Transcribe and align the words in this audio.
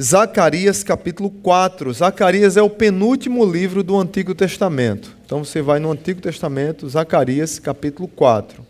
Zacarias 0.00 0.84
capítulo 0.84 1.28
4. 1.28 1.92
Zacarias 1.92 2.56
é 2.56 2.62
o 2.62 2.70
penúltimo 2.70 3.44
livro 3.44 3.82
do 3.82 3.98
Antigo 3.98 4.32
Testamento. 4.32 5.16
Então 5.26 5.44
você 5.44 5.60
vai 5.60 5.80
no 5.80 5.90
Antigo 5.90 6.20
Testamento, 6.20 6.88
Zacarias 6.88 7.58
capítulo 7.58 8.06
4. 8.06 8.64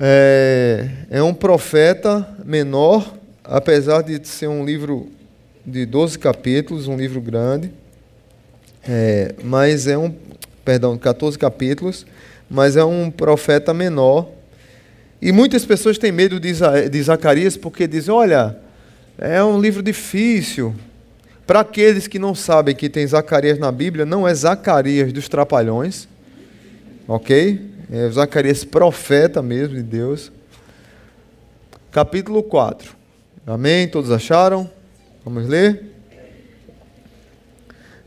É, 0.00 0.88
é 1.10 1.22
um 1.22 1.32
profeta 1.32 2.28
menor, 2.44 3.14
apesar 3.44 4.02
de 4.02 4.26
ser 4.26 4.48
um 4.48 4.64
livro 4.64 5.08
de 5.64 5.86
12 5.86 6.18
capítulos, 6.18 6.88
um 6.88 6.96
livro 6.96 7.20
grande, 7.20 7.70
é, 8.88 9.32
mas 9.44 9.86
é 9.86 9.96
um, 9.96 10.12
perdão, 10.64 10.98
14 10.98 11.38
capítulos, 11.38 12.04
mas 12.50 12.76
é 12.76 12.84
um 12.84 13.12
profeta 13.12 13.72
menor. 13.72 14.28
E 15.22 15.30
muitas 15.30 15.64
pessoas 15.64 15.98
têm 15.98 16.10
medo 16.10 16.40
de, 16.40 16.52
de 16.90 17.02
Zacarias 17.02 17.56
porque 17.56 17.86
dizem: 17.86 18.12
olha, 18.12 18.65
é 19.18 19.42
um 19.42 19.60
livro 19.60 19.82
difícil. 19.82 20.74
Para 21.46 21.60
aqueles 21.60 22.06
que 22.06 22.18
não 22.18 22.34
sabem 22.34 22.74
que 22.74 22.88
tem 22.88 23.06
Zacarias 23.06 23.58
na 23.58 23.70
Bíblia, 23.70 24.04
não 24.04 24.26
é 24.26 24.34
Zacarias 24.34 25.12
dos 25.12 25.28
Trapalhões, 25.28 26.08
ok? 27.06 27.70
É 27.90 28.08
Zacarias, 28.10 28.64
profeta 28.64 29.40
mesmo 29.40 29.76
de 29.76 29.82
Deus. 29.82 30.32
Capítulo 31.92 32.42
4. 32.42 32.96
Amém? 33.46 33.86
Todos 33.86 34.10
acharam? 34.10 34.68
Vamos 35.24 35.48
ler? 35.48 35.92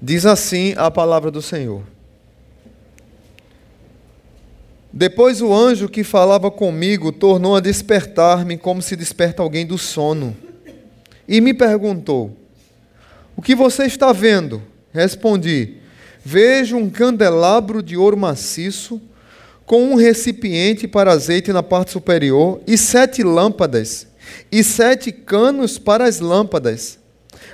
Diz 0.02 0.26
assim 0.26 0.73
a 0.77 0.91
palavra 0.91 1.32
do 1.32 1.41
Senhor. 1.41 1.82
Depois 4.91 5.41
o 5.41 5.54
anjo 5.54 5.88
que 5.88 6.04
falava 6.04 6.52
comigo 6.52 7.12
tornou 7.12 7.55
a 7.55 7.60
despertar-me 7.60 8.57
como 8.57 8.82
se 8.82 8.96
desperta 8.96 9.41
alguém 9.41 9.66
do 9.66 9.77
sono. 9.77 10.35
E 11.30 11.40
me 11.40 11.54
perguntou: 11.54 12.36
O 13.38 13.42
que 13.44 13.54
você 13.54 13.84
está 13.84 14.12
vendo? 14.12 14.64
Respondi: 14.92 15.76
Vejo 16.26 16.76
um 16.76 16.90
candelabro 16.90 17.84
de 17.84 17.96
ouro 17.96 18.18
maciço 18.18 18.99
com 19.63 19.91
um 19.91 19.96
recipiente 19.96 20.88
para 20.88 21.12
azeite 21.12 21.54
na 21.54 21.62
parte 21.62 21.91
superior 21.91 22.60
e 22.66 22.76
sete 22.76 23.21
lâmpadas 23.21 24.08
e 24.52 24.63
sete 24.63 25.12
canos 25.12 25.77
para 25.77 26.05
as 26.05 26.20
lâmpadas. 26.20 26.98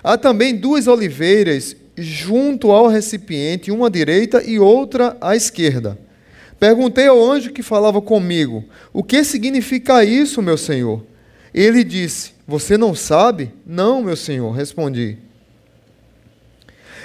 Há 0.02 0.18
também 0.18 0.56
duas 0.56 0.88
oliveiras 0.88 1.76
junto 1.98 2.72
ao 2.72 2.88
recipiente, 2.88 3.72
uma 3.72 3.88
à 3.88 3.90
direita 3.90 4.42
e 4.42 4.58
outra 4.58 5.18
à 5.20 5.36
esquerda. 5.36 6.00
Perguntei 6.58 7.08
ao 7.08 7.22
anjo 7.22 7.52
que 7.52 7.62
falava 7.62 8.02
comigo: 8.02 8.64
O 8.94 9.04
que 9.04 9.22
significa 9.26 10.06
isso, 10.06 10.42
meu 10.42 10.58
senhor? 10.58 11.04
Ele 11.54 11.84
disse: 11.84 12.35
Você 12.48 12.78
não 12.78 12.94
sabe? 12.94 13.52
Não, 13.66 14.04
meu 14.04 14.16
senhor, 14.16 14.52
respondi. 14.52 15.18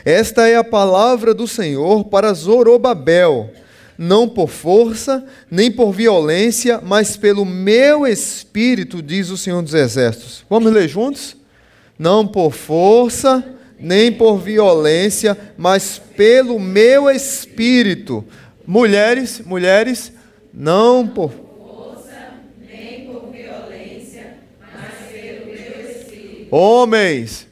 Esta 0.04 0.48
é 0.48 0.56
a 0.56 0.64
palavra 0.64 1.34
do 1.34 1.46
Senhor 1.46 2.04
para 2.04 2.32
Zorobabel, 2.32 3.50
não 3.98 4.26
por 4.28 4.48
força, 4.48 5.24
nem 5.50 5.70
por 5.70 5.92
violência, 5.92 6.80
mas 6.82 7.16
pelo 7.16 7.44
meu 7.44 8.06
espírito, 8.06 9.02
diz 9.02 9.28
o 9.28 9.36
Senhor 9.36 9.62
dos 9.62 9.74
Exércitos. 9.74 10.44
Vamos 10.48 10.72
ler 10.72 10.88
juntos? 10.88 11.36
Não 11.98 12.26
por 12.26 12.52
força, 12.52 13.44
nem 13.78 14.10
por 14.10 14.38
violência, 14.38 15.36
mas 15.56 16.00
pelo 16.16 16.58
meu 16.58 17.10
espírito. 17.10 18.24
Mulheres, 18.66 19.42
mulheres, 19.44 20.12
não 20.52 21.06
por 21.06 21.30
força, 21.30 22.34
nem 22.58 23.06
por 23.06 23.30
violência, 23.30 24.38
mas 24.72 25.10
pelo 25.12 25.46
meu 25.46 25.90
espírito. 26.50 26.56
Homens, 26.56 27.50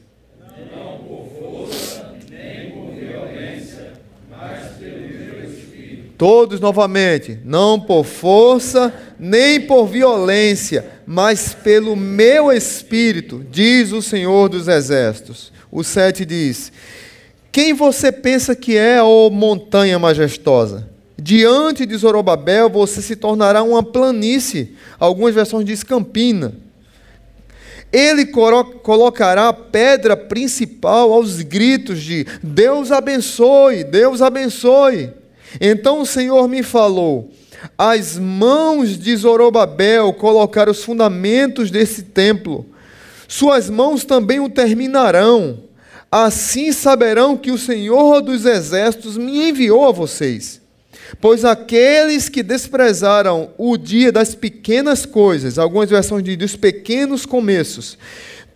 Todos 6.17 6.59
novamente, 6.59 7.39
não 7.45 7.79
por 7.79 8.03
força 8.03 8.93
nem 9.17 9.61
por 9.61 9.87
violência, 9.87 10.85
mas 11.07 11.53
pelo 11.53 11.95
meu 11.95 12.51
espírito, 12.51 13.41
diz 13.49 13.93
o 13.93 14.01
Senhor 14.01 14.49
dos 14.49 14.67
Exércitos. 14.67 15.49
O 15.71 15.81
7 15.81 16.25
diz: 16.25 16.73
Quem 17.53 17.73
você 17.73 18.11
pensa 18.11 18.53
que 18.53 18.75
é, 18.75 19.01
ó 19.01 19.29
montanha 19.29 19.97
majestosa? 19.97 20.89
Diante 21.17 21.85
de 21.85 21.95
Zorobabel 21.95 22.69
você 22.69 23.01
se 23.01 23.15
tornará 23.15 23.63
uma 23.63 23.81
planície, 23.81 24.75
algumas 24.99 25.33
versões 25.33 25.65
diz 25.65 25.83
campina. 25.83 26.53
Ele 27.91 28.25
colocará 28.25 29.49
a 29.49 29.53
pedra 29.53 30.15
principal 30.15 31.11
aos 31.11 31.41
gritos 31.41 32.01
de 32.03 32.25
Deus 32.43 32.91
abençoe, 32.91 33.83
Deus 33.83 34.21
abençoe. 34.21 35.11
Então 35.59 36.01
o 36.01 36.05
Senhor 36.05 36.47
me 36.47 36.61
falou: 36.61 37.31
as 37.77 38.17
mãos 38.17 38.97
de 38.97 39.15
Zorobabel 39.15 40.13
colocaram 40.13 40.71
os 40.71 40.83
fundamentos 40.83 41.71
desse 41.71 42.03
templo, 42.03 42.65
suas 43.27 43.69
mãos 43.69 44.03
também 44.05 44.39
o 44.39 44.49
terminarão. 44.49 45.63
Assim 46.11 46.71
saberão 46.71 47.37
que 47.37 47.51
o 47.51 47.57
Senhor 47.57 48.21
dos 48.21 48.43
exércitos 48.43 49.15
me 49.15 49.49
enviou 49.49 49.87
a 49.87 49.91
vocês. 49.91 50.58
Pois 51.19 51.43
aqueles 51.43 52.29
que 52.29 52.43
desprezaram 52.43 53.51
o 53.57 53.77
dia 53.77 54.11
das 54.11 54.35
pequenas 54.35 55.05
coisas, 55.05 55.57
algumas 55.57 55.89
versões 55.89 56.23
dizem 56.23 56.37
dos 56.37 56.55
pequenos 56.55 57.25
começos, 57.25 57.97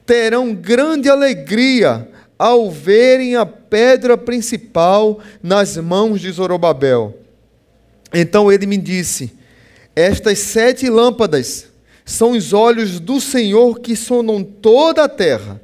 terão 0.05 0.53
grande 0.53 1.09
alegria 1.09 2.07
ao 2.37 2.69
verem 2.69 3.35
a 3.35 3.45
pedra 3.45 4.17
principal 4.17 5.19
nas 5.41 5.77
mãos 5.77 6.19
de 6.19 6.31
Zorobabel. 6.31 7.17
Então 8.13 8.51
ele 8.51 8.65
me 8.65 8.77
disse: 8.77 9.31
Estas 9.95 10.39
sete 10.39 10.89
lâmpadas 10.89 11.67
são 12.05 12.31
os 12.31 12.53
olhos 12.53 12.99
do 12.99 13.19
Senhor 13.19 13.79
que 13.79 13.95
sonam 13.95 14.43
toda 14.43 15.05
a 15.05 15.09
terra. 15.09 15.61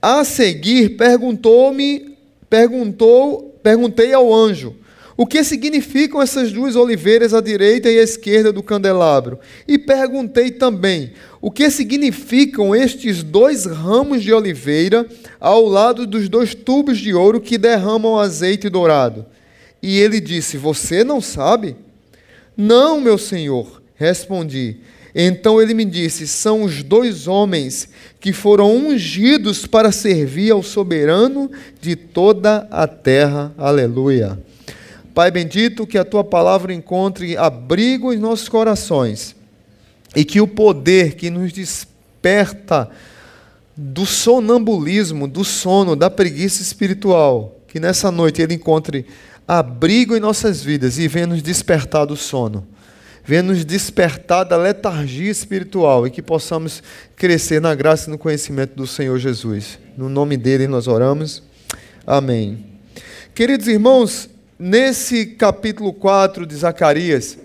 A 0.00 0.24
seguir 0.24 0.96
perguntou-me, 0.96 2.16
perguntou, 2.48 3.58
perguntei 3.62 4.12
ao 4.12 4.32
anjo: 4.32 4.74
o 5.18 5.26
que 5.26 5.42
significam 5.42 6.22
essas 6.22 6.52
duas 6.52 6.76
oliveiras 6.76 7.34
à 7.34 7.40
direita 7.40 7.90
e 7.90 7.98
à 7.98 8.02
esquerda 8.04 8.52
do 8.52 8.62
candelabro? 8.62 9.40
E 9.66 9.76
perguntei 9.76 10.48
também: 10.48 11.12
o 11.40 11.50
que 11.50 11.68
significam 11.70 12.72
estes 12.72 13.24
dois 13.24 13.64
ramos 13.64 14.22
de 14.22 14.32
oliveira 14.32 15.04
ao 15.40 15.64
lado 15.66 16.06
dos 16.06 16.28
dois 16.28 16.54
tubos 16.54 16.98
de 16.98 17.12
ouro 17.12 17.40
que 17.40 17.58
derramam 17.58 18.16
azeite 18.16 18.68
dourado? 18.68 19.26
E 19.82 19.98
ele 19.98 20.20
disse: 20.20 20.56
Você 20.56 21.02
não 21.02 21.20
sabe? 21.20 21.74
Não, 22.56 23.00
meu 23.00 23.18
senhor, 23.18 23.82
respondi. 23.96 24.76
Então 25.12 25.60
ele 25.60 25.74
me 25.74 25.84
disse: 25.84 26.28
São 26.28 26.62
os 26.62 26.84
dois 26.84 27.26
homens 27.26 27.88
que 28.20 28.32
foram 28.32 28.72
ungidos 28.72 29.66
para 29.66 29.90
servir 29.90 30.52
ao 30.52 30.62
soberano 30.62 31.50
de 31.80 31.96
toda 31.96 32.68
a 32.70 32.86
terra. 32.86 33.52
Aleluia. 33.58 34.38
Pai 35.18 35.32
bendito, 35.32 35.84
que 35.84 35.98
a 35.98 36.04
tua 36.04 36.22
palavra 36.22 36.72
encontre 36.72 37.36
abrigo 37.36 38.12
em 38.12 38.18
nossos 38.18 38.48
corações 38.48 39.34
e 40.14 40.24
que 40.24 40.40
o 40.40 40.46
poder 40.46 41.16
que 41.16 41.28
nos 41.28 41.52
desperta 41.52 42.88
do 43.76 44.06
sonambulismo, 44.06 45.26
do 45.26 45.42
sono, 45.42 45.96
da 45.96 46.08
preguiça 46.08 46.62
espiritual, 46.62 47.60
que 47.66 47.80
nessa 47.80 48.12
noite 48.12 48.40
ele 48.40 48.54
encontre 48.54 49.06
abrigo 49.48 50.16
em 50.16 50.20
nossas 50.20 50.62
vidas 50.62 51.00
e 51.00 51.08
venha 51.08 51.26
nos 51.26 51.42
despertar 51.42 52.06
do 52.06 52.14
sono, 52.14 52.64
venha 53.24 53.42
nos 53.42 53.64
despertar 53.64 54.44
da 54.44 54.56
letargia 54.56 55.32
espiritual 55.32 56.06
e 56.06 56.12
que 56.12 56.22
possamos 56.22 56.80
crescer 57.16 57.60
na 57.60 57.74
graça 57.74 58.08
e 58.08 58.12
no 58.12 58.18
conhecimento 58.18 58.76
do 58.76 58.86
Senhor 58.86 59.18
Jesus. 59.18 59.80
No 59.96 60.08
nome 60.08 60.36
dele 60.36 60.68
nós 60.68 60.86
oramos. 60.86 61.42
Amém. 62.06 62.64
Queridos 63.34 63.66
irmãos, 63.66 64.30
nesse 64.58 65.24
capítulo 65.26 65.92
4 65.92 66.44
de 66.44 66.56
Zacarias, 66.56 67.38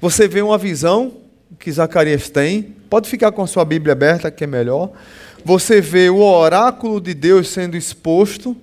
você 0.00 0.26
vê 0.26 0.42
uma 0.42 0.58
visão 0.58 1.14
que 1.58 1.70
Zacarias 1.70 2.28
tem. 2.28 2.74
Pode 2.90 3.08
ficar 3.08 3.30
com 3.32 3.42
a 3.42 3.46
sua 3.46 3.64
Bíblia 3.64 3.92
aberta, 3.92 4.30
que 4.30 4.44
é 4.44 4.46
melhor. 4.46 4.90
Você 5.44 5.80
vê 5.80 6.10
o 6.10 6.18
oráculo 6.18 7.00
de 7.00 7.14
Deus 7.14 7.48
sendo 7.48 7.76
exposto 7.76 8.56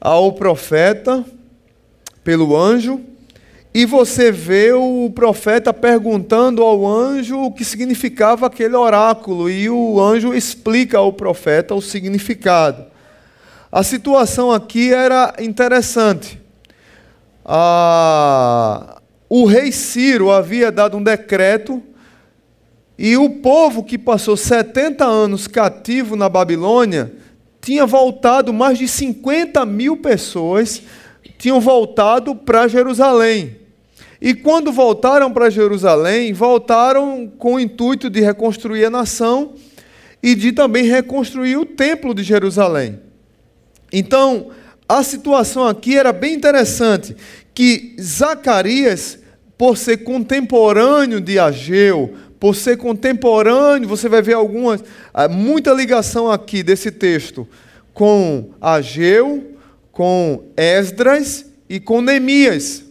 ao 0.00 0.32
profeta 0.32 1.24
pelo 2.24 2.56
anjo. 2.56 3.00
E 3.72 3.84
você 3.86 4.32
vê 4.32 4.72
o 4.72 5.10
profeta 5.14 5.72
perguntando 5.72 6.62
ao 6.62 6.86
anjo 6.86 7.38
o 7.38 7.52
que 7.52 7.64
significava 7.64 8.46
aquele 8.46 8.74
oráculo, 8.74 9.48
e 9.48 9.68
o 9.70 10.00
anjo 10.00 10.34
explica 10.34 10.98
ao 10.98 11.12
profeta 11.12 11.74
o 11.74 11.82
significado. 11.82 12.86
A 13.70 13.82
situação 13.82 14.50
aqui 14.50 14.92
era 14.92 15.34
interessante. 15.38 16.40
Ah, 17.44 19.00
o 19.28 19.44
rei 19.44 19.72
Ciro 19.72 20.30
havia 20.30 20.70
dado 20.72 20.96
um 20.96 21.02
decreto 21.02 21.82
E 22.98 23.16
o 23.16 23.30
povo 23.30 23.84
que 23.84 23.96
passou 23.96 24.36
70 24.36 25.04
anos 25.04 25.46
cativo 25.46 26.16
na 26.16 26.28
Babilônia 26.28 27.12
tinha 27.60 27.86
voltado, 27.86 28.52
mais 28.52 28.76
de 28.78 28.88
50 28.88 29.64
mil 29.64 29.98
pessoas 29.98 30.82
tinham 31.38 31.60
voltado 31.60 32.34
para 32.34 32.66
Jerusalém. 32.66 33.56
E 34.20 34.34
quando 34.34 34.72
voltaram 34.72 35.32
para 35.32 35.48
Jerusalém, 35.48 36.32
voltaram 36.32 37.30
com 37.38 37.54
o 37.54 37.60
intuito 37.60 38.10
de 38.10 38.20
reconstruir 38.20 38.86
a 38.86 38.90
nação 38.90 39.52
e 40.20 40.34
de 40.34 40.50
também 40.50 40.84
reconstruir 40.84 41.56
o 41.56 41.64
templo 41.64 42.12
de 42.12 42.24
Jerusalém. 42.24 42.98
Então, 43.92 44.50
a 44.88 45.02
situação 45.02 45.66
aqui 45.66 45.96
era 45.96 46.12
bem 46.12 46.34
interessante, 46.34 47.16
que 47.54 47.96
Zacarias, 48.00 49.18
por 49.56 49.76
ser 49.76 49.98
contemporâneo 49.98 51.20
de 51.20 51.38
Ageu, 51.38 52.14
por 52.38 52.54
ser 52.54 52.76
contemporâneo, 52.76 53.88
você 53.88 54.08
vai 54.08 54.22
ver 54.22 54.34
algumas, 54.34 54.82
ah, 55.12 55.28
muita 55.28 55.72
ligação 55.72 56.30
aqui 56.30 56.62
desse 56.62 56.90
texto 56.90 57.46
com 57.92 58.50
Ageu, 58.60 59.56
com 59.90 60.44
Esdras 60.56 61.44
e 61.68 61.80
com 61.80 62.00
Neemias. 62.00 62.84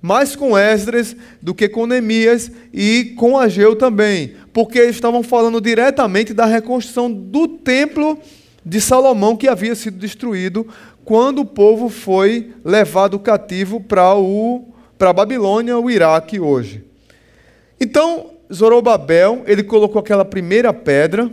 Mais 0.00 0.36
com 0.36 0.56
Esdras 0.56 1.16
do 1.42 1.54
que 1.54 1.68
com 1.68 1.86
Neemias 1.86 2.52
e 2.72 3.14
com 3.16 3.36
Ageu 3.38 3.74
também, 3.74 4.34
porque 4.52 4.78
eles 4.78 4.94
estavam 4.94 5.22
falando 5.22 5.60
diretamente 5.60 6.32
da 6.32 6.46
reconstrução 6.46 7.10
do 7.10 7.48
templo 7.48 8.18
de 8.64 8.80
Salomão 8.80 9.36
que 9.36 9.48
havia 9.48 9.74
sido 9.74 9.98
destruído 9.98 10.66
quando 11.04 11.40
o 11.40 11.46
povo 11.46 11.88
foi 11.88 12.52
levado 12.64 13.18
cativo 13.18 13.80
para 13.80 14.14
o 14.14 14.74
para 14.96 15.10
a 15.10 15.12
Babilônia, 15.12 15.78
o 15.78 15.90
Iraque 15.90 16.38
hoje. 16.38 16.84
Então, 17.80 18.30
Zorobabel, 18.52 19.42
ele 19.46 19.62
colocou 19.62 20.00
aquela 20.00 20.24
primeira 20.24 20.72
pedra, 20.72 21.30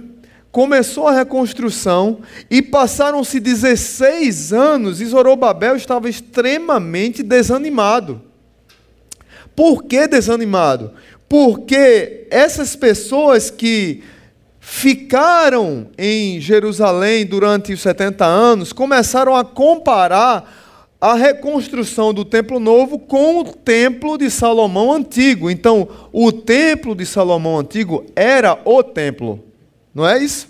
começou 0.51 1.07
a 1.07 1.13
reconstrução 1.13 2.19
e 2.49 2.61
passaram-se 2.61 3.39
16 3.39 4.51
anos 4.51 4.99
e 4.99 5.05
Zorobabel 5.05 5.75
estava 5.75 6.09
extremamente 6.09 7.23
desanimado. 7.23 8.21
Por 9.55 9.83
que 9.83 10.07
desanimado? 10.07 10.91
Porque 11.29 12.27
essas 12.29 12.75
pessoas 12.75 13.49
que 13.49 14.03
ficaram 14.63 15.87
em 15.97 16.39
Jerusalém 16.39 17.25
durante 17.25 17.73
os 17.73 17.81
70 17.81 18.23
anos 18.23 18.71
começaram 18.71 19.35
a 19.35 19.43
comparar 19.43 20.59
a 21.01 21.15
reconstrução 21.15 22.13
do 22.13 22.23
templo 22.23 22.59
novo 22.59 22.99
com 22.99 23.39
o 23.39 23.43
templo 23.43 24.19
de 24.19 24.29
Salomão 24.29 24.93
antigo. 24.93 25.49
Então, 25.49 25.89
o 26.13 26.31
templo 26.31 26.93
de 26.93 27.07
Salomão 27.07 27.57
antigo 27.57 28.05
era 28.15 28.61
o 28.63 28.83
templo, 28.83 29.43
não 29.95 30.07
é 30.07 30.23
isso? 30.23 30.47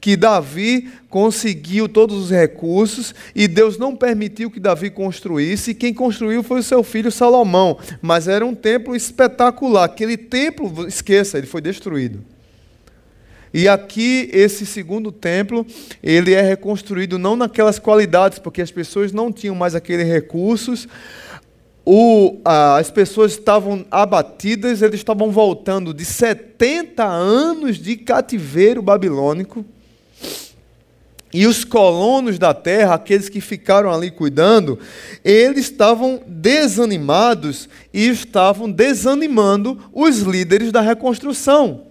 Que 0.00 0.16
Davi 0.16 0.90
conseguiu 1.10 1.90
todos 1.90 2.16
os 2.16 2.30
recursos 2.30 3.14
e 3.34 3.46
Deus 3.46 3.76
não 3.76 3.94
permitiu 3.94 4.50
que 4.50 4.58
Davi 4.58 4.88
construísse, 4.88 5.72
e 5.72 5.74
quem 5.74 5.92
construiu 5.92 6.42
foi 6.42 6.60
o 6.60 6.62
seu 6.62 6.82
filho 6.82 7.12
Salomão. 7.12 7.76
Mas 8.00 8.28
era 8.28 8.46
um 8.46 8.54
templo 8.54 8.96
espetacular. 8.96 9.84
Aquele 9.84 10.16
templo, 10.16 10.86
esqueça, 10.86 11.36
ele 11.36 11.46
foi 11.46 11.60
destruído. 11.60 12.35
E 13.52 13.68
aqui 13.68 14.28
esse 14.32 14.66
segundo 14.66 15.10
templo, 15.10 15.66
ele 16.02 16.34
é 16.34 16.42
reconstruído 16.42 17.18
não 17.18 17.36
naquelas 17.36 17.78
qualidades, 17.78 18.38
porque 18.38 18.60
as 18.60 18.70
pessoas 18.70 19.12
não 19.12 19.32
tinham 19.32 19.54
mais 19.54 19.74
aqueles 19.74 20.06
recursos. 20.06 20.88
O, 21.84 22.40
as 22.44 22.90
pessoas 22.90 23.32
estavam 23.32 23.86
abatidas, 23.90 24.82
eles 24.82 25.00
estavam 25.00 25.30
voltando 25.30 25.94
de 25.94 26.04
70 26.04 27.04
anos 27.04 27.78
de 27.78 27.96
cativeiro 27.96 28.82
babilônico. 28.82 29.64
E 31.32 31.46
os 31.46 31.64
colonos 31.64 32.38
da 32.38 32.54
terra, 32.54 32.94
aqueles 32.94 33.28
que 33.28 33.40
ficaram 33.40 33.92
ali 33.92 34.10
cuidando, 34.10 34.78
eles 35.24 35.66
estavam 35.66 36.22
desanimados 36.26 37.68
e 37.92 38.08
estavam 38.08 38.70
desanimando 38.70 39.78
os 39.92 40.20
líderes 40.20 40.72
da 40.72 40.80
reconstrução. 40.80 41.86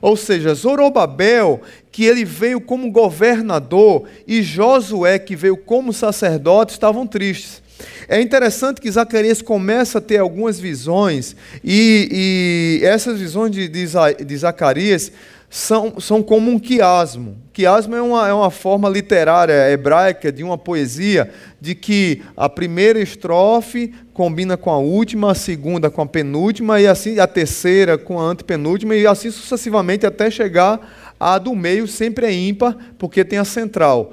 Ou 0.00 0.16
seja, 0.16 0.54
Zorobabel, 0.54 1.60
que 1.90 2.04
ele 2.04 2.24
veio 2.24 2.60
como 2.60 2.90
governador, 2.90 4.04
e 4.26 4.42
Josué, 4.42 5.18
que 5.18 5.36
veio 5.36 5.56
como 5.56 5.92
sacerdote, 5.92 6.72
estavam 6.72 7.06
tristes. 7.06 7.62
É 8.08 8.20
interessante 8.20 8.80
que 8.80 8.90
Zacarias 8.90 9.42
começa 9.42 9.98
a 9.98 10.00
ter 10.00 10.18
algumas 10.18 10.58
visões, 10.60 11.34
e, 11.62 12.80
e 12.82 12.86
essas 12.86 13.18
visões 13.18 13.50
de, 13.50 13.68
de, 13.68 13.86
de 14.24 14.36
Zacarias 14.36 15.10
são, 15.54 16.00
são 16.00 16.20
como 16.20 16.50
um 16.50 16.58
quiasmo. 16.58 17.36
Quiasmo 17.52 17.94
é 17.94 18.02
uma, 18.02 18.28
é 18.28 18.32
uma 18.32 18.50
forma 18.50 18.88
literária 18.88 19.70
hebraica 19.70 20.32
de 20.32 20.42
uma 20.42 20.58
poesia 20.58 21.30
de 21.60 21.76
que 21.76 22.22
a 22.36 22.48
primeira 22.48 22.98
estrofe 22.98 23.94
combina 24.12 24.56
com 24.56 24.68
a 24.72 24.78
última, 24.78 25.30
a 25.30 25.34
segunda 25.34 25.88
com 25.88 26.02
a 26.02 26.06
penúltima, 26.06 26.80
e 26.80 26.88
assim 26.88 27.20
a 27.20 27.26
terceira 27.28 27.96
com 27.96 28.18
a 28.18 28.24
antepenúltima, 28.24 28.96
e 28.96 29.06
assim 29.06 29.30
sucessivamente 29.30 30.04
até 30.04 30.28
chegar 30.28 31.14
a 31.20 31.38
do 31.38 31.54
meio, 31.54 31.86
sempre 31.86 32.26
é 32.26 32.32
ímpar, 32.32 32.76
porque 32.98 33.24
tem 33.24 33.38
a 33.38 33.44
central. 33.44 34.12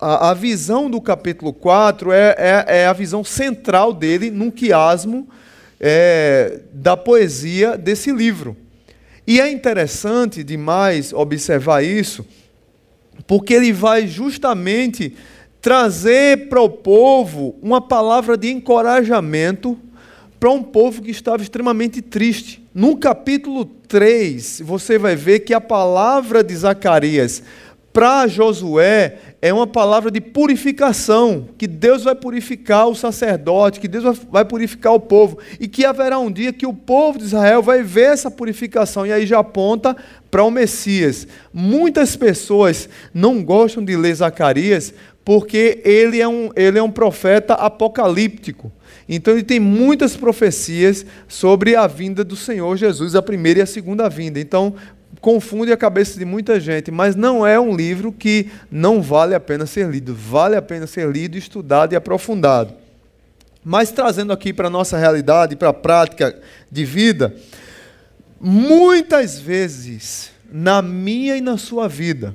A, 0.00 0.30
a 0.30 0.34
visão 0.34 0.88
do 0.88 0.98
capítulo 0.98 1.52
4 1.52 2.10
é, 2.10 2.34
é, 2.38 2.64
é, 2.68 2.86
a 2.86 2.94
visão 2.94 3.22
central 3.22 3.92
dele 3.92 4.30
num 4.30 4.50
quiasmo 4.50 5.28
é, 5.78 6.60
da 6.72 6.96
poesia 6.96 7.76
desse 7.76 8.10
livro. 8.10 8.56
E 9.28 9.42
é 9.42 9.50
interessante 9.50 10.42
demais 10.42 11.12
observar 11.12 11.84
isso, 11.84 12.24
porque 13.26 13.52
ele 13.52 13.74
vai 13.74 14.06
justamente 14.06 15.14
trazer 15.60 16.48
para 16.48 16.62
o 16.62 16.70
povo 16.70 17.54
uma 17.60 17.78
palavra 17.78 18.38
de 18.38 18.48
encorajamento 18.50 19.78
para 20.40 20.50
um 20.50 20.62
povo 20.62 21.02
que 21.02 21.10
estava 21.10 21.42
extremamente 21.42 22.00
triste. 22.00 22.66
No 22.72 22.96
capítulo 22.96 23.66
3, 23.66 24.62
você 24.64 24.96
vai 24.96 25.14
ver 25.14 25.40
que 25.40 25.52
a 25.52 25.60
palavra 25.60 26.42
de 26.42 26.56
Zacarias 26.56 27.42
para 27.92 28.26
Josué 28.28 29.18
é 29.40 29.52
uma 29.52 29.66
palavra 29.66 30.10
de 30.10 30.20
purificação, 30.20 31.48
que 31.56 31.66
Deus 31.66 32.02
vai 32.02 32.14
purificar 32.14 32.88
o 32.88 32.94
sacerdote, 32.94 33.78
que 33.78 33.86
Deus 33.86 34.18
vai 34.30 34.44
purificar 34.44 34.92
o 34.92 35.00
povo, 35.00 35.38
e 35.60 35.68
que 35.68 35.84
haverá 35.84 36.18
um 36.18 36.30
dia 36.30 36.52
que 36.52 36.66
o 36.66 36.74
povo 36.74 37.18
de 37.18 37.24
Israel 37.24 37.62
vai 37.62 37.82
ver 37.82 38.12
essa 38.12 38.30
purificação, 38.30 39.06
e 39.06 39.12
aí 39.12 39.26
já 39.26 39.38
aponta 39.38 39.96
para 40.30 40.42
o 40.42 40.50
Messias. 40.50 41.26
Muitas 41.52 42.16
pessoas 42.16 42.88
não 43.14 43.42
gostam 43.42 43.84
de 43.84 43.96
ler 43.96 44.14
Zacarias 44.14 44.92
porque 45.24 45.82
ele 45.84 46.22
é 46.22 46.26
um, 46.26 46.48
ele 46.56 46.78
é 46.78 46.82
um 46.82 46.90
profeta 46.90 47.52
apocalíptico. 47.52 48.72
Então 49.06 49.34
ele 49.34 49.42
tem 49.42 49.60
muitas 49.60 50.16
profecias 50.16 51.04
sobre 51.28 51.76
a 51.76 51.86
vinda 51.86 52.24
do 52.24 52.34
Senhor 52.34 52.74
Jesus, 52.78 53.14
a 53.14 53.20
primeira 53.20 53.60
e 53.60 53.62
a 53.62 53.66
segunda 53.66 54.08
vinda. 54.08 54.40
Então, 54.40 54.74
confunde 55.20 55.72
a 55.72 55.76
cabeça 55.76 56.18
de 56.18 56.24
muita 56.24 56.60
gente, 56.60 56.90
mas 56.90 57.16
não 57.16 57.46
é 57.46 57.58
um 57.58 57.74
livro 57.74 58.12
que 58.12 58.50
não 58.70 59.02
vale 59.02 59.34
a 59.34 59.40
pena 59.40 59.66
ser 59.66 59.88
lido. 59.88 60.14
Vale 60.14 60.56
a 60.56 60.62
pena 60.62 60.86
ser 60.86 61.08
lido, 61.10 61.36
estudado 61.36 61.92
e 61.92 61.96
aprofundado. 61.96 62.72
Mas 63.64 63.90
trazendo 63.90 64.32
aqui 64.32 64.52
para 64.52 64.68
a 64.68 64.70
nossa 64.70 64.96
realidade, 64.96 65.56
para 65.56 65.70
a 65.70 65.74
prática 65.74 66.38
de 66.70 66.84
vida, 66.84 67.34
muitas 68.40 69.38
vezes, 69.38 70.30
na 70.50 70.80
minha 70.80 71.36
e 71.36 71.40
na 71.40 71.58
sua 71.58 71.88
vida, 71.88 72.34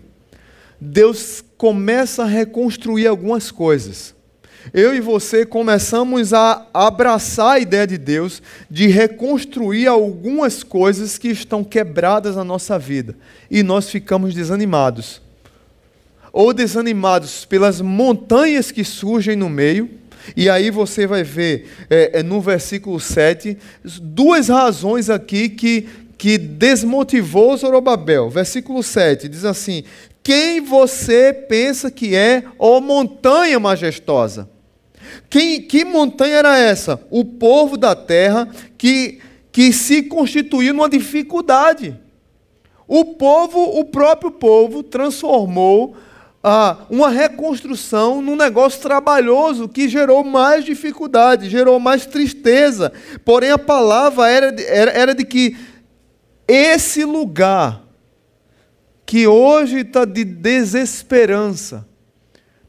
Deus 0.79 1.43
começa 1.57 2.23
a 2.23 2.27
reconstruir 2.27 3.07
algumas 3.07 3.49
coisas 3.51 4.13
eu 4.71 4.95
e 4.95 5.01
você 5.01 5.45
começamos 5.45 6.33
a 6.33 6.65
abraçar 6.73 7.55
a 7.55 7.59
ideia 7.59 7.87
de 7.87 7.97
Deus 7.97 8.41
de 8.69 8.87
reconstruir 8.87 9.87
algumas 9.87 10.63
coisas 10.63 11.17
que 11.17 11.29
estão 11.29 11.63
quebradas 11.63 12.35
na 12.35 12.43
nossa 12.43 12.77
vida 12.77 13.15
e 13.49 13.63
nós 13.63 13.89
ficamos 13.89 14.33
desanimados. 14.33 15.21
Ou 16.31 16.53
desanimados 16.53 17.45
pelas 17.45 17.81
montanhas 17.81 18.71
que 18.71 18.83
surgem 18.83 19.35
no 19.35 19.49
meio, 19.49 19.89
e 20.35 20.49
aí 20.49 20.71
você 20.71 21.05
vai 21.05 21.23
ver 21.23 21.69
é, 21.89 22.19
é, 22.19 22.23
no 22.23 22.39
versículo 22.39 22.99
7 22.99 23.57
duas 24.01 24.47
razões 24.47 25.09
aqui 25.09 25.49
que, 25.49 25.87
que 26.17 26.37
desmotivou 26.37 27.55
Zorobabel. 27.57 28.29
Versículo 28.29 28.81
7 28.81 29.27
diz 29.27 29.43
assim: 29.43 29.83
Quem 30.23 30.61
você 30.61 31.33
pensa 31.33 31.91
que 31.91 32.15
é, 32.15 32.43
ó 32.57 32.79
montanha 32.79 33.59
majestosa? 33.59 34.52
Quem, 35.29 35.61
que 35.61 35.83
montanha 35.83 36.37
era 36.37 36.57
essa? 36.57 36.99
O 37.09 37.25
povo 37.25 37.77
da 37.77 37.95
terra 37.95 38.47
que, 38.77 39.19
que 39.51 39.73
se 39.73 40.03
constituiu 40.03 40.73
numa 40.73 40.89
dificuldade. 40.89 41.99
O 42.87 43.05
povo, 43.15 43.79
o 43.79 43.85
próprio 43.85 44.31
povo, 44.31 44.83
transformou 44.83 45.95
ah, 46.43 46.79
uma 46.89 47.09
reconstrução 47.09 48.21
num 48.21 48.35
negócio 48.35 48.81
trabalhoso 48.81 49.69
que 49.69 49.87
gerou 49.87 50.23
mais 50.23 50.65
dificuldade, 50.65 51.49
gerou 51.49 51.79
mais 51.79 52.05
tristeza. 52.05 52.91
Porém, 53.23 53.51
a 53.51 53.57
palavra 53.57 54.29
era 54.29 54.53
era, 54.61 54.91
era 54.91 55.15
de 55.15 55.23
que 55.23 55.55
esse 56.47 57.05
lugar 57.05 57.83
que 59.05 59.27
hoje 59.27 59.79
está 59.79 60.05
de 60.05 60.25
desesperança, 60.25 61.87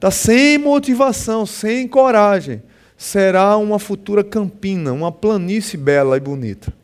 está 0.05 0.11
sem 0.11 0.59
motivação, 0.59 1.47
sem 1.47 1.89
coragem, 1.89 2.63
será 2.95 3.57
uma 3.57 3.79
futura 3.79 4.23
campina, 4.23 4.93
uma 4.93 5.11
planície 5.11 5.79
bela 5.79 6.19
e 6.19 6.21
bonita. 6.21 6.75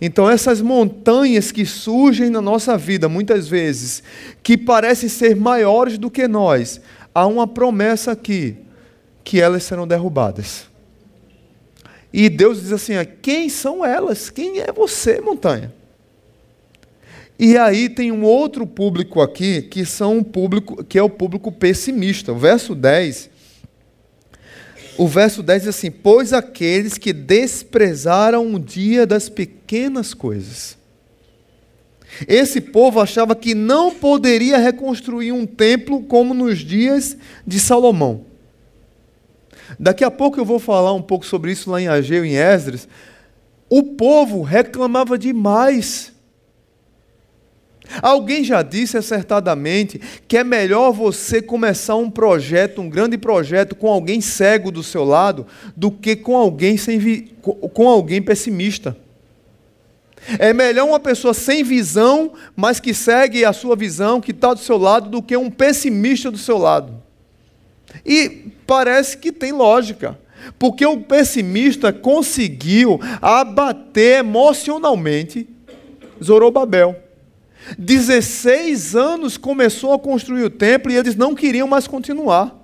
Então, 0.00 0.30
essas 0.30 0.60
montanhas 0.60 1.50
que 1.50 1.66
surgem 1.66 2.30
na 2.30 2.40
nossa 2.40 2.78
vida, 2.78 3.08
muitas 3.08 3.48
vezes, 3.48 4.00
que 4.44 4.56
parecem 4.56 5.08
ser 5.08 5.34
maiores 5.34 5.98
do 5.98 6.08
que 6.08 6.28
nós, 6.28 6.80
há 7.12 7.26
uma 7.26 7.48
promessa 7.48 8.12
aqui, 8.12 8.56
que 9.24 9.40
elas 9.40 9.64
serão 9.64 9.84
derrubadas. 9.84 10.68
E 12.12 12.28
Deus 12.28 12.60
diz 12.60 12.70
assim: 12.70 12.92
quem 13.20 13.48
são 13.48 13.84
elas? 13.84 14.30
Quem 14.30 14.60
é 14.60 14.70
você, 14.70 15.20
montanha? 15.20 15.74
E 17.38 17.56
aí 17.56 17.88
tem 17.88 18.10
um 18.10 18.24
outro 18.24 18.66
público 18.66 19.20
aqui 19.20 19.62
que 19.62 19.86
são 19.86 20.18
um 20.18 20.24
público 20.24 20.82
que 20.82 20.98
é 20.98 21.02
o 21.02 21.08
público 21.08 21.52
pessimista. 21.52 22.32
O 22.32 22.38
verso 22.38 22.74
10 22.74 23.30
o 24.98 25.06
verso 25.06 25.44
10 25.44 25.62
diz 25.62 25.68
assim: 25.68 25.92
Pois 25.92 26.32
aqueles 26.32 26.98
que 26.98 27.12
desprezaram 27.12 28.52
o 28.52 28.58
dia 28.58 29.06
das 29.06 29.28
pequenas 29.28 30.12
coisas. 30.12 30.76
Esse 32.26 32.60
povo 32.60 33.00
achava 33.00 33.36
que 33.36 33.54
não 33.54 33.94
poderia 33.94 34.58
reconstruir 34.58 35.30
um 35.30 35.46
templo 35.46 36.02
como 36.02 36.34
nos 36.34 36.58
dias 36.58 37.16
de 37.46 37.60
Salomão. 37.60 38.24
Daqui 39.78 40.02
a 40.02 40.10
pouco 40.10 40.40
eu 40.40 40.44
vou 40.44 40.58
falar 40.58 40.92
um 40.92 41.02
pouco 41.02 41.24
sobre 41.24 41.52
isso 41.52 41.70
lá 41.70 41.80
em 41.80 41.86
Ageu, 41.86 42.24
em 42.24 42.34
Esdras. 42.34 42.88
O 43.70 43.82
povo 43.82 44.42
reclamava 44.42 45.16
demais 45.16 46.12
Alguém 48.02 48.44
já 48.44 48.62
disse 48.62 48.96
acertadamente 48.96 50.00
que 50.26 50.36
é 50.36 50.44
melhor 50.44 50.92
você 50.92 51.40
começar 51.40 51.96
um 51.96 52.10
projeto, 52.10 52.80
um 52.80 52.88
grande 52.88 53.16
projeto, 53.16 53.74
com 53.74 53.88
alguém 53.88 54.20
cego 54.20 54.70
do 54.70 54.82
seu 54.82 55.04
lado, 55.04 55.46
do 55.76 55.90
que 55.90 56.14
com 56.14 56.36
alguém, 56.36 56.76
sem 56.76 56.98
vi... 56.98 57.32
com 57.42 57.88
alguém 57.88 58.20
pessimista. 58.20 58.96
É 60.38 60.52
melhor 60.52 60.86
uma 60.86 61.00
pessoa 61.00 61.32
sem 61.32 61.62
visão, 61.62 62.32
mas 62.54 62.80
que 62.80 62.92
segue 62.92 63.44
a 63.44 63.52
sua 63.52 63.76
visão, 63.76 64.20
que 64.20 64.32
está 64.32 64.52
do 64.52 64.60
seu 64.60 64.76
lado, 64.76 65.08
do 65.08 65.22
que 65.22 65.36
um 65.36 65.50
pessimista 65.50 66.30
do 66.30 66.38
seu 66.38 66.58
lado. 66.58 67.00
E 68.04 68.52
parece 68.66 69.16
que 69.16 69.32
tem 69.32 69.52
lógica, 69.52 70.18
porque 70.58 70.84
o 70.84 71.00
pessimista 71.00 71.92
conseguiu 71.92 73.00
abater 73.22 74.18
emocionalmente 74.18 75.48
Zorobabel. 76.22 77.07
16 77.76 78.94
anos 78.94 79.36
começou 79.36 79.92
a 79.92 79.98
construir 79.98 80.44
o 80.44 80.50
templo 80.50 80.92
e 80.92 80.96
eles 80.96 81.16
não 81.16 81.34
queriam 81.34 81.66
mais 81.66 81.86
continuar. 81.86 82.56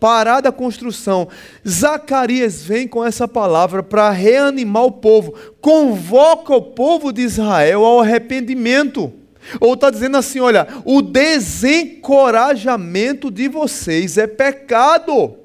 Parada 0.00 0.48
a 0.48 0.52
construção. 0.52 1.28
Zacarias 1.66 2.62
vem 2.62 2.88
com 2.88 3.04
essa 3.04 3.28
palavra 3.28 3.82
para 3.82 4.10
reanimar 4.10 4.84
o 4.84 4.92
povo, 4.92 5.34
convoca 5.60 6.54
o 6.54 6.62
povo 6.62 7.12
de 7.12 7.22
Israel 7.22 7.84
ao 7.84 8.00
arrependimento. 8.00 9.12
Ou 9.60 9.74
está 9.74 9.90
dizendo 9.90 10.16
assim: 10.16 10.40
olha, 10.40 10.66
o 10.84 11.02
desencorajamento 11.02 13.30
de 13.30 13.46
vocês 13.48 14.18
é 14.18 14.26
pecado. 14.26 15.36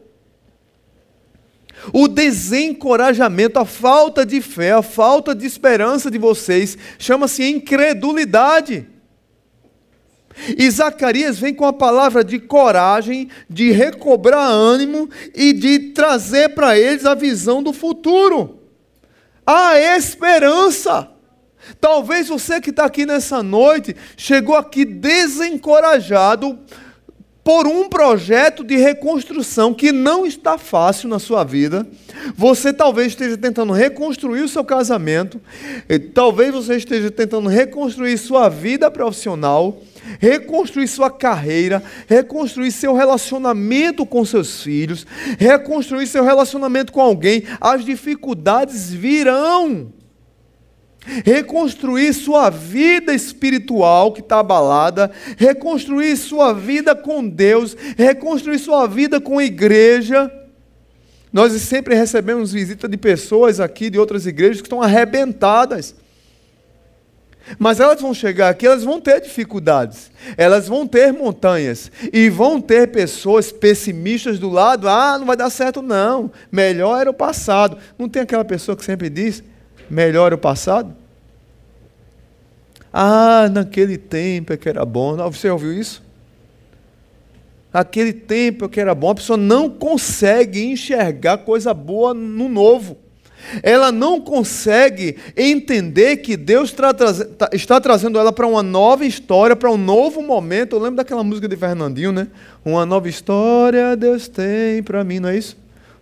O 1.93 2.07
desencorajamento, 2.07 3.59
a 3.59 3.65
falta 3.65 4.25
de 4.25 4.41
fé, 4.41 4.71
a 4.71 4.81
falta 4.81 5.33
de 5.33 5.45
esperança 5.45 6.11
de 6.11 6.17
vocês 6.17 6.77
chama-se 6.97 7.43
incredulidade. 7.43 8.87
E 10.57 10.69
Zacarias 10.69 11.39
vem 11.39 11.53
com 11.53 11.65
a 11.65 11.73
palavra 11.73 12.23
de 12.23 12.39
coragem, 12.39 13.29
de 13.49 13.71
recobrar 13.71 14.49
ânimo 14.49 15.09
e 15.33 15.51
de 15.51 15.79
trazer 15.93 16.49
para 16.49 16.77
eles 16.77 17.05
a 17.05 17.15
visão 17.15 17.63
do 17.63 17.73
futuro. 17.73 18.59
A 19.45 19.79
esperança. 19.79 21.09
Talvez 21.81 22.27
você 22.27 22.61
que 22.61 22.69
está 22.69 22.85
aqui 22.85 23.05
nessa 23.05 23.41
noite 23.41 23.95
chegou 24.15 24.55
aqui 24.55 24.85
desencorajado 24.85 26.59
por 27.47 27.65
um 27.65 27.87
projeto 27.87 28.61
de 28.61 28.75
reconstrução 28.75 29.73
que 29.73 29.89
não 29.93 30.25
está 30.25 30.57
fácil 30.57 31.07
na 31.07 31.17
sua 31.17 31.45
vida. 31.45 31.87
Você 32.35 32.73
talvez 32.73 33.07
esteja 33.07 33.37
tentando 33.37 33.71
reconstruir 33.71 34.41
o 34.41 34.49
seu 34.49 34.65
casamento, 34.65 35.39
talvez 36.13 36.53
você 36.53 36.75
esteja 36.75 37.09
tentando 37.09 37.47
reconstruir 37.47 38.17
sua 38.17 38.49
vida 38.49 38.91
profissional, 38.91 39.81
reconstruir 40.19 40.89
sua 40.89 41.09
carreira, 41.09 41.81
reconstruir 42.05 42.69
seu 42.69 42.93
relacionamento 42.93 44.05
com 44.05 44.25
seus 44.25 44.61
filhos, 44.61 45.07
reconstruir 45.39 46.05
seu 46.05 46.25
relacionamento 46.25 46.91
com 46.91 46.99
alguém. 46.99 47.43
As 47.61 47.85
dificuldades 47.85 48.91
virão 48.91 49.93
reconstruir 51.25 52.13
sua 52.13 52.49
vida 52.49 53.13
espiritual 53.13 54.11
que 54.11 54.19
está 54.19 54.39
abalada, 54.39 55.11
reconstruir 55.37 56.15
sua 56.17 56.53
vida 56.53 56.95
com 56.95 57.27
Deus, 57.27 57.75
reconstruir 57.97 58.59
sua 58.59 58.87
vida 58.87 59.19
com 59.21 59.39
a 59.39 59.43
igreja. 59.43 60.31
Nós 61.31 61.53
sempre 61.61 61.95
recebemos 61.95 62.51
visita 62.51 62.87
de 62.87 62.97
pessoas 62.97 63.59
aqui 63.59 63.89
de 63.89 63.99
outras 63.99 64.25
igrejas 64.25 64.61
que 64.61 64.67
estão 64.67 64.81
arrebentadas. 64.81 65.95
Mas 67.57 67.79
elas 67.79 68.01
vão 68.01 68.13
chegar 68.13 68.49
aqui, 68.49 68.65
elas 68.65 68.83
vão 68.83 68.99
ter 68.99 69.21
dificuldades, 69.21 70.11
elas 70.35 70.67
vão 70.67 70.85
ter 70.85 71.13
montanhas 71.13 71.89
e 72.11 72.29
vão 72.29 72.59
ter 72.59 72.91
pessoas 72.91 73.51
pessimistas 73.53 74.37
do 74.37 74.49
lado. 74.49 74.89
Ah, 74.89 75.17
não 75.17 75.25
vai 75.25 75.37
dar 75.37 75.49
certo, 75.49 75.81
não. 75.81 76.29
Melhor 76.51 76.99
era 76.99 77.09
o 77.09 77.13
passado. 77.13 77.77
Não 77.97 78.09
tem 78.09 78.23
aquela 78.23 78.43
pessoa 78.43 78.75
que 78.75 78.83
sempre 78.83 79.09
diz: 79.09 79.41
melhor 79.89 80.33
o 80.33 80.37
passado? 80.37 80.93
Ah, 82.91 83.49
naquele 83.51 83.97
tempo 83.97 84.53
é 84.53 84.57
que 84.57 84.67
era 84.67 84.83
bom. 84.85 85.15
Você 85.31 85.49
ouviu 85.49 85.73
isso? 85.73 86.01
Aquele 87.71 88.13
tempo 88.13 88.65
é 88.65 88.69
que 88.69 88.79
era 88.79 88.95
bom. 88.95 89.11
A 89.11 89.15
pessoa 89.15 89.37
não 89.37 89.69
consegue 89.69 90.65
enxergar 90.65 91.39
coisa 91.39 91.73
boa 91.73 92.13
no 92.13 92.49
novo. 92.49 92.97
Ela 93.61 93.91
não 93.91 94.19
consegue 94.19 95.17
entender 95.35 96.17
que 96.17 96.35
Deus 96.35 96.71
tá, 96.71 96.89
está 97.53 97.79
trazendo 97.79 98.17
ela 98.17 98.33
para 98.33 98.47
uma 98.47 98.63
nova 98.63 99.05
história, 99.05 99.55
para 99.55 99.71
um 99.71 99.77
novo 99.77 100.21
momento. 100.21 100.75
Eu 100.75 100.79
lembro 100.79 100.97
daquela 100.97 101.23
música 101.23 101.47
de 101.47 101.55
Fernandinho, 101.55 102.11
né? 102.11 102.27
Uma 102.65 102.85
nova 102.85 103.07
história 103.07 103.95
Deus 103.95 104.27
tem 104.27 104.81
para 104.81 105.03
mim, 105.03 105.19
não 105.19 105.29
é 105.29 105.37
isso? 105.37 105.55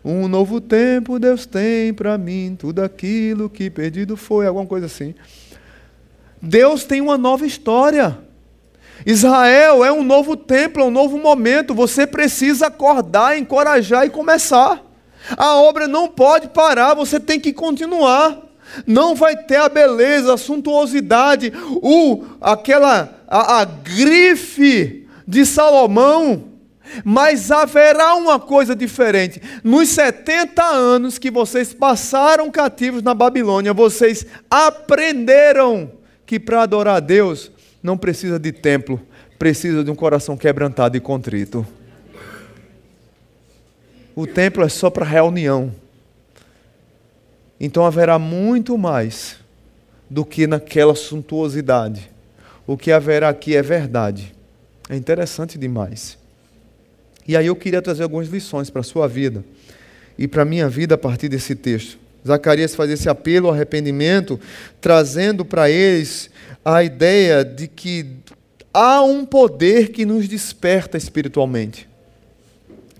Um 0.05 0.27
novo 0.27 0.61
tempo 0.61 1.17
Deus 1.17 1.47
tem 1.47 1.91
para 1.91 2.15
mim, 2.15 2.55
tudo 2.55 2.83
aquilo 2.83 3.49
que 3.49 3.71
perdido 3.71 4.15
foi, 4.15 4.45
alguma 4.45 4.67
coisa 4.67 4.85
assim. 4.85 5.15
Deus 6.39 6.83
tem 6.83 7.01
uma 7.01 7.17
nova 7.17 7.43
história. 7.43 8.15
Israel 9.03 9.83
é 9.83 9.91
um 9.91 10.03
novo 10.03 10.37
templo, 10.37 10.83
é 10.83 10.85
um 10.85 10.91
novo 10.91 11.17
momento. 11.17 11.73
Você 11.73 12.05
precisa 12.05 12.67
acordar, 12.67 13.35
encorajar 13.35 14.05
e 14.05 14.11
começar. 14.11 14.79
A 15.35 15.55
obra 15.55 15.87
não 15.87 16.07
pode 16.07 16.49
parar, 16.49 16.93
você 16.93 17.19
tem 17.19 17.39
que 17.39 17.51
continuar. 17.51 18.43
Não 18.85 19.15
vai 19.15 19.35
ter 19.35 19.55
a 19.55 19.67
beleza, 19.67 20.35
a 20.35 20.37
suntuosidade, 20.37 21.51
o, 21.81 22.23
aquela 22.39 23.21
a, 23.27 23.61
a 23.61 23.65
grife 23.65 25.07
de 25.27 25.47
Salomão 25.47 26.54
mas 27.03 27.51
haverá 27.51 28.15
uma 28.15 28.39
coisa 28.39 28.75
diferente. 28.75 29.41
Nos 29.63 29.89
70 29.89 30.63
anos 30.63 31.17
que 31.17 31.31
vocês 31.31 31.73
passaram 31.73 32.51
cativos 32.51 33.01
na 33.01 33.13
Babilônia, 33.13 33.73
vocês 33.73 34.25
aprenderam 34.49 35.91
que 36.25 36.39
para 36.39 36.63
adorar 36.63 36.97
a 36.97 36.99
Deus 36.99 37.51
não 37.81 37.97
precisa 37.97 38.39
de 38.39 38.51
templo, 38.51 39.01
precisa 39.37 39.83
de 39.83 39.91
um 39.91 39.95
coração 39.95 40.35
quebrantado 40.35 40.97
e 40.97 40.99
contrito. 40.99 41.65
O 44.15 44.25
templo 44.25 44.63
é 44.63 44.69
só 44.69 44.89
para 44.89 45.05
reunião. 45.05 45.73
Então 47.59 47.85
haverá 47.85 48.17
muito 48.17 48.77
mais 48.77 49.37
do 50.09 50.23
que 50.25 50.47
naquela 50.47 50.95
suntuosidade. 50.95 52.09
O 52.65 52.77
que 52.77 52.91
haverá 52.91 53.29
aqui 53.29 53.55
é 53.55 53.61
verdade. 53.61 54.33
É 54.89 54.95
interessante 54.95 55.57
demais. 55.57 56.17
E 57.27 57.35
aí 57.35 57.47
eu 57.47 57.55
queria 57.55 57.81
trazer 57.81 58.03
algumas 58.03 58.27
lições 58.27 58.69
para 58.69 58.81
a 58.81 58.83
sua 58.83 59.07
vida 59.07 59.43
e 60.17 60.27
para 60.27 60.43
a 60.43 60.45
minha 60.45 60.69
vida 60.69 60.95
a 60.95 60.97
partir 60.97 61.27
desse 61.27 61.55
texto. 61.55 61.97
Zacarias 62.25 62.73
faz 62.73 62.89
esse 62.89 63.07
apelo 63.07 63.47
ao 63.47 63.53
arrependimento, 63.53 64.39
trazendo 64.81 65.45
para 65.45 65.69
eles 65.69 66.29
a 66.63 66.83
ideia 66.83 67.45
de 67.45 67.67
que 67.67 68.07
há 68.73 69.03
um 69.03 69.25
poder 69.25 69.89
que 69.91 70.05
nos 70.05 70.27
desperta 70.27 70.97
espiritualmente. 70.97 71.87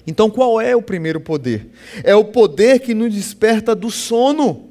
Então, 0.08 0.30
qual 0.30 0.62
é 0.62 0.76
o 0.76 0.82
primeiro 0.82 1.20
poder? 1.20 1.68
É 2.04 2.16
o 2.16 2.26
poder 2.26 2.80
que 2.80 2.94
nos 2.94 3.14
desperta 3.14 3.76
do 3.76 3.90
sono. 3.90 4.70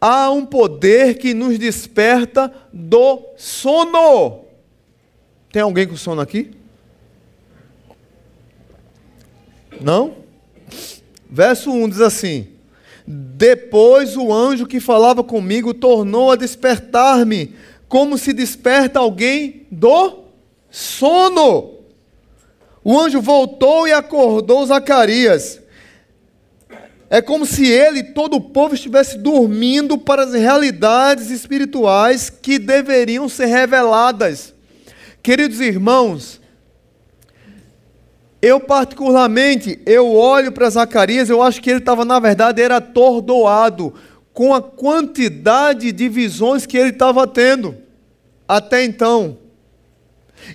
há 0.00 0.30
um 0.30 0.44
poder 0.46 1.18
que 1.18 1.34
nos 1.34 1.58
desperta 1.58 2.52
do 2.72 3.20
sono. 3.36 4.44
Tem 5.52 5.62
alguém 5.62 5.86
com 5.86 5.96
sono 5.96 6.20
aqui? 6.20 6.57
Não? 9.80 10.16
Verso 11.30 11.70
1 11.70 11.88
diz 11.88 12.00
assim: 12.00 12.48
Depois 13.06 14.16
o 14.16 14.32
anjo 14.32 14.66
que 14.66 14.80
falava 14.80 15.22
comigo 15.22 15.74
tornou 15.74 16.30
a 16.30 16.36
despertar-me, 16.36 17.54
como 17.88 18.18
se 18.18 18.32
desperta 18.32 18.98
alguém 18.98 19.66
do 19.70 20.24
sono. 20.70 21.74
O 22.82 22.98
anjo 22.98 23.20
voltou 23.20 23.86
e 23.86 23.92
acordou 23.92 24.64
Zacarias. 24.64 25.60
É 27.10 27.22
como 27.22 27.46
se 27.46 27.66
ele 27.66 28.00
e 28.00 28.12
todo 28.12 28.36
o 28.36 28.40
povo 28.40 28.74
estivesse 28.74 29.16
dormindo 29.16 29.96
para 29.96 30.24
as 30.24 30.34
realidades 30.34 31.30
espirituais 31.30 32.28
que 32.28 32.58
deveriam 32.58 33.28
ser 33.28 33.46
reveladas. 33.46 34.54
Queridos 35.22 35.60
irmãos, 35.60 36.38
eu 38.40 38.60
particularmente, 38.60 39.80
eu 39.84 40.14
olho 40.14 40.52
para 40.52 40.70
Zacarias, 40.70 41.28
eu 41.28 41.42
acho 41.42 41.60
que 41.60 41.70
ele 41.70 41.80
estava, 41.80 42.04
na 42.04 42.20
verdade, 42.20 42.62
era 42.62 42.76
atordoado 42.76 43.92
com 44.32 44.54
a 44.54 44.62
quantidade 44.62 45.90
de 45.90 46.08
visões 46.08 46.64
que 46.64 46.76
ele 46.76 46.90
estava 46.90 47.26
tendo 47.26 47.76
até 48.46 48.84
então. 48.84 49.38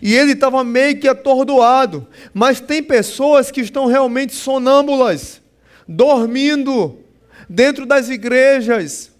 E 0.01 0.15
ele 0.15 0.31
estava 0.31 0.63
meio 0.63 0.97
que 0.97 1.07
atordoado. 1.07 2.07
Mas 2.33 2.61
tem 2.61 2.81
pessoas 2.81 3.51
que 3.51 3.59
estão 3.59 3.85
realmente 3.85 4.33
sonâmbulas, 4.33 5.41
dormindo 5.85 6.97
dentro 7.49 7.85
das 7.85 8.07
igrejas. 8.07 9.11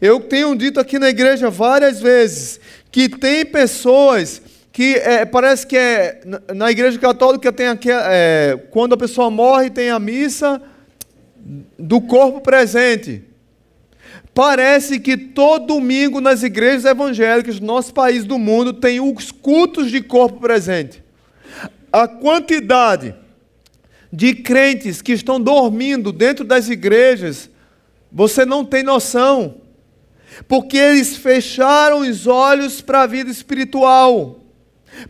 Eu 0.00 0.20
tenho 0.20 0.54
dito 0.54 0.78
aqui 0.78 0.98
na 0.98 1.08
igreja 1.08 1.50
várias 1.50 2.00
vezes 2.00 2.60
que 2.90 3.08
tem 3.08 3.44
pessoas 3.44 4.40
que 4.76 4.94
é, 4.96 5.24
parece 5.24 5.66
que 5.66 5.74
é 5.74 6.20
na 6.54 6.70
igreja 6.70 6.98
católica 6.98 7.50
tem 7.50 7.66
é, 7.66 8.60
quando 8.70 8.92
a 8.92 8.96
pessoa 8.98 9.30
morre 9.30 9.70
tem 9.70 9.88
a 9.88 9.98
missa 9.98 10.60
do 11.78 11.98
corpo 11.98 12.42
presente. 12.42 13.24
Parece 14.34 15.00
que 15.00 15.16
todo 15.16 15.68
domingo 15.68 16.20
nas 16.20 16.42
igrejas 16.42 16.84
evangélicas 16.84 17.58
do 17.58 17.64
nosso 17.64 17.94
país 17.94 18.26
do 18.26 18.38
mundo 18.38 18.74
tem 18.74 19.00
os 19.00 19.32
cultos 19.32 19.90
de 19.90 20.02
corpo 20.02 20.40
presente. 20.40 21.02
A 21.90 22.06
quantidade 22.06 23.14
de 24.12 24.34
crentes 24.34 25.00
que 25.00 25.12
estão 25.12 25.40
dormindo 25.40 26.12
dentro 26.12 26.44
das 26.44 26.68
igrejas, 26.68 27.48
você 28.12 28.44
não 28.44 28.62
tem 28.62 28.82
noção. 28.82 29.54
Porque 30.46 30.76
eles 30.76 31.16
fecharam 31.16 32.00
os 32.00 32.26
olhos 32.26 32.82
para 32.82 33.04
a 33.04 33.06
vida 33.06 33.30
espiritual 33.30 34.42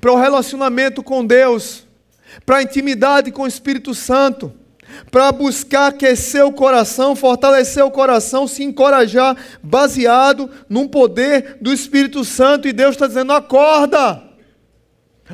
para 0.00 0.12
o 0.12 0.16
relacionamento 0.16 1.02
com 1.02 1.24
Deus, 1.24 1.84
para 2.44 2.58
a 2.58 2.62
intimidade 2.62 3.30
com 3.30 3.42
o 3.42 3.46
Espírito 3.46 3.94
Santo, 3.94 4.52
para 5.10 5.30
buscar 5.32 5.88
aquecer 5.88 6.44
o 6.44 6.52
coração, 6.52 7.14
fortalecer 7.14 7.84
o 7.84 7.90
coração, 7.90 8.46
se 8.46 8.62
encorajar, 8.62 9.36
baseado 9.62 10.50
num 10.68 10.88
poder 10.88 11.58
do 11.60 11.72
Espírito 11.72 12.24
Santo. 12.24 12.68
E 12.68 12.72
Deus 12.72 12.92
está 12.92 13.06
dizendo: 13.06 13.32
acorda. 13.32 14.22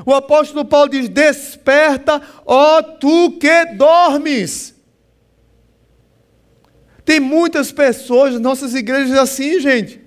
O 0.06 0.14
apóstolo 0.14 0.64
Paulo 0.64 0.90
diz: 0.90 1.08
Desperta, 1.08 2.20
ó 2.46 2.82
tu 2.82 3.38
que 3.38 3.66
dormes. 3.76 4.74
Tem 7.04 7.20
muitas 7.20 7.72
pessoas 7.72 8.38
nossas 8.40 8.74
igrejas 8.74 9.18
assim, 9.18 9.60
gente 9.60 10.01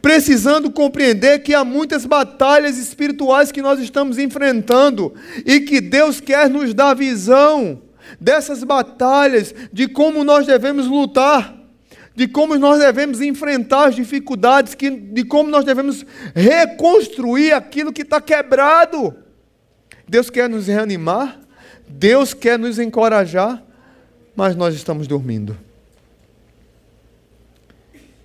precisando 0.00 0.70
compreender 0.70 1.42
que 1.42 1.54
há 1.54 1.64
muitas 1.64 2.06
batalhas 2.06 2.78
espirituais 2.78 3.52
que 3.52 3.62
nós 3.62 3.80
estamos 3.80 4.18
enfrentando 4.18 5.14
e 5.44 5.60
que 5.60 5.80
Deus 5.80 6.20
quer 6.20 6.48
nos 6.48 6.74
dar 6.74 6.94
visão 6.94 7.82
dessas 8.20 8.64
batalhas, 8.64 9.54
de 9.72 9.88
como 9.88 10.24
nós 10.24 10.46
devemos 10.46 10.86
lutar, 10.86 11.56
de 12.14 12.26
como 12.26 12.56
nós 12.58 12.80
devemos 12.80 13.20
enfrentar 13.20 13.88
as 13.88 13.94
dificuldades, 13.94 14.76
de 14.76 15.24
como 15.24 15.50
nós 15.50 15.64
devemos 15.64 16.04
reconstruir 16.34 17.52
aquilo 17.52 17.92
que 17.92 18.02
está 18.02 18.20
quebrado. 18.20 19.14
Deus 20.08 20.28
quer 20.28 20.48
nos 20.48 20.66
reanimar, 20.66 21.40
Deus 21.88 22.34
quer 22.34 22.58
nos 22.58 22.78
encorajar, 22.78 23.62
mas 24.34 24.56
nós 24.56 24.74
estamos 24.74 25.06
dormindo. 25.06 25.56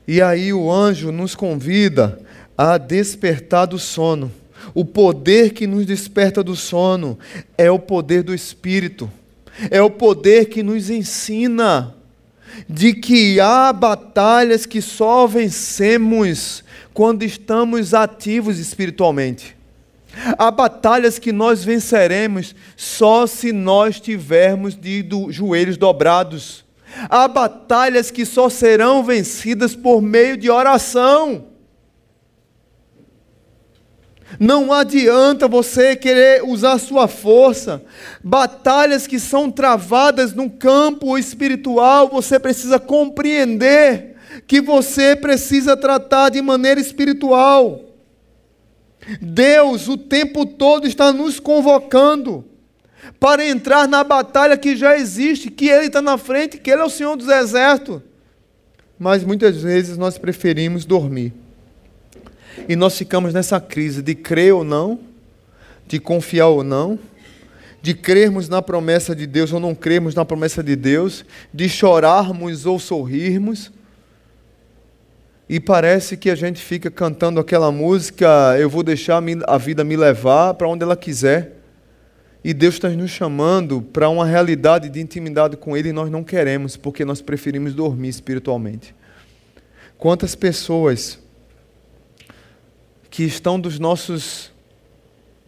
E 0.08 0.22
aí 0.22 0.54
o 0.54 0.72
anjo 0.72 1.12
nos 1.12 1.36
convida 1.36 2.20
a 2.58 2.78
despertar 2.78 3.66
do 3.66 3.80
sono. 3.80 4.32
O 4.74 4.84
poder 4.84 5.54
que 5.54 5.68
nos 5.68 5.86
desperta 5.86 6.44
do 6.44 6.56
sono 6.56 7.18
é 7.58 7.70
o 7.70 7.80
poder 7.80 8.24
do 8.24 8.34
Espírito, 8.34 9.12
é 9.70 9.82
o 9.82 9.90
poder 9.90 10.46
que 10.46 10.64
nos 10.64 10.90
ensina 10.90 11.96
de 12.68 12.94
que 12.94 13.40
há 13.40 13.72
batalhas 13.74 14.66
que 14.66 14.82
só 14.82 15.28
vencemos 15.28 16.64
quando 16.94 17.24
estamos 17.24 17.94
ativos 17.94 18.58
espiritualmente. 18.58 19.56
Há 20.38 20.50
batalhas 20.50 21.20
que 21.20 21.32
nós 21.32 21.64
venceremos 21.64 22.56
só 22.78 23.28
se 23.28 23.52
nós 23.52 24.00
tivermos 24.00 24.74
de 24.76 25.06
joelhos 25.30 25.78
dobrados 25.78 26.65
Há 27.10 27.28
batalhas 27.28 28.10
que 28.10 28.26
só 28.26 28.50
serão 28.50 29.04
vencidas 29.04 29.76
por 29.76 30.02
meio 30.02 30.38
de 30.38 30.50
oração. 30.50 31.46
Não 34.40 34.74
adianta 34.74 35.48
você 35.48 35.96
querer 35.96 36.44
usar 36.44 36.78
sua 36.80 37.08
força. 37.08 37.84
Batalhas 38.24 39.08
que 39.08 39.20
são 39.20 39.52
travadas 39.52 40.34
no 40.34 40.50
campo 40.50 41.18
espiritual, 41.18 42.10
você 42.10 42.40
precisa 42.40 42.80
compreender 42.80 44.16
que 44.48 44.60
você 44.60 45.16
precisa 45.16 45.78
tratar 45.78 46.30
de 46.30 46.42
maneira 46.42 46.80
espiritual. 46.80 47.82
Deus 49.22 49.88
o 49.88 49.98
tempo 49.98 50.46
todo 50.46 50.88
está 50.88 51.14
nos 51.14 51.40
convocando 51.40 52.44
para 53.20 53.46
entrar 53.46 53.88
na 53.88 54.04
batalha 54.04 54.58
que 54.58 54.76
já 54.76 54.98
existe, 54.98 55.50
que 55.50 55.70
Ele 55.70 55.88
está 55.88 56.02
na 56.02 56.18
frente, 56.18 56.58
que 56.58 56.70
Ele 56.70 56.82
é 56.82 56.86
o 56.86 56.90
Senhor 56.90 57.16
dos 57.16 57.28
Exércitos. 57.28 58.02
Mas 58.98 59.24
muitas 59.24 59.62
vezes 59.62 59.98
nós 59.98 60.18
preferimos 60.18 60.86
dormir. 60.86 61.34
E 62.68 62.76
nós 62.76 62.98
ficamos 62.98 63.34
nessa 63.34 63.60
crise 63.60 64.02
de 64.02 64.16
crer 64.16 64.54
ou 64.54 64.64
não, 64.64 65.00
de 65.88 66.00
confiar 66.00 66.48
ou 66.48 66.64
não, 66.64 66.98
de 67.82 67.94
crermos 67.94 68.50
na 68.50 68.62
promessa 68.62 69.16
de 69.16 69.28
Deus 69.28 69.54
ou 69.54 69.60
não 69.60 69.76
crermos 69.76 70.16
na 70.16 70.26
promessa 70.26 70.64
de 70.64 70.76
Deus, 70.76 71.26
de 71.54 71.70
chorarmos 71.70 72.66
ou 72.66 72.80
sorrirmos. 72.80 73.72
E 75.48 75.60
parece 75.60 76.18
que 76.18 76.32
a 76.32 76.36
gente 76.36 76.60
fica 76.60 76.90
cantando 76.90 77.40
aquela 77.40 77.72
música, 77.72 78.56
eu 78.58 78.68
vou 78.70 78.82
deixar 78.82 79.22
a 79.46 79.58
vida 79.58 79.84
me 79.84 79.96
levar 79.96 80.56
para 80.56 80.68
onde 80.68 80.84
ela 80.84 80.96
quiser. 80.96 81.55
E 82.48 82.54
Deus 82.54 82.76
está 82.76 82.90
nos 82.90 83.10
chamando 83.10 83.82
para 83.82 84.08
uma 84.08 84.24
realidade 84.24 84.88
de 84.88 85.02
intimidade 85.02 85.58
com 85.58 85.76
Ele 85.76 85.90
e 85.90 85.92
nós 85.92 86.12
não 86.12 86.24
queremos, 86.24 86.78
porque 86.78 87.04
nós 87.04 87.20
preferimos 87.20 87.74
dormir 87.74 88.10
espiritualmente. 88.10 88.94
Quantas 89.98 90.36
pessoas 90.36 91.18
que 93.10 93.24
estão 93.24 93.60
dos 93.60 93.80
nossos, 93.80 94.52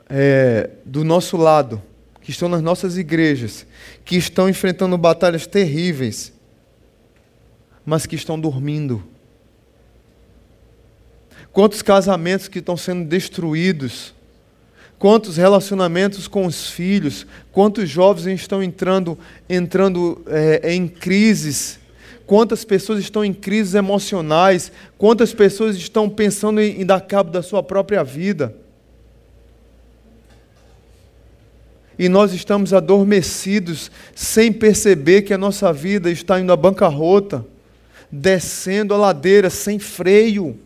é, 0.09 0.71
do 0.83 1.03
nosso 1.03 1.37
lado, 1.37 1.79
que 2.19 2.31
estão 2.31 2.49
nas 2.49 2.63
nossas 2.63 2.97
igrejas, 2.97 3.67
que 4.03 4.15
estão 4.15 4.49
enfrentando 4.49 4.97
batalhas 4.97 5.45
terríveis, 5.45 6.33
mas 7.85 8.07
que 8.07 8.15
estão 8.15 8.39
dormindo. 8.39 9.03
Quantos 11.51 11.83
casamentos 11.83 12.47
que 12.47 12.57
estão 12.57 12.75
sendo 12.75 13.05
destruídos 13.05 14.16
quantos 14.99 15.37
relacionamentos 15.37 16.27
com 16.27 16.45
os 16.45 16.69
filhos, 16.69 17.25
quantos 17.51 17.89
jovens 17.89 18.41
estão 18.41 18.63
entrando, 18.63 19.17
entrando 19.47 20.23
é, 20.27 20.73
em 20.73 20.87
crises, 20.87 21.79
quantas 22.25 22.65
pessoas 22.65 22.99
estão 22.99 23.23
em 23.23 23.33
crises 23.33 23.75
emocionais, 23.75 24.71
quantas 24.97 25.33
pessoas 25.33 25.75
estão 25.75 26.09
pensando 26.09 26.59
em, 26.59 26.81
em 26.81 26.85
dar 26.85 27.01
cabo 27.01 27.31
da 27.31 27.41
sua 27.43 27.61
própria 27.61 28.03
vida. 28.03 28.53
E 31.99 32.07
nós 32.09 32.31
estamos 32.31 32.73
adormecidos 32.73 33.89
sem 34.13 34.51
perceber 34.51 35.23
que 35.23 35.33
a 35.33 35.37
nossa 35.37 35.73
vida 35.73 36.11
está 36.11 36.39
indo 36.39 36.53
à 36.53 36.55
bancarrota, 36.55 37.45
descendo 38.11 38.93
a 38.93 38.97
ladeira 38.97 39.49
sem 39.49 39.79
freio. 39.79 40.59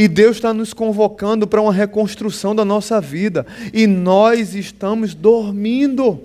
E 0.00 0.08
Deus 0.08 0.36
está 0.36 0.54
nos 0.54 0.72
convocando 0.72 1.46
para 1.46 1.60
uma 1.60 1.74
reconstrução 1.74 2.54
da 2.54 2.64
nossa 2.64 2.98
vida. 3.02 3.46
E 3.70 3.86
nós 3.86 4.54
estamos 4.54 5.14
dormindo. 5.14 6.22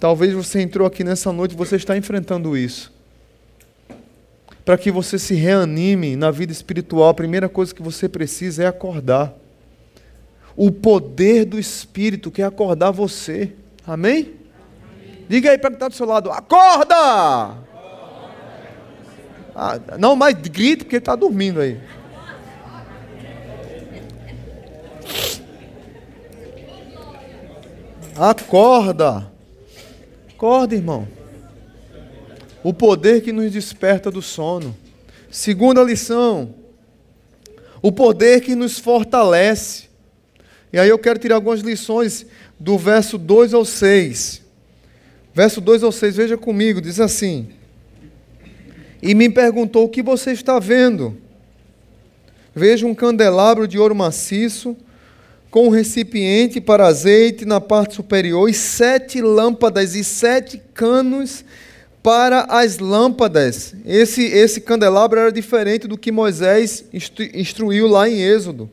Talvez 0.00 0.32
você 0.32 0.60
entrou 0.60 0.88
aqui 0.88 1.04
nessa 1.04 1.32
noite 1.32 1.52
e 1.52 1.56
você 1.56 1.76
está 1.76 1.96
enfrentando 1.96 2.56
isso. 2.56 2.92
Para 4.64 4.76
que 4.76 4.90
você 4.90 5.20
se 5.20 5.36
reanime 5.36 6.16
na 6.16 6.32
vida 6.32 6.50
espiritual, 6.50 7.08
a 7.10 7.14
primeira 7.14 7.48
coisa 7.48 7.72
que 7.72 7.80
você 7.80 8.08
precisa 8.08 8.64
é 8.64 8.66
acordar. 8.66 9.32
O 10.56 10.72
poder 10.72 11.44
do 11.44 11.60
Espírito 11.60 12.28
quer 12.28 12.46
acordar 12.46 12.90
você. 12.90 13.52
Amém? 13.86 14.32
Diga 15.28 15.52
aí 15.52 15.58
para 15.58 15.70
quem 15.70 15.76
está 15.76 15.86
do 15.86 15.94
seu 15.94 16.06
lado: 16.06 16.28
acorda! 16.28 17.70
Ah, 19.54 19.78
não 19.98 20.16
mais 20.16 20.34
grite 20.34 20.84
porque 20.84 20.96
está 20.96 21.14
dormindo 21.14 21.60
aí. 21.60 21.78
Acorda. 28.16 29.30
Acorda, 30.30 30.74
irmão. 30.74 31.08
O 32.62 32.72
poder 32.72 33.22
que 33.22 33.32
nos 33.32 33.52
desperta 33.52 34.10
do 34.10 34.22
sono. 34.22 34.76
Segunda 35.30 35.82
lição. 35.82 36.54
O 37.80 37.90
poder 37.90 38.40
que 38.42 38.54
nos 38.54 38.78
fortalece. 38.78 39.84
E 40.72 40.78
aí 40.78 40.88
eu 40.88 40.98
quero 40.98 41.18
tirar 41.18 41.36
algumas 41.36 41.60
lições 41.60 42.24
do 42.58 42.78
verso 42.78 43.18
2 43.18 43.54
ao 43.54 43.64
6. 43.64 44.42
Verso 45.34 45.60
2 45.60 45.82
ao 45.82 45.90
6, 45.90 46.16
veja 46.16 46.38
comigo, 46.38 46.80
diz 46.80 47.00
assim: 47.00 47.50
E 49.02 49.14
me 49.14 49.28
perguntou: 49.28 49.84
O 49.84 49.88
que 49.88 50.00
você 50.00 50.30
está 50.30 50.58
vendo? 50.60 51.16
Veja 52.54 52.86
um 52.86 52.94
candelabro 52.94 53.66
de 53.66 53.78
ouro 53.78 53.94
maciço 53.94 54.76
com 55.50 55.66
um 55.66 55.70
recipiente 55.70 56.62
para 56.62 56.86
azeite 56.86 57.44
na 57.44 57.60
parte 57.60 57.94
superior, 57.94 58.48
e 58.48 58.54
sete 58.54 59.20
lâmpadas 59.20 59.94
e 59.94 60.02
sete 60.02 60.62
canos 60.72 61.44
para 62.02 62.46
as 62.48 62.78
lâmpadas. 62.78 63.74
Esse, 63.84 64.22
esse 64.22 64.62
candelabro 64.62 65.20
era 65.20 65.30
diferente 65.30 65.86
do 65.86 65.98
que 65.98 66.10
Moisés 66.10 66.84
instruiu 67.34 67.86
lá 67.86 68.08
em 68.08 68.22
Êxodo. 68.22 68.70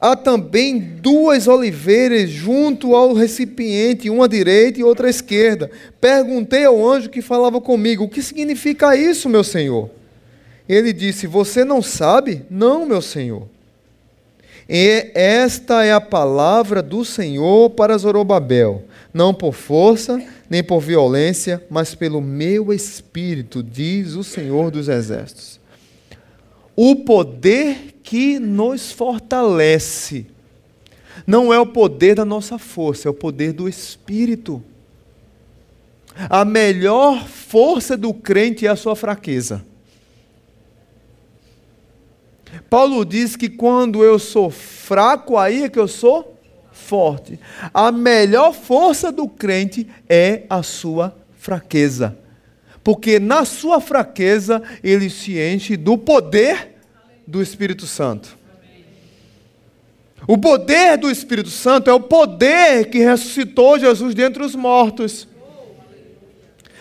Há 0.00 0.16
também 0.16 0.78
duas 0.78 1.46
oliveiras 1.46 2.30
junto 2.30 2.94
ao 2.94 3.12
recipiente, 3.12 4.08
uma 4.08 4.24
à 4.24 4.28
direita 4.28 4.80
e 4.80 4.84
outra 4.84 5.08
à 5.08 5.10
esquerda. 5.10 5.70
Perguntei 6.00 6.64
ao 6.64 6.88
anjo 6.88 7.10
que 7.10 7.20
falava 7.20 7.60
comigo: 7.60 8.04
O 8.04 8.08
que 8.08 8.22
significa 8.22 8.96
isso, 8.96 9.28
meu 9.28 9.44
senhor? 9.44 9.90
Ele 10.66 10.92
disse: 10.92 11.26
Você 11.26 11.64
não 11.64 11.82
sabe? 11.82 12.46
Não, 12.48 12.86
meu 12.86 13.02
senhor. 13.02 13.46
E 14.72 15.10
esta 15.14 15.84
é 15.84 15.92
a 15.92 16.00
palavra 16.00 16.80
do 16.80 17.04
Senhor 17.04 17.70
para 17.70 17.98
Zorobabel, 17.98 18.84
não 19.12 19.34
por 19.34 19.52
força, 19.52 20.22
nem 20.48 20.62
por 20.62 20.78
violência, 20.80 21.60
mas 21.68 21.92
pelo 21.92 22.20
meu 22.20 22.72
espírito, 22.72 23.64
diz 23.64 24.14
o 24.14 24.22
Senhor 24.22 24.70
dos 24.70 24.88
Exércitos. 24.88 25.58
O 26.76 26.94
poder 26.96 27.89
que 28.10 28.40
nos 28.40 28.90
fortalece 28.90 30.26
não 31.24 31.54
é 31.54 31.60
o 31.60 31.66
poder 31.66 32.16
da 32.16 32.24
nossa 32.24 32.58
força, 32.58 33.06
é 33.06 33.10
o 33.10 33.14
poder 33.14 33.52
do 33.52 33.68
Espírito. 33.68 34.60
A 36.28 36.44
melhor 36.44 37.24
força 37.28 37.96
do 37.96 38.12
crente 38.12 38.66
é 38.66 38.68
a 38.68 38.74
sua 38.74 38.96
fraqueza. 38.96 39.64
Paulo 42.68 43.04
diz 43.04 43.36
que 43.36 43.48
quando 43.48 44.02
eu 44.02 44.18
sou 44.18 44.50
fraco, 44.50 45.36
aí 45.38 45.62
é 45.62 45.68
que 45.68 45.78
eu 45.78 45.86
sou 45.86 46.36
forte. 46.72 47.38
A 47.72 47.92
melhor 47.92 48.52
força 48.52 49.12
do 49.12 49.28
crente 49.28 49.86
é 50.08 50.42
a 50.50 50.64
sua 50.64 51.16
fraqueza. 51.38 52.18
Porque 52.82 53.20
na 53.20 53.44
sua 53.44 53.80
fraqueza 53.80 54.60
ele 54.82 55.08
se 55.08 55.38
enche 55.38 55.76
do 55.76 55.96
poder 55.96 56.69
do 57.30 57.40
Espírito 57.40 57.86
Santo. 57.86 58.36
O 60.26 60.36
poder 60.36 60.98
do 60.98 61.08
Espírito 61.08 61.48
Santo 61.48 61.88
é 61.88 61.92
o 61.92 62.00
poder 62.00 62.90
que 62.90 62.98
ressuscitou 62.98 63.78
Jesus 63.78 64.14
dentre 64.14 64.42
os 64.42 64.54
mortos. 64.56 65.28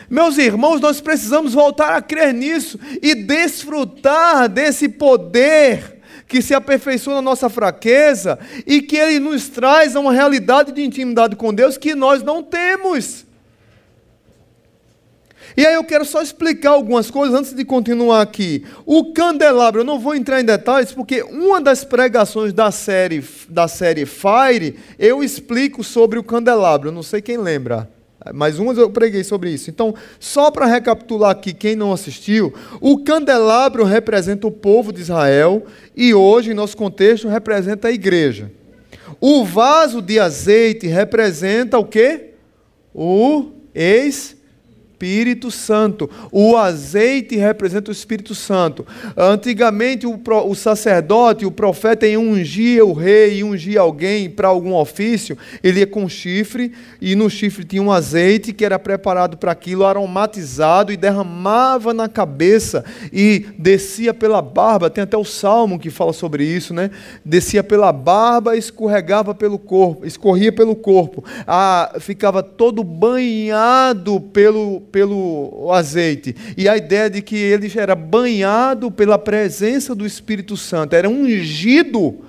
Meus 0.10 0.40
irmãos, 0.40 0.82
nós 0.82 1.00
precisamos 1.00 1.54
voltar 1.54 1.96
a 1.96 2.02
crer 2.02 2.34
nisso 2.34 2.80
e 3.02 3.14
desfrutar 3.14 4.50
desse 4.50 4.90
poder 4.90 6.00
que 6.28 6.42
se 6.42 6.56
aperfeiçoa 6.56 7.16
na 7.16 7.22
nossa 7.22 7.48
fraqueza 7.48 8.40
e 8.66 8.82
que 8.82 8.98
ele 8.98 9.20
nos 9.20 9.50
traz 9.50 9.96
a 9.96 10.00
uma 10.00 10.12
realidade 10.12 10.72
de 10.72 10.84
intimidade 10.84 11.36
com 11.36 11.54
Deus 11.54 11.78
que 11.78 11.94
nós 11.94 12.24
não 12.24 12.42
temos. 12.42 13.24
E 15.58 15.66
aí 15.66 15.74
eu 15.74 15.84
quero 15.84 16.06
só 16.06 16.22
explicar 16.22 16.72
algumas 16.72 17.10
coisas 17.10 17.38
antes 17.38 17.54
de 17.54 17.66
continuar 17.66 18.22
aqui. 18.22 18.64
O 18.86 19.14
candelabro, 19.14 19.82
eu 19.82 19.86
não 19.86 20.00
vou 20.00 20.16
entrar 20.16 20.40
em 20.40 20.46
detalhes 20.46 20.92
porque 20.92 21.24
uma 21.24 21.60
das 21.60 21.84
pregações 21.84 22.54
da 22.54 22.72
série 22.72 23.24
da 23.48 23.68
série 23.68 24.06
Fire, 24.06 24.78
eu 24.98 25.24
explico 25.24 25.84
sobre 25.84 26.20
o 26.20 26.24
candelabro, 26.24 26.90
eu 26.90 26.94
não 26.94 27.04
sei 27.04 27.22
quem 27.22 27.38
lembra. 27.38 27.90
Mais 28.34 28.60
umas 28.60 28.78
eu 28.78 28.90
preguei 28.90 29.24
sobre 29.24 29.50
isso. 29.50 29.70
Então, 29.70 29.96
só 30.20 30.52
para 30.52 30.66
recapitular 30.66 31.32
aqui, 31.32 31.54
quem 31.54 31.76
não 31.76 31.94
assistiu, 31.94 32.54
o 32.82 33.02
candelabro 33.04 33.84
representa 33.86 34.46
o 34.46 34.52
povo 34.52 34.92
de 34.92 35.00
Israel 35.00 35.66
e 35.96 36.14
hoje, 36.14 36.52
em 36.52 36.54
nosso 36.54 36.76
contexto, 36.76 37.30
representa 37.30 37.88
a 37.88 37.92
igreja. 37.92 38.52
O 39.22 39.46
vaso 39.46 40.02
de 40.02 40.20
azeite 40.20 40.86
representa 40.86 41.78
o 41.78 41.86
quê? 41.86 42.32
O 42.94 43.52
ex 43.74 44.36
Espírito 45.00 45.50
Santo. 45.50 46.10
O 46.30 46.58
azeite 46.58 47.38
representa 47.38 47.90
o 47.90 47.94
Espírito 47.94 48.36
Santo. 48.36 48.86
Antigamente, 49.16 50.06
o, 50.06 50.20
o 50.46 50.54
sacerdote, 50.54 51.46
o 51.46 51.52
profeta, 51.52 52.06
em 52.06 52.18
ungir 52.18 52.84
o 52.84 52.92
rei, 52.92 53.42
ungir 53.42 53.80
alguém 53.80 54.30
para 54.30 54.50
algum 54.50 54.76
ofício, 54.76 55.38
ele 55.64 55.80
ia 55.80 55.88
com 55.88 56.10
chifre, 56.10 56.74
e 57.00 57.16
no 57.16 57.30
chifre 57.30 57.64
tinha 57.64 57.82
um 57.82 57.90
azeite 57.90 58.52
que 58.52 58.66
era 58.66 58.78
preparado 58.78 59.38
para 59.38 59.54
aquilo, 59.54 59.86
aromatizado, 59.86 60.92
e 60.92 60.98
derramava 60.98 61.94
na 61.94 62.10
cabeça 62.10 62.84
e 63.14 63.46
descia 63.58 64.14
pela 64.14 64.42
barba. 64.42 64.90
Tem 64.90 65.06
até 65.06 65.16
o 65.18 65.24
salmo 65.24 65.80
que 65.80 65.90
fala 65.90 66.12
sobre 66.12 66.44
isso, 66.44 66.74
né? 66.74 66.92
Descia 67.24 67.64
pela 67.64 67.94
barba 67.94 68.58
escorregava 68.58 69.34
pelo 69.34 69.58
corpo, 69.58 70.06
escorria 70.06 70.52
pelo 70.52 70.76
corpo. 70.76 71.24
Ah, 71.48 71.96
ficava 72.02 72.44
todo 72.44 72.84
banhado 72.84 74.20
pelo 74.20 74.89
pelo 74.92 75.72
azeite. 75.72 76.36
E 76.58 76.68
a 76.68 76.76
ideia 76.76 77.10
de 77.10 77.22
que 77.22 77.36
ele 77.36 77.72
era 77.76 77.96
banhado 77.96 78.92
pela 78.92 79.18
presença 79.18 79.96
do 79.96 80.06
Espírito 80.06 80.58
Santo, 80.58 80.96
era 80.96 81.10
ungido 81.10 82.20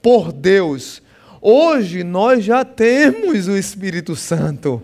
por 0.00 0.32
Deus. 0.32 1.02
Hoje 1.42 2.04
nós 2.04 2.44
já 2.44 2.64
temos 2.64 3.48
o 3.48 3.56
Espírito 3.56 4.14
Santo. 4.14 4.82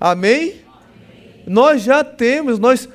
Amém? 0.00 0.34
Amém? 0.36 0.54
Nós 1.46 1.82
já 1.82 2.02
temos, 2.02 2.58
nós. 2.58 2.88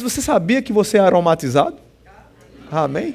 Você 0.00 0.20
sabia 0.20 0.62
que 0.62 0.72
você 0.72 0.96
é 0.96 1.00
aromatizado? 1.00 1.76
Amém? 2.70 3.14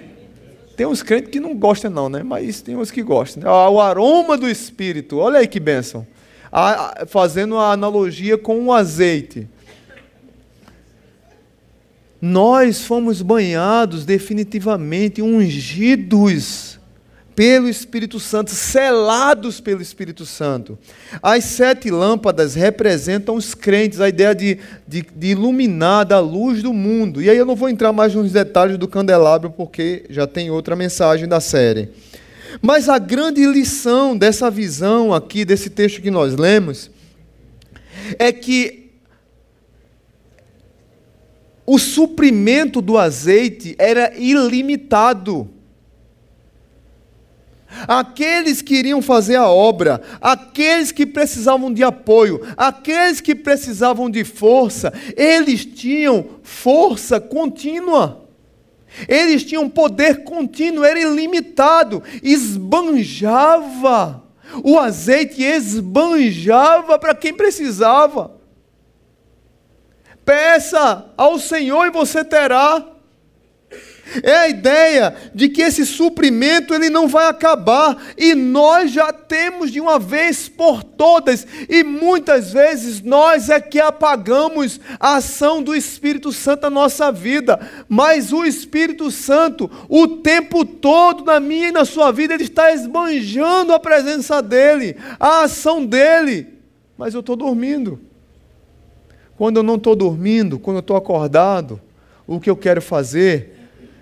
Tem 0.75 0.85
uns 0.85 1.03
crentes 1.03 1.29
que 1.29 1.39
não 1.39 1.55
gostam, 1.55 1.91
não, 1.91 2.09
né? 2.09 2.23
Mas 2.23 2.61
tem 2.61 2.75
uns 2.75 2.89
que 2.89 3.03
gostam. 3.03 3.43
O 3.71 3.79
aroma 3.79 4.37
do 4.37 4.49
Espírito, 4.49 5.17
olha 5.17 5.39
aí 5.39 5.47
que 5.47 5.59
bênção. 5.59 6.07
Fazendo 7.07 7.57
a 7.57 7.71
analogia 7.71 8.37
com 8.37 8.65
o 8.65 8.73
azeite. 8.73 9.47
Nós 12.21 12.83
fomos 12.83 13.21
banhados 13.21 14.05
definitivamente, 14.05 15.21
ungidos 15.21 16.79
pelo 17.35 17.67
Espírito 17.67 18.19
Santo, 18.19 18.51
selados 18.51 19.59
pelo 19.59 19.81
Espírito 19.81 20.25
Santo. 20.25 20.77
As 21.23 21.45
sete 21.45 21.89
lâmpadas 21.89 22.53
representam 22.53 23.35
os 23.35 23.55
crentes, 23.55 23.99
a 23.99 24.09
ideia 24.09 24.35
de, 24.35 24.59
de, 24.87 25.03
de 25.15 25.27
iluminar 25.27 26.05
da 26.05 26.19
luz 26.19 26.61
do 26.61 26.71
mundo. 26.71 27.21
E 27.21 27.29
aí 27.29 27.37
eu 27.37 27.45
não 27.45 27.55
vou 27.55 27.69
entrar 27.69 27.91
mais 27.91 28.13
nos 28.13 28.31
detalhes 28.31 28.77
do 28.77 28.87
candelabro, 28.87 29.49
porque 29.49 30.03
já 30.09 30.27
tem 30.27 30.51
outra 30.51 30.75
mensagem 30.75 31.27
da 31.27 31.39
série. 31.39 31.89
Mas 32.61 32.89
a 32.89 32.99
grande 32.99 33.45
lição 33.45 34.15
dessa 34.15 34.51
visão 34.51 35.13
aqui, 35.13 35.45
desse 35.45 35.69
texto 35.69 36.01
que 36.01 36.11
nós 36.11 36.35
lemos, 36.35 36.91
é 38.19 38.31
que 38.31 38.80
o 41.71 41.79
suprimento 41.79 42.81
do 42.81 42.97
azeite 42.97 43.77
era 43.79 44.11
ilimitado. 44.17 45.49
Aqueles 47.87 48.61
que 48.61 48.75
iriam 48.75 49.01
fazer 49.01 49.37
a 49.37 49.47
obra, 49.47 50.01
aqueles 50.19 50.91
que 50.91 51.05
precisavam 51.05 51.73
de 51.73 51.81
apoio, 51.81 52.41
aqueles 52.57 53.21
que 53.21 53.33
precisavam 53.33 54.09
de 54.09 54.25
força, 54.25 54.91
eles 55.15 55.63
tinham 55.63 56.25
força 56.43 57.21
contínua. 57.21 58.27
Eles 59.07 59.45
tinham 59.45 59.69
poder 59.69 60.25
contínuo, 60.25 60.83
era 60.83 60.99
ilimitado, 60.99 62.03
esbanjava 62.21 64.21
O 64.61 64.77
azeite 64.77 65.41
esbanjava 65.41 66.99
para 66.99 67.15
quem 67.15 67.33
precisava. 67.33 68.40
Peça 70.25 71.05
ao 71.17 71.39
Senhor 71.39 71.85
e 71.85 71.91
você 71.91 72.23
terá. 72.23 72.85
É 74.23 74.37
a 74.37 74.49
ideia 74.49 75.15
de 75.33 75.47
que 75.47 75.61
esse 75.61 75.85
suprimento 75.85 76.73
ele 76.73 76.89
não 76.89 77.07
vai 77.07 77.27
acabar 77.27 77.97
e 78.17 78.35
nós 78.35 78.91
já 78.91 79.13
temos 79.13 79.71
de 79.71 79.79
uma 79.79 79.97
vez 79.97 80.49
por 80.49 80.83
todas 80.83 81.47
e 81.69 81.83
muitas 81.83 82.51
vezes 82.51 83.01
nós 83.01 83.49
é 83.49 83.59
que 83.61 83.79
apagamos 83.79 84.81
a 84.99 85.15
ação 85.15 85.63
do 85.63 85.73
Espírito 85.73 86.33
Santo 86.33 86.63
na 86.63 86.69
nossa 86.69 87.11
vida, 87.11 87.59
mas 87.87 88.33
o 88.33 88.43
Espírito 88.43 89.09
Santo 89.11 89.71
o 89.87 90.07
tempo 90.07 90.65
todo 90.65 91.23
na 91.23 91.39
minha 91.39 91.69
e 91.69 91.71
na 91.71 91.85
sua 91.85 92.11
vida 92.11 92.33
ele 92.33 92.43
está 92.43 92.73
esbanjando 92.73 93.73
a 93.73 93.79
presença 93.79 94.41
dele, 94.41 94.97
a 95.19 95.43
ação 95.43 95.85
dele, 95.85 96.47
mas 96.97 97.13
eu 97.13 97.21
estou 97.21 97.35
dormindo. 97.35 98.10
Quando 99.41 99.57
eu 99.57 99.63
não 99.63 99.73
estou 99.73 99.95
dormindo, 99.95 100.59
quando 100.59 100.77
eu 100.77 100.81
estou 100.81 100.95
acordado, 100.95 101.81
o 102.27 102.39
que 102.39 102.47
eu 102.47 102.55
quero 102.55 102.79
fazer 102.79 103.57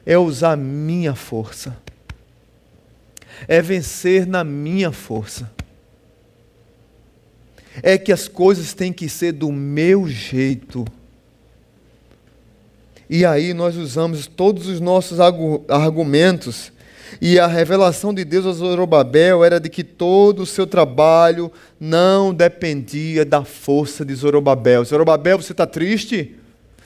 é 0.05 0.17
usar 0.17 0.57
minha 0.57 1.15
força, 1.15 1.77
é 3.47 3.61
vencer 3.61 4.27
na 4.27 4.43
minha 4.43 4.91
força. 4.91 5.49
É 7.81 7.97
que 7.97 8.11
as 8.11 8.27
coisas 8.27 8.73
têm 8.73 8.91
que 8.91 9.07
ser 9.07 9.31
do 9.31 9.49
meu 9.49 10.09
jeito. 10.09 10.83
E 13.09 13.23
aí 13.23 13.53
nós 13.53 13.77
usamos 13.77 14.27
todos 14.27 14.67
os 14.67 14.81
nossos 14.81 15.21
argumentos. 15.21 16.69
E 17.21 17.39
a 17.39 17.47
revelação 17.47 18.13
de 18.13 18.23
Deus 18.23 18.45
a 18.45 18.51
Zorobabel 18.51 19.43
era 19.43 19.59
de 19.59 19.69
que 19.69 19.83
todo 19.83 20.43
o 20.43 20.45
seu 20.45 20.67
trabalho 20.67 21.51
não 21.79 22.33
dependia 22.33 23.25
da 23.25 23.43
força 23.43 24.05
de 24.05 24.13
Zorobabel. 24.13 24.83
Zorobabel, 24.85 25.41
você 25.41 25.51
está 25.51 25.65
triste? 25.65 26.35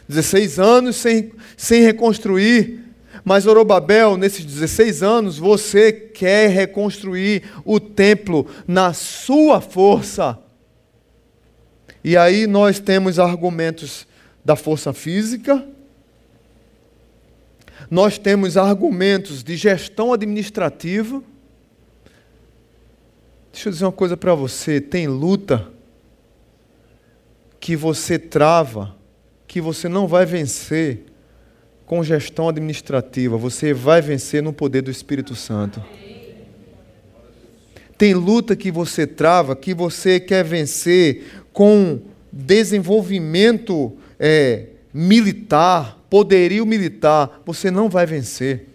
16 0.07 0.59
anos 0.59 0.95
sem, 0.95 1.31
sem 1.55 1.81
reconstruir. 1.81 2.81
Mas 3.23 3.45
Zorobabel, 3.45 4.17
nesses 4.17 4.43
16 4.43 5.03
anos, 5.03 5.37
você 5.37 5.91
quer 5.91 6.49
reconstruir 6.49 7.43
o 7.63 7.79
templo 7.79 8.47
na 8.67 8.93
sua 8.93 9.61
força. 9.61 10.37
E 12.03 12.17
aí 12.17 12.47
nós 12.47 12.79
temos 12.79 13.17
argumentos 13.17 14.05
da 14.43 14.55
força 14.55 14.91
física, 14.91 15.65
nós 17.89 18.17
temos 18.17 18.57
argumentos 18.57 19.43
de 19.43 19.55
gestão 19.55 20.13
administrativa. 20.13 21.21
Deixa 23.51 23.69
eu 23.69 23.73
dizer 23.73 23.85
uma 23.85 23.91
coisa 23.91 24.17
para 24.17 24.33
você: 24.33 24.81
tem 24.81 25.07
luta 25.07 25.67
que 27.59 27.75
você 27.75 28.19
trava, 28.19 28.95
que 29.47 29.61
você 29.61 29.87
não 29.87 30.07
vai 30.07 30.25
vencer 30.25 31.05
com 31.85 32.03
gestão 32.03 32.49
administrativa, 32.49 33.37
você 33.37 33.73
vai 33.73 34.01
vencer 34.01 34.41
no 34.41 34.51
poder 34.51 34.81
do 34.81 34.91
Espírito 34.91 35.35
Santo. 35.35 35.83
Tem 37.97 38.13
luta 38.13 38.55
que 38.55 38.71
você 38.71 39.05
trava, 39.05 39.55
que 39.55 39.73
você 39.73 40.19
quer 40.19 40.43
vencer 40.43 41.43
com 41.53 42.01
desenvolvimento 42.31 43.95
é, 44.19 44.67
militar, 44.93 45.97
poderio 46.09 46.65
militar, 46.65 47.41
você 47.45 47.71
não 47.71 47.89
vai 47.89 48.05
vencer. 48.05 48.67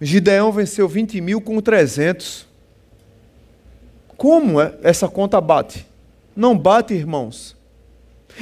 Gideão 0.00 0.52
venceu 0.52 0.86
20 0.86 1.20
mil 1.20 1.40
com 1.40 1.60
300. 1.60 2.46
Como 4.16 4.60
é? 4.60 4.74
essa 4.82 5.08
conta 5.08 5.40
bate? 5.40 5.86
Não 6.36 6.56
bate, 6.56 6.94
irmãos 6.94 7.58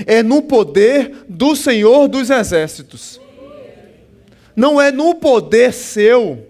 é 0.05 0.22
no 0.22 0.42
poder 0.42 1.24
do 1.29 1.55
Senhor 1.55 2.09
dos 2.09 2.29
exércitos. 2.29 3.20
Não 4.55 4.81
é 4.81 4.90
no 4.90 5.14
poder 5.14 5.72
seu. 5.72 6.46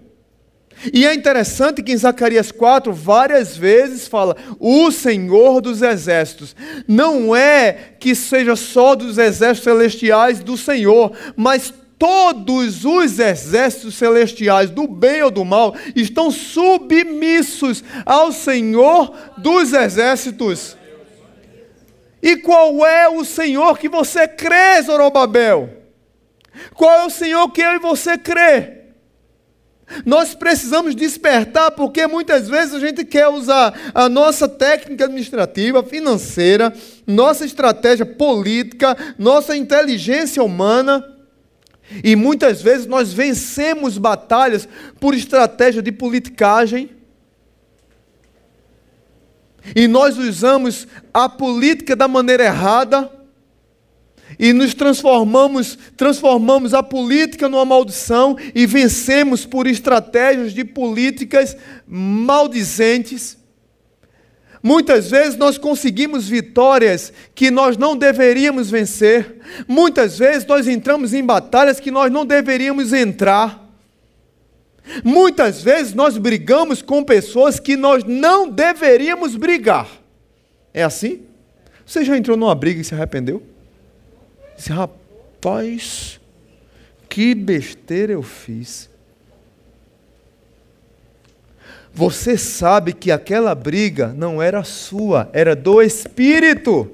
E 0.93 1.05
é 1.05 1.13
interessante 1.13 1.81
que 1.81 1.91
em 1.91 1.97
Zacarias 1.97 2.51
4, 2.51 2.93
várias 2.93 3.57
vezes 3.57 4.07
fala 4.07 4.37
o 4.59 4.91
Senhor 4.91 5.59
dos 5.59 5.81
exércitos. 5.81 6.55
Não 6.87 7.35
é 7.35 7.95
que 7.99 8.13
seja 8.13 8.55
só 8.55 8.95
dos 8.95 9.17
exércitos 9.17 9.63
celestiais 9.63 10.39
do 10.39 10.55
Senhor, 10.55 11.11
mas 11.35 11.73
todos 11.97 12.85
os 12.85 13.17
exércitos 13.17 13.95
celestiais, 13.95 14.69
do 14.69 14.87
bem 14.87 15.23
ou 15.23 15.31
do 15.31 15.43
mal, 15.43 15.75
estão 15.95 16.29
submissos 16.29 17.83
ao 18.05 18.31
Senhor 18.31 19.11
dos 19.37 19.73
exércitos. 19.73 20.77
E 22.21 22.37
qual 22.37 22.85
é 22.85 23.09
o 23.09 23.25
Senhor 23.25 23.77
que 23.79 23.89
você 23.89 24.27
crê, 24.27 24.81
Zorobabel? 24.83 25.69
Qual 26.73 26.91
é 27.01 27.05
o 27.05 27.09
Senhor 27.09 27.49
que 27.49 27.61
eu 27.61 27.73
e 27.73 27.79
você 27.79 28.17
crê? 28.17 28.76
Nós 30.05 30.35
precisamos 30.35 30.93
despertar, 30.93 31.71
porque 31.71 32.05
muitas 32.07 32.47
vezes 32.47 32.73
a 32.73 32.79
gente 32.79 33.05
quer 33.05 33.27
usar 33.29 33.73
a 33.93 34.09
nossa 34.09 34.47
técnica 34.47 35.05
administrativa, 35.05 35.81
financeira, 35.81 36.73
nossa 37.05 37.45
estratégia 37.45 38.05
política, 38.05 38.97
nossa 39.17 39.55
inteligência 39.55 40.43
humana, 40.43 41.03
e 42.03 42.15
muitas 42.17 42.61
vezes 42.61 42.85
nós 42.85 43.13
vencemos 43.13 43.97
batalhas 43.97 44.67
por 44.99 45.13
estratégia 45.13 45.81
de 45.81 45.91
politicagem, 45.91 46.91
e 49.75 49.87
nós 49.87 50.17
usamos 50.17 50.87
a 51.13 51.27
política 51.27 51.95
da 51.95 52.07
maneira 52.07 52.43
errada 52.43 53.16
e 54.39 54.53
nos 54.53 54.73
transformamos, 54.73 55.77
transformamos 55.95 56.73
a 56.73 56.83
política 56.83 57.47
numa 57.47 57.65
maldição 57.65 58.37
e 58.53 58.65
vencemos 58.65 59.45
por 59.45 59.67
estratégias 59.67 60.53
de 60.53 60.63
políticas 60.63 61.55
maldizentes. 61.87 63.37
Muitas 64.61 65.09
vezes 65.09 65.37
nós 65.37 65.57
conseguimos 65.57 66.27
vitórias 66.27 67.13
que 67.33 67.49
nós 67.49 67.77
não 67.77 67.95
deveríamos 67.95 68.69
vencer. 68.69 69.39
Muitas 69.67 70.17
vezes 70.17 70.45
nós 70.45 70.67
entramos 70.67 71.13
em 71.13 71.23
batalhas 71.23 71.79
que 71.79 71.91
nós 71.91 72.11
não 72.11 72.25
deveríamos 72.25 72.91
entrar. 72.91 73.65
Muitas 75.03 75.61
vezes 75.61 75.93
nós 75.93 76.17
brigamos 76.17 76.81
com 76.81 77.03
pessoas 77.03 77.59
que 77.59 77.75
nós 77.75 78.03
não 78.03 78.49
deveríamos 78.49 79.35
brigar. 79.35 79.87
É 80.73 80.83
assim? 80.83 81.21
Você 81.85 82.03
já 82.03 82.17
entrou 82.17 82.35
numa 82.35 82.55
briga 82.55 82.81
e 82.81 82.83
se 82.83 82.93
arrependeu? 82.93 83.41
Disse, 84.57 84.71
rapaz, 84.73 86.19
que 87.07 87.35
besteira 87.35 88.13
eu 88.13 88.23
fiz. 88.23 88.89
Você 91.93 92.37
sabe 92.37 92.93
que 92.93 93.11
aquela 93.11 93.55
briga 93.55 94.13
não 94.15 94.41
era 94.41 94.63
sua, 94.63 95.29
era 95.31 95.55
do 95.55 95.81
Espírito. 95.81 96.91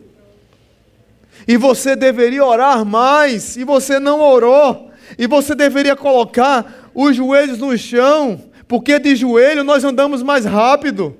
E 1.47 1.57
você 1.57 1.95
deveria 1.95 2.45
orar 2.45 2.85
mais, 2.85 3.57
e 3.57 3.63
você 3.63 3.99
não 3.99 4.21
orou. 4.21 4.91
E 5.17 5.27
você 5.27 5.55
deveria 5.55 5.95
colocar 5.95 6.91
os 6.93 7.15
joelhos 7.15 7.57
no 7.59 7.77
chão, 7.77 8.41
porque 8.67 8.99
de 8.99 9.15
joelho 9.15 9.63
nós 9.63 9.83
andamos 9.83 10.21
mais 10.21 10.45
rápido. 10.45 11.17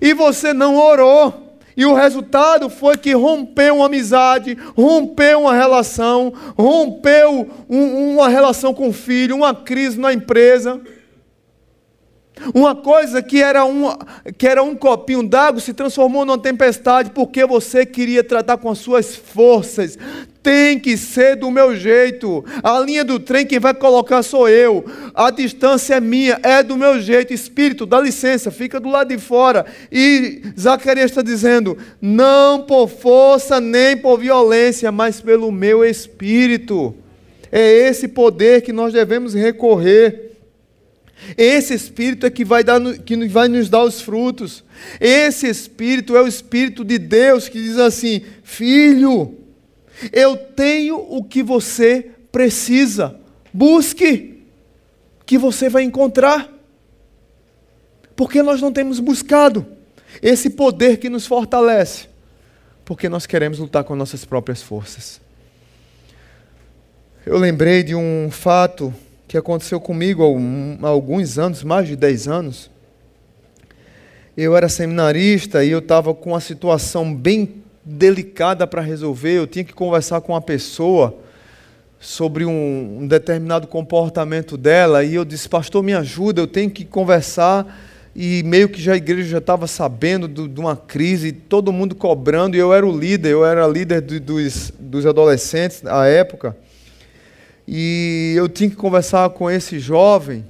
E 0.00 0.14
você 0.14 0.52
não 0.52 0.76
orou. 0.76 1.53
E 1.76 1.84
o 1.84 1.94
resultado 1.94 2.70
foi 2.70 2.96
que 2.96 3.12
rompeu 3.12 3.76
uma 3.76 3.86
amizade, 3.86 4.56
rompeu 4.76 5.42
uma 5.42 5.54
relação, 5.54 6.32
rompeu 6.56 7.50
um, 7.68 8.14
uma 8.14 8.28
relação 8.28 8.72
com 8.72 8.88
o 8.88 8.92
filho, 8.92 9.36
uma 9.36 9.54
crise 9.54 9.98
na 9.98 10.12
empresa. 10.12 10.80
Uma 12.52 12.74
coisa 12.74 13.22
que 13.22 13.42
era 13.42 13.64
um, 13.64 13.96
que 14.36 14.46
era 14.46 14.62
um 14.62 14.74
copinho 14.74 15.22
d'água 15.22 15.60
se 15.60 15.72
transformou 15.72 16.24
numa 16.24 16.38
tempestade 16.38 17.10
porque 17.10 17.44
você 17.46 17.86
queria 17.86 18.24
tratar 18.24 18.58
com 18.58 18.70
as 18.70 18.78
suas 18.78 19.14
forças. 19.14 19.96
Tem 20.44 20.78
que 20.78 20.94
ser 20.98 21.36
do 21.36 21.50
meu 21.50 21.74
jeito. 21.74 22.44
A 22.62 22.78
linha 22.78 23.02
do 23.02 23.18
trem 23.18 23.46
quem 23.46 23.58
vai 23.58 23.72
colocar 23.72 24.22
sou 24.22 24.46
eu. 24.46 24.84
A 25.14 25.30
distância 25.30 25.94
é 25.94 26.00
minha, 26.02 26.38
é 26.42 26.62
do 26.62 26.76
meu 26.76 27.00
jeito. 27.00 27.32
Espírito, 27.32 27.86
dá 27.86 27.98
licença, 27.98 28.50
fica 28.50 28.78
do 28.78 28.90
lado 28.90 29.08
de 29.08 29.16
fora. 29.16 29.64
E 29.90 30.42
Zacarias 30.60 31.10
está 31.10 31.22
dizendo: 31.22 31.78
não 31.98 32.60
por 32.60 32.88
força 32.88 33.58
nem 33.58 33.96
por 33.96 34.18
violência, 34.20 34.92
mas 34.92 35.18
pelo 35.18 35.50
meu 35.50 35.82
espírito. 35.82 36.94
É 37.50 37.88
esse 37.88 38.06
poder 38.06 38.60
que 38.60 38.72
nós 38.72 38.92
devemos 38.92 39.32
recorrer. 39.32 40.32
Esse 41.38 41.72
Espírito 41.72 42.26
é 42.26 42.30
que 42.30 42.44
vai, 42.44 42.62
dar, 42.62 42.80
que 42.98 43.16
vai 43.28 43.48
nos 43.48 43.70
dar 43.70 43.82
os 43.82 44.02
frutos. 44.02 44.62
Esse 45.00 45.48
Espírito 45.48 46.14
é 46.16 46.20
o 46.20 46.28
Espírito 46.28 46.84
de 46.84 46.98
Deus 46.98 47.48
que 47.48 47.62
diz 47.62 47.78
assim: 47.78 48.22
Filho, 48.42 49.43
eu 50.12 50.36
tenho 50.36 50.96
o 50.96 51.22
que 51.22 51.42
você 51.42 52.10
precisa. 52.30 53.18
Busque, 53.52 54.42
que 55.24 55.38
você 55.38 55.68
vai 55.68 55.82
encontrar. 55.82 56.50
Porque 58.16 58.42
nós 58.42 58.60
não 58.60 58.72
temos 58.72 59.00
buscado 59.00 59.66
esse 60.22 60.50
poder 60.50 60.98
que 60.98 61.08
nos 61.08 61.26
fortalece. 61.26 62.08
Porque 62.84 63.08
nós 63.08 63.26
queremos 63.26 63.58
lutar 63.58 63.84
com 63.84 63.94
nossas 63.96 64.24
próprias 64.24 64.62
forças. 64.62 65.20
Eu 67.24 67.38
lembrei 67.38 67.82
de 67.82 67.94
um 67.94 68.28
fato 68.30 68.92
que 69.26 69.38
aconteceu 69.38 69.80
comigo 69.80 70.22
há 70.82 70.88
alguns 70.88 71.38
anos, 71.38 71.64
mais 71.64 71.88
de 71.88 71.96
10 71.96 72.28
anos. 72.28 72.70
Eu 74.36 74.56
era 74.56 74.68
seminarista 74.68 75.64
e 75.64 75.70
eu 75.70 75.78
estava 75.78 76.14
com 76.14 76.30
uma 76.30 76.40
situação 76.40 77.14
bem 77.14 77.63
delicada 77.84 78.66
para 78.66 78.80
resolver. 78.80 79.32
Eu 79.32 79.46
tinha 79.46 79.64
que 79.64 79.72
conversar 79.72 80.20
com 80.20 80.32
uma 80.32 80.40
pessoa 80.40 81.16
sobre 82.00 82.44
um, 82.44 82.98
um, 83.00 83.06
determinado 83.06 83.66
comportamento 83.66 84.56
dela 84.56 85.02
e 85.02 85.14
eu 85.14 85.24
disse, 85.24 85.48
pastor, 85.48 85.82
me 85.82 85.94
ajuda, 85.94 86.40
eu 86.40 86.46
tenho 86.46 86.70
que 86.70 86.84
conversar. 86.84 87.80
E 88.16 88.44
meio 88.44 88.68
que 88.68 88.80
já 88.80 88.92
a 88.92 88.96
igreja 88.96 89.28
já 89.28 89.38
estava 89.38 89.66
sabendo 89.66 90.28
do, 90.28 90.46
de 90.46 90.60
uma 90.60 90.76
crise, 90.76 91.32
todo 91.32 91.72
mundo 91.72 91.96
cobrando, 91.96 92.56
e 92.56 92.60
eu 92.60 92.72
era 92.72 92.86
o 92.86 92.96
líder, 92.96 93.30
eu 93.30 93.44
era 93.44 93.66
líder 93.66 94.00
do, 94.00 94.20
dos, 94.20 94.72
dos 94.78 95.04
adolescentes 95.04 95.84
à 95.84 96.06
época. 96.06 96.56
E 97.66 98.34
eu 98.36 98.48
tinha 98.48 98.70
que 98.70 98.76
conversar 98.76 99.28
com 99.30 99.50
esse 99.50 99.80
jovem. 99.80 100.44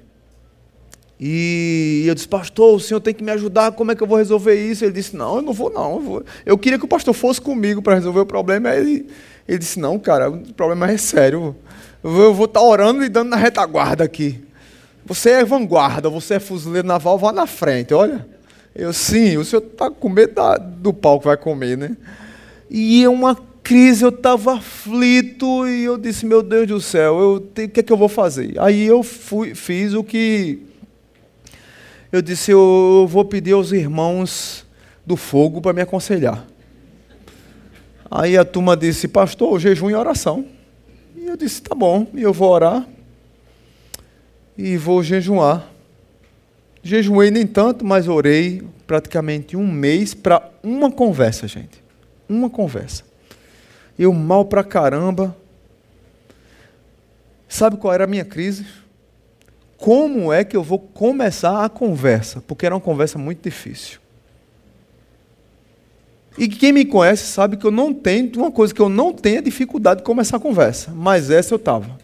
E 1.27 2.05
eu 2.07 2.15
disse, 2.15 2.29
pastor, 2.29 2.77
o 2.77 2.79
senhor 2.79 3.01
tem 3.01 3.15
que 3.15 3.25
me 3.25 3.31
ajudar, 3.31 3.73
como 3.73 3.91
é 3.91 3.95
que 3.95 4.03
eu 4.03 4.07
vou 4.07 4.19
resolver 4.19 4.55
isso? 4.57 4.85
Ele 4.85 4.93
disse, 4.93 5.17
não, 5.17 5.37
eu 5.37 5.43
não 5.43 5.55
vou 5.55 5.71
não. 5.71 5.95
Eu, 5.95 6.01
vou. 6.01 6.25
eu 6.45 6.59
queria 6.59 6.79
que 6.79 6.85
o 6.85 6.89
pastor 6.89 7.15
fosse 7.15 7.41
comigo 7.41 7.81
para 7.81 7.95
resolver 7.95 8.21
o 8.21 8.27
problema. 8.27 8.69
Ele, 8.75 9.07
ele 9.49 9.59
disse, 9.59 9.81
não, 9.81 9.99
cara, 9.99 10.29
o 10.29 10.53
problema 10.53 10.91
é 10.91 10.99
sério. 10.99 11.57
Eu 12.03 12.35
vou 12.35 12.45
estar 12.45 12.61
tá 12.61 12.67
orando 12.67 13.03
e 13.03 13.09
dando 13.09 13.31
na 13.31 13.37
retaguarda 13.37 14.05
aqui. 14.05 14.39
Você 15.07 15.31
é 15.31 15.45
vanguarda, 15.47 16.11
você 16.11 16.35
é 16.35 16.39
fuzileiro 16.39 16.87
naval, 16.87 17.17
vá 17.17 17.33
na 17.33 17.47
frente, 17.47 17.95
olha. 17.95 18.27
Eu, 18.77 18.93
sim, 18.93 19.39
o 19.39 19.47
senhor 19.47 19.63
está 19.63 19.91
com 19.91 20.11
medo 20.11 20.35
da, 20.35 20.59
do 20.59 20.93
pau 20.93 21.19
que 21.19 21.25
vai 21.25 21.39
comer, 21.39 21.79
né? 21.79 21.97
E 22.69 23.03
é 23.03 23.09
uma 23.09 23.35
crise, 23.63 24.05
eu 24.05 24.11
estava 24.11 24.57
aflito 24.57 25.67
e 25.67 25.85
eu 25.85 25.97
disse, 25.97 26.27
meu 26.27 26.43
Deus 26.43 26.69
do 26.69 26.83
céu, 26.83 27.19
eu 27.19 27.35
o 27.37 27.41
que 27.41 27.81
é 27.81 27.83
que 27.83 27.91
eu 27.91 27.97
vou 27.97 28.11
fazer? 28.11 28.53
Aí 28.59 28.85
eu 28.85 29.03
fui, 29.03 29.55
fiz 29.55 29.95
o 29.95 30.05
que 30.05 30.74
eu 32.17 32.23
disse, 32.23 32.51
eu 32.51 33.07
vou 33.09 33.25
pedir 33.25 33.53
aos 33.53 33.73
irmãos 33.73 34.65
do 35.05 35.17
fogo 35.17 35.61
para 35.61 35.73
me 35.73 35.83
aconselhar. 35.83 36.47
Aí 38.11 38.37
a 38.37 38.45
turma 38.45 38.77
disse, 38.77 39.09
pastor, 39.09 39.59
jejum 39.59 39.91
e 39.91 39.95
oração. 39.95 40.47
E 41.17 41.27
eu 41.27 41.37
disse, 41.37 41.63
tá 41.63 41.75
bom, 41.75 42.07
eu 42.15 42.33
vou 42.33 42.51
orar 42.51 42.87
e 44.57 44.77
vou 44.77 45.03
jejuar. 45.03 45.69
Jejuei 46.83 47.31
nem 47.31 47.47
tanto, 47.47 47.85
mas 47.85 48.09
orei 48.09 48.63
praticamente 48.87 49.57
um 49.57 49.67
mês 49.67 50.15
para 50.15 50.51
uma 50.63 50.91
conversa, 50.91 51.49
gente. 51.49 51.83
Uma 52.29 52.49
conversa 52.49 53.05
eu 53.99 54.13
mal 54.13 54.45
pra 54.45 54.65
caramba. 54.65 55.37
Sabe 57.49 57.77
qual 57.77 57.95
era 57.95 58.05
a 58.05 58.09
minha 58.09 58.25
crise? 58.25 58.67
Como 59.79 60.33
é 60.33 60.45
que 60.45 60.57
eu 60.57 60.63
vou 60.63 60.79
começar 60.79 61.65
a 61.65 61.69
conversa? 61.69 62.43
Porque 62.47 62.65
era 62.65 62.75
uma 62.75 62.81
conversa 62.81 63.19
muito 63.19 63.43
difícil. 63.43 63.99
E 66.37 66.49
quem 66.49 66.73
me 66.73 66.85
conhece 66.85 67.27
sabe 67.27 67.57
que 67.57 67.65
eu 67.65 67.71
não 67.71 67.95
tenho, 67.95 68.31
uma 68.37 68.51
coisa 68.51 68.75
que 68.75 68.81
eu 68.81 68.89
não 68.89 69.13
tenho 69.13 69.39
é 69.39 69.43
dificuldade 69.43 70.01
de 70.01 70.05
começar 70.05 70.39
a 70.39 70.41
conversa, 70.41 70.91
mas 70.95 71.31
essa 71.31 71.55
eu 71.55 71.57
estava. 71.57 71.99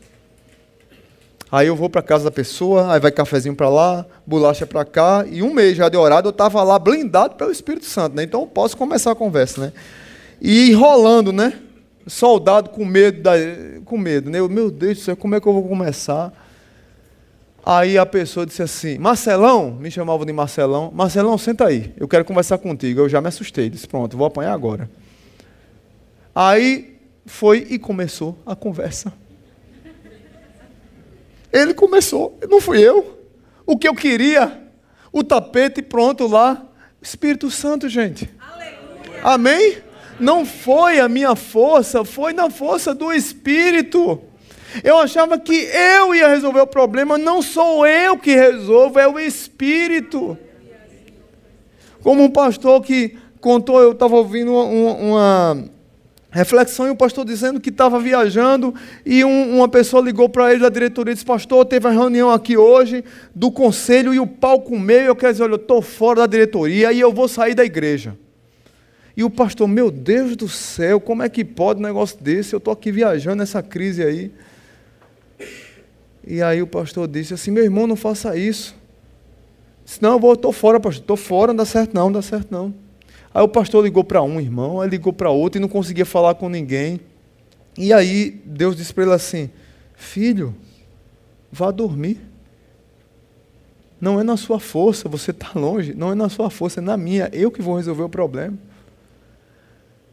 Aí 1.50 1.66
eu 1.66 1.74
vou 1.74 1.90
para 1.90 2.00
casa 2.00 2.24
da 2.24 2.30
pessoa, 2.30 2.92
aí 2.92 3.00
vai 3.00 3.11
cafezinho 3.11 3.56
para 3.56 3.68
lá, 3.68 4.06
bolacha 4.24 4.64
para 4.64 4.85
cá, 4.85 5.24
e 5.28 5.42
um 5.42 5.52
mês 5.52 5.76
já 5.76 5.88
de 5.88 5.96
orado 5.96 6.28
eu 6.28 6.30
estava 6.30 6.62
lá 6.62 6.78
blindado 6.78 7.35
pelo 7.35 7.50
Espírito 7.50 7.87
Santo, 7.87 8.14
né? 8.14 8.22
Então 8.22 8.42
eu 8.42 8.46
posso 8.46 8.76
começar 8.76 9.11
a 9.11 9.16
conversa, 9.16 9.61
né? 9.62 9.72
E 10.40 10.70
enrolando, 10.70 11.33
né? 11.33 11.54
soldado 12.06 12.70
com 12.70 12.85
medo, 12.85 13.22
da, 13.22 13.33
com 13.85 13.96
medo, 13.96 14.30
né? 14.30 14.40
Eu, 14.40 14.48
meu 14.48 14.70
Deus 14.70 14.98
do 14.98 15.04
céu, 15.04 15.16
como 15.16 15.35
é 15.35 15.40
que 15.40 15.46
eu 15.46 15.52
vou 15.52 15.66
começar? 15.66 16.33
Aí 17.64 17.99
a 17.99 18.07
pessoa 18.07 18.46
disse 18.46 18.62
assim: 18.62 18.99
Marcelão, 18.99 19.73
me 19.73 19.90
chamava 19.90 20.25
de 20.25 20.33
Marcelão, 20.33 20.90
Marcelão, 20.92 21.37
senta 21.37 21.66
aí, 21.66 21.92
eu 21.96 22.09
quero 22.09 22.25
conversar 22.25 22.59
contigo. 22.59 23.01
Eu 23.01 23.09
já 23.09 23.20
me 23.20 23.29
assustei, 23.29 23.68
disse: 23.68 23.87
Pronto, 23.87 24.16
vou 24.16 24.27
apanhar 24.27 24.53
agora. 24.53 24.90
Aí 26.35 26.99
foi 27.27 27.66
e 27.70 27.79
começou 27.79 28.38
a 28.46 28.57
conversa. 28.57 29.12
Ele 31.53 31.75
começou, 31.75 32.38
não 32.49 32.61
fui 32.61 32.81
eu. 32.81 33.18
O 33.66 33.77
que 33.77 33.88
eu 33.88 33.94
queria, 33.94 34.61
o 35.12 35.23
tapete 35.23 35.83
pronto 35.83 36.27
lá. 36.27 36.66
Espírito 37.03 37.51
Santo, 37.51 37.88
gente. 37.88 38.29
Aleluia. 38.38 39.20
Amém? 39.25 39.90
não 40.20 40.44
foi 40.44 41.01
a 41.01 41.09
minha 41.09 41.35
força, 41.35 42.05
foi 42.05 42.33
na 42.33 42.51
força 42.51 42.94
do 42.94 43.11
Espírito. 43.11 44.20
Eu 44.85 44.98
achava 44.98 45.38
que 45.38 45.54
eu 45.54 46.14
ia 46.14 46.28
resolver 46.28 46.61
o 46.61 46.66
problema, 46.66 47.18
não 47.18 47.42
sou 47.42 47.87
eu 47.87 48.16
que 48.16 48.35
resolvo, 48.35 48.98
é 48.98 49.09
o 49.09 49.18
Espírito. 49.18 50.37
Como 52.02 52.22
um 52.22 52.30
pastor 52.30 52.80
que 52.83 53.16
contou, 53.40 53.80
eu 53.80 53.92
estava 53.92 54.16
ouvindo 54.16 54.52
uma, 54.52 54.94
uma, 54.94 55.64
reflexão 56.30 56.87
e 56.87 56.90
o 56.90 56.96
pastor 56.96 57.24
dizendo 57.24 57.61
que 57.61 57.70
estava 57.70 57.98
viajando 57.98 58.72
e 59.04 59.24
um, 59.24 59.56
uma 59.56 59.68
pessoa 59.68 60.02
ligou 60.02 60.28
para 60.28 60.52
ele 60.52 60.62
da 60.62 60.68
diretoria 60.68 61.12
e 61.12 61.14
disse: 61.14 61.26
Pastor, 61.26 61.64
teve 61.64 61.87
uma 61.87 61.92
reunião 61.92 62.30
aqui 62.30 62.56
hoje 62.56 63.04
do 63.35 63.50
conselho 63.50 64.14
e 64.14 64.20
o 64.20 64.26
pau 64.26 64.61
comeu. 64.61 65.00
Eu 65.00 65.16
quero 65.16 65.33
dizer: 65.33 65.44
Olha, 65.44 65.52
eu 65.52 65.56
estou 65.56 65.83
fora 65.83 66.20
da 66.20 66.26
diretoria 66.26 66.92
e 66.92 67.00
eu 67.00 67.12
vou 67.12 67.28
sair 67.28 67.54
da 67.54 67.64
igreja. 67.64 68.16
E 69.16 69.24
o 69.24 69.28
pastor, 69.28 69.68
meu 69.68 69.90
Deus 69.90 70.37
do 70.37 70.48
céu, 70.48 71.00
como 71.00 71.22
é 71.22 71.28
que 71.28 71.44
pode 71.44 71.80
um 71.80 71.83
negócio 71.83 72.18
desse? 72.22 72.54
Eu 72.54 72.59
estou 72.59 72.72
aqui 72.72 72.92
viajando 72.92 73.37
nessa 73.37 73.62
crise 73.62 74.02
aí. 74.02 74.30
E 76.26 76.42
aí 76.42 76.62
o 76.62 76.66
pastor 76.66 77.09
disse 77.09 77.35
assim: 77.35 77.50
meu 77.50 77.64
irmão, 77.64 77.87
não 77.87 77.96
faça 77.96 78.37
isso. 78.37 78.74
Disse, 79.85 80.02
não, 80.02 80.20
eu 80.20 80.33
estou 80.33 80.52
fora, 80.52 80.78
pastor, 80.78 81.00
estou 81.00 81.16
fora, 81.16 81.52
não 81.52 81.56
dá 81.56 81.64
certo 81.64 81.94
não, 81.94 82.04
não 82.04 82.12
dá 82.12 82.22
certo 82.22 82.48
não. 82.50 82.72
Aí 83.33 83.42
o 83.42 83.48
pastor 83.48 83.85
ligou 83.85 84.04
para 84.04 84.22
um 84.22 84.40
irmão, 84.40 84.80
aí 84.80 84.88
ligou 84.88 85.12
para 85.12 85.30
outro 85.30 85.59
e 85.59 85.61
não 85.61 85.68
conseguia 85.68 86.04
falar 86.04 86.35
com 86.35 86.48
ninguém. 86.48 87.00
E 87.78 87.92
aí 87.92 88.40
Deus 88.44 88.76
disse 88.76 88.92
para 88.92 89.04
ele 89.04 89.12
assim: 89.12 89.50
Filho, 89.94 90.54
vá 91.50 91.70
dormir. 91.70 92.20
Não 94.00 94.18
é 94.18 94.22
na 94.22 94.37
sua 94.37 94.59
força, 94.59 95.09
você 95.09 95.30
está 95.30 95.50
longe, 95.54 95.92
não 95.94 96.11
é 96.11 96.14
na 96.14 96.28
sua 96.28 96.48
força, 96.48 96.80
é 96.80 96.83
na 96.83 96.96
minha, 96.96 97.28
eu 97.33 97.50
que 97.50 97.61
vou 97.61 97.76
resolver 97.76 98.02
o 98.02 98.09
problema. 98.09 98.56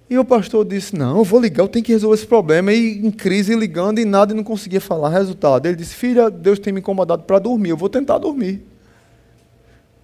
E 0.09 0.17
o 0.17 0.23
pastor 0.23 0.65
disse: 0.65 0.95
Não, 0.95 1.17
eu 1.17 1.23
vou 1.23 1.39
ligar, 1.39 1.63
eu 1.63 1.67
tenho 1.67 1.83
que 1.83 1.91
resolver 1.91 2.15
esse 2.15 2.25
problema. 2.25 2.71
E 2.71 2.97
em 2.97 3.11
crise, 3.11 3.55
ligando 3.55 3.99
e 3.99 4.05
nada, 4.05 4.33
e 4.33 4.35
não 4.35 4.43
conseguia 4.43 4.79
falar. 4.79 5.09
Resultado: 5.09 5.65
ele 5.65 5.75
disse: 5.75 5.95
Filha, 5.95 6.29
Deus 6.29 6.59
tem 6.59 6.71
me 6.71 6.79
incomodado 6.79 7.23
para 7.23 7.39
dormir, 7.39 7.69
eu 7.69 7.77
vou 7.77 7.89
tentar 7.89 8.17
dormir. 8.17 8.63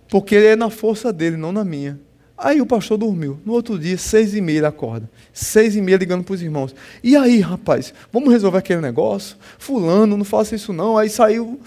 Porque 0.09 0.35
é 0.35 0.55
na 0.55 0.69
força 0.69 1.11
dele, 1.11 1.37
não 1.37 1.51
na 1.51 1.63
minha. 1.63 1.99
Aí 2.37 2.59
o 2.59 2.65
pastor 2.65 2.97
dormiu. 2.97 3.39
No 3.45 3.53
outro 3.53 3.79
dia, 3.79 3.97
seis 3.97 4.35
e 4.35 4.41
meia, 4.41 4.57
ele 4.57 4.65
acorda. 4.65 5.09
Seis 5.31 5.75
e 5.75 5.81
meia 5.81 5.97
ligando 5.97 6.23
para 6.23 6.33
os 6.33 6.41
irmãos. 6.41 6.75
E 7.01 7.15
aí, 7.15 7.39
rapaz, 7.39 7.93
vamos 8.11 8.31
resolver 8.31 8.57
aquele 8.57 8.81
negócio? 8.81 9.37
Fulano, 9.57 10.17
não 10.17 10.25
faça 10.25 10.53
isso 10.55 10.73
não. 10.73 10.97
Aí 10.97 11.09
saiu 11.09 11.59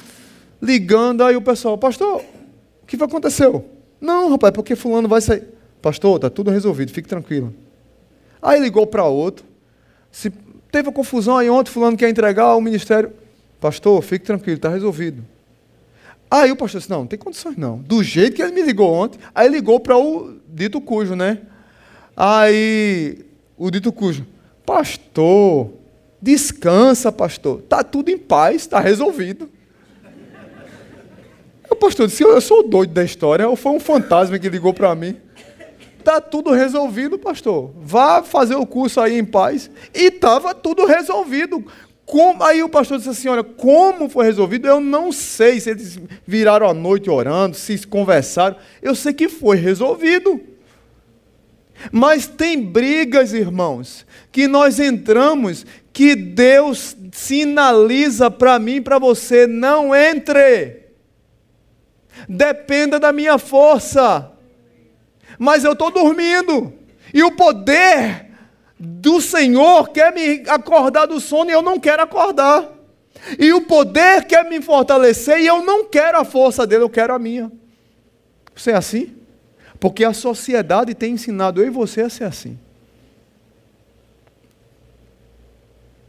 ligando, 0.61 1.25
aí 1.25 1.35
o 1.37 1.41
pessoal, 1.41 1.79
pastor, 1.79 2.21
o 2.83 2.87
que 2.87 3.03
aconteceu? 3.03 3.65
Não, 4.01 4.29
rapaz, 4.31 4.53
porque 4.53 4.77
fulano 4.77 5.09
vai 5.09 5.21
sair. 5.21 5.45
Pastor, 5.81 6.17
está 6.17 6.29
tudo 6.29 6.51
resolvido, 6.51 6.93
fique 6.93 7.09
tranquilo. 7.09 7.55
Aí 8.41 8.61
ligou 8.61 8.87
para 8.87 9.05
outro. 9.05 9.45
Se 10.11 10.31
teve 10.71 10.89
uma 10.89 10.95
confusão 10.95 11.37
aí 11.37 11.49
ontem, 11.51 11.71
fulano 11.71 11.97
quer 11.97 12.09
entregar 12.09 12.55
o 12.55 12.61
ministério. 12.61 13.13
Pastor, 13.61 14.03
fique 14.03 14.25
tranquilo, 14.25 14.57
está 14.57 14.69
resolvido. 14.69 15.25
Aí 16.31 16.51
o 16.51 16.57
pastor 16.57 16.81
disse, 16.81 16.91
não, 16.91 17.01
não 17.01 17.07
tem 17.07 17.19
condições 17.19 17.57
não. 17.57 17.79
Do 17.79 18.03
jeito 18.03 18.35
que 18.35 18.43
ele 18.43 18.53
me 18.53 18.63
ligou 18.63 18.93
ontem, 18.93 19.19
aí 19.35 19.49
ligou 19.49 19.79
para 19.79 19.97
o 19.97 20.37
dito 20.49 20.81
cujo, 20.81 21.15
né? 21.15 21.41
Aí 22.17 23.25
o 23.57 23.71
dito 23.71 23.93
cujo, 23.93 24.27
pastor, 24.65 25.71
descansa, 26.21 27.13
pastor. 27.13 27.61
Está 27.61 27.85
tudo 27.85 28.11
em 28.11 28.19
paz, 28.19 28.57
está 28.57 28.81
resolvido. 28.81 29.49
O 31.71 31.77
pastor 31.77 32.07
disse, 32.07 32.23
eu 32.23 32.41
sou 32.41 32.69
doido 32.69 32.93
da 32.93 33.05
história, 33.05 33.49
ou 33.49 33.57
foi 33.57 33.73
um 33.73 33.81
fantasma 33.81 34.39
que 34.39 34.49
ligou 34.49 34.73
para 34.73 34.95
mim? 34.95 35.17
Está 36.07 36.21
tudo 36.21 36.53
resolvido, 36.53 37.19
pastor. 37.19 37.73
Vá 37.81 38.23
fazer 38.23 38.55
o 38.55 38.65
curso 38.65 39.01
aí 39.01 39.19
em 39.19 39.25
paz. 39.25 39.69
E 39.93 40.05
estava 40.05 40.55
tudo 40.55 40.87
resolvido. 40.87 41.67
Como, 42.05 42.45
aí 42.45 42.63
o 42.63 42.69
pastor 42.69 42.99
disse 42.99 43.11
assim: 43.11 43.27
Olha, 43.27 43.43
como 43.43 44.09
foi 44.09 44.25
resolvido? 44.25 44.69
Eu 44.69 44.79
não 44.79 45.11
sei 45.11 45.59
se 45.59 45.69
eles 45.69 45.99
viraram 46.25 46.69
a 46.69 46.73
noite 46.73 47.11
orando, 47.11 47.57
se 47.57 47.85
conversaram. 47.89 48.57
Eu 48.81 48.95
sei 48.95 49.13
que 49.13 49.29
foi 49.29 49.57
resolvido. 49.57 50.41
Mas 51.91 52.29
tem 52.29 52.63
brigas, 52.63 53.33
irmãos, 53.33 54.07
que 54.31 54.47
nós 54.47 54.79
entramos, 54.79 55.67
que 55.93 56.15
Deus 56.15 56.97
sinaliza 57.11 58.31
para 58.31 58.61
mim 58.61 58.81
para 58.81 59.01
você: 59.01 59.45
não 59.45 59.93
entre. 59.93 60.85
dependa 62.29 63.01
da 63.01 63.13
minha 63.13 63.39
força. 63.39 64.36
Mas 65.39 65.65
eu 65.65 65.73
estou 65.73 65.91
dormindo. 65.91 66.73
E 67.13 67.23
o 67.23 67.33
poder 67.33 68.27
do 68.79 69.21
Senhor 69.21 69.89
quer 69.91 70.13
me 70.13 70.49
acordar 70.49 71.07
do 71.07 71.21
sono 71.21 71.51
e 71.51 71.53
eu 71.53 71.63
não 71.63 71.79
quero 71.79 72.03
acordar. 72.03 72.73
E 73.39 73.53
o 73.53 73.63
poder 73.63 74.25
quer 74.25 74.49
me 74.49 74.61
fortalecer 74.61 75.41
e 75.41 75.47
eu 75.47 75.65
não 75.65 75.85
quero 75.87 76.19
a 76.19 76.25
força 76.25 76.67
dele, 76.67 76.85
eu 76.85 76.91
quero 76.91 77.15
a 77.15 77.19
minha. 77.19 77.51
Você 78.55 78.71
é 78.71 78.77
assim? 78.77 79.15
Porque 79.81 80.05
a 80.05 80.13
sociedade 80.13 80.95
tem 80.95 81.15
ensinado 81.15 81.61
eu 81.61 81.67
e 81.67 81.71
você 81.71 82.03
a 82.03 82.11
ser 82.11 82.25
assim. 82.25 82.59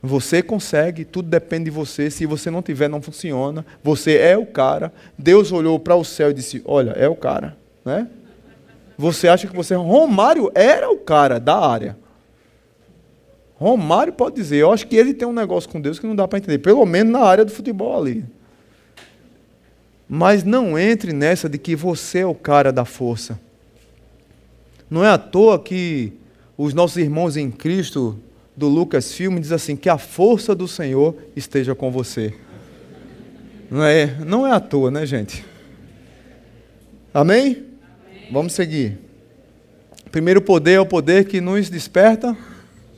Você 0.02 0.42
consegue, 0.42 1.04
tudo 1.04 1.28
depende 1.28 1.66
de 1.66 1.72
você. 1.72 2.10
Se 2.10 2.26
você 2.26 2.50
não 2.50 2.62
tiver, 2.62 2.88
não 2.88 3.02
funciona. 3.02 3.66
Você 3.84 4.18
é 4.18 4.38
o 4.38 4.46
cara. 4.46 4.94
Deus 5.18 5.52
olhou 5.52 5.80
para 5.80 5.96
o 5.96 6.06
céu 6.06 6.30
e 6.30 6.34
disse: 6.34 6.62
Olha, 6.66 6.92
é 6.92 7.08
o 7.10 7.16
cara. 7.16 7.58
Né? 7.84 8.08
Você 8.98 9.28
acha 9.28 9.48
que 9.48 9.56
você. 9.56 9.76
Romário 9.76 10.52
era 10.56 10.90
o 10.90 10.98
cara 10.98 11.40
da 11.40 11.58
área. 11.58 11.98
Romário 13.56 14.14
pode 14.14 14.36
dizer, 14.36 14.58
eu 14.58 14.72
acho 14.72 14.88
que 14.88 14.96
ele 14.96 15.14
tem 15.14 15.28
um 15.28 15.34
negócio 15.34 15.70
com 15.70 15.82
Deus 15.82 16.00
que 16.00 16.06
não 16.06 16.16
dá 16.16 16.28
para 16.28 16.38
entender, 16.38 16.60
pelo 16.60 16.86
menos 16.86 17.12
na 17.12 17.20
área 17.20 17.44
do 17.44 17.52
futebol 17.52 18.00
ali. 18.00 18.24
Mas 20.08 20.44
não 20.44 20.78
entre 20.78 21.12
nessa 21.12 21.50
de 21.50 21.58
que 21.58 21.76
você 21.76 22.20
é 22.20 22.26
o 22.26 22.36
cara 22.36 22.72
da 22.72 22.86
força. 22.86 23.40
Não 24.90 25.04
é 25.04 25.10
à 25.10 25.18
toa 25.18 25.60
que 25.60 26.14
os 26.58 26.74
nossos 26.74 26.98
irmãos 26.98 27.36
em 27.36 27.52
Cristo 27.52 28.18
do 28.56 28.68
Lucas 28.68 29.12
Filme 29.12 29.40
diz 29.40 29.52
assim: 29.52 29.76
que 29.76 29.90
a 29.90 29.98
força 29.98 30.56
do 30.56 30.68
Senhor 30.68 31.16
esteja 31.36 31.76
com 31.76 31.92
você. 31.92 32.34
Não 33.70 33.84
é, 33.84 34.16
não 34.26 34.48
é 34.48 34.52
à 34.52 34.60
toa, 34.60 34.90
né, 34.90 35.06
gente? 35.06 35.44
Amém? 37.14 37.66
Vamos 38.30 38.54
seguir. 38.54 38.98
Primeiro 40.12 40.42
poder 40.42 40.74
é 40.74 40.80
o 40.80 40.86
poder 40.86 41.26
que 41.26 41.40
nos 41.40 41.70
desperta 41.70 42.36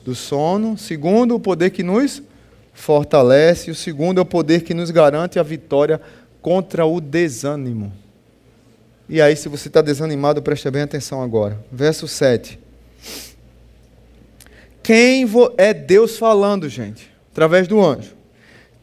do 0.04 0.14
sono. 0.14 0.76
Segundo, 0.76 1.36
o 1.36 1.40
poder 1.40 1.70
que 1.70 1.82
nos 1.82 2.22
fortalece. 2.72 3.70
O 3.70 3.74
segundo 3.74 4.18
é 4.18 4.22
o 4.22 4.26
poder 4.26 4.62
que 4.62 4.74
nos 4.74 4.90
garante 4.90 5.38
a 5.38 5.42
vitória 5.42 6.00
contra 6.42 6.84
o 6.84 7.00
desânimo. 7.00 7.92
E 9.08 9.20
aí, 9.20 9.36
se 9.36 9.48
você 9.48 9.68
está 9.68 9.82
desanimado, 9.82 10.42
preste 10.42 10.70
bem 10.70 10.82
atenção 10.82 11.22
agora. 11.22 11.58
Verso 11.70 12.08
7. 12.08 12.58
Quem 14.82 15.26
é 15.58 15.74
Deus 15.74 16.16
falando, 16.16 16.68
gente, 16.68 17.10
através 17.30 17.68
do 17.68 17.84
anjo? 17.84 18.14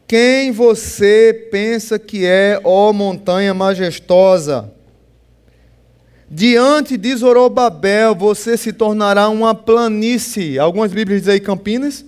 Quem 0.06 0.52
você 0.52 1.48
pensa 1.50 1.98
que 1.98 2.24
é, 2.24 2.58
ó 2.64 2.92
montanha 2.92 3.52
majestosa? 3.52 4.72
Diante 6.30 6.96
de 6.96 7.14
Zorobabel, 7.16 8.14
você 8.14 8.56
se 8.56 8.72
tornará 8.72 9.28
uma 9.28 9.54
planície. 9.54 10.58
Algumas 10.58 10.92
Bíblias 10.92 11.22
dizem 11.22 11.34
aí 11.34 11.40
Campinas. 11.40 12.04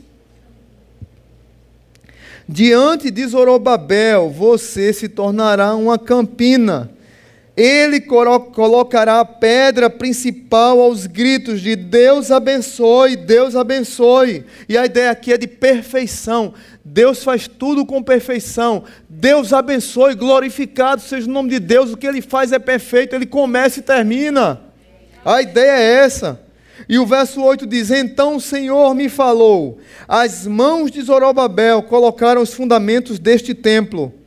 Diante 2.47 3.11
de 3.11 3.27
Zorobabel, 3.27 4.29
você 4.29 4.93
se 4.93 5.09
tornará 5.09 5.75
uma 5.75 5.99
campina 5.99 6.91
ele 7.57 8.01
colocará 8.01 9.21
a 9.21 9.25
pedra 9.25 9.91
principal 9.91 10.81
aos 10.81 11.07
gritos 11.07 11.61
de 11.61 11.75
Deus 11.75 12.31
abençoe, 12.31 13.17
Deus 13.17 13.57
abençoe. 13.57 14.45
E 14.69 14.79
a 14.79 14.87
ideia 14.87 15.11
aqui 15.11 15.33
é 15.33 15.37
de 15.37 15.47
perfeição. 15.47 16.55
Deus 16.85 17.25
faz 17.25 17.49
tudo 17.49 17.85
com 17.85 18.03
perfeição. 18.03 18.85
Deus 19.09 19.53
abençoe, 19.53 20.15
glorificado 20.15 21.03
seja 21.03 21.29
o 21.29 21.33
nome 21.33 21.51
de 21.51 21.59
Deus. 21.59 21.93
O 21.93 21.97
que 21.97 22.07
ele 22.07 22.23
faz 22.23 22.53
é 22.53 22.59
perfeito, 22.59 23.15
ele 23.15 23.27
começa 23.27 23.81
e 23.81 23.83
termina. 23.83 24.61
A 25.25 25.43
ideia 25.43 25.73
é 25.73 26.05
essa. 26.05 26.41
E 26.89 26.99
o 26.99 27.07
verso 27.07 27.43
8 27.43 27.67
diz: 27.67 27.91
Então 27.91 28.37
o 28.37 28.41
Senhor 28.41 28.95
me 28.95 29.09
falou: 29.09 29.79
As 30.09 30.47
mãos 30.47 30.91
de 30.91 31.03
Zorobabel 31.03 31.83
colocaram 31.83 32.41
os 32.41 32.55
fundamentos 32.55 33.19
deste 33.19 33.55
templo 33.55 34.20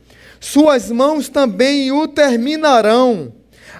suas 0.44 0.90
mãos 0.90 1.30
também 1.30 1.90
o 1.90 2.06
terminarão. 2.06 3.32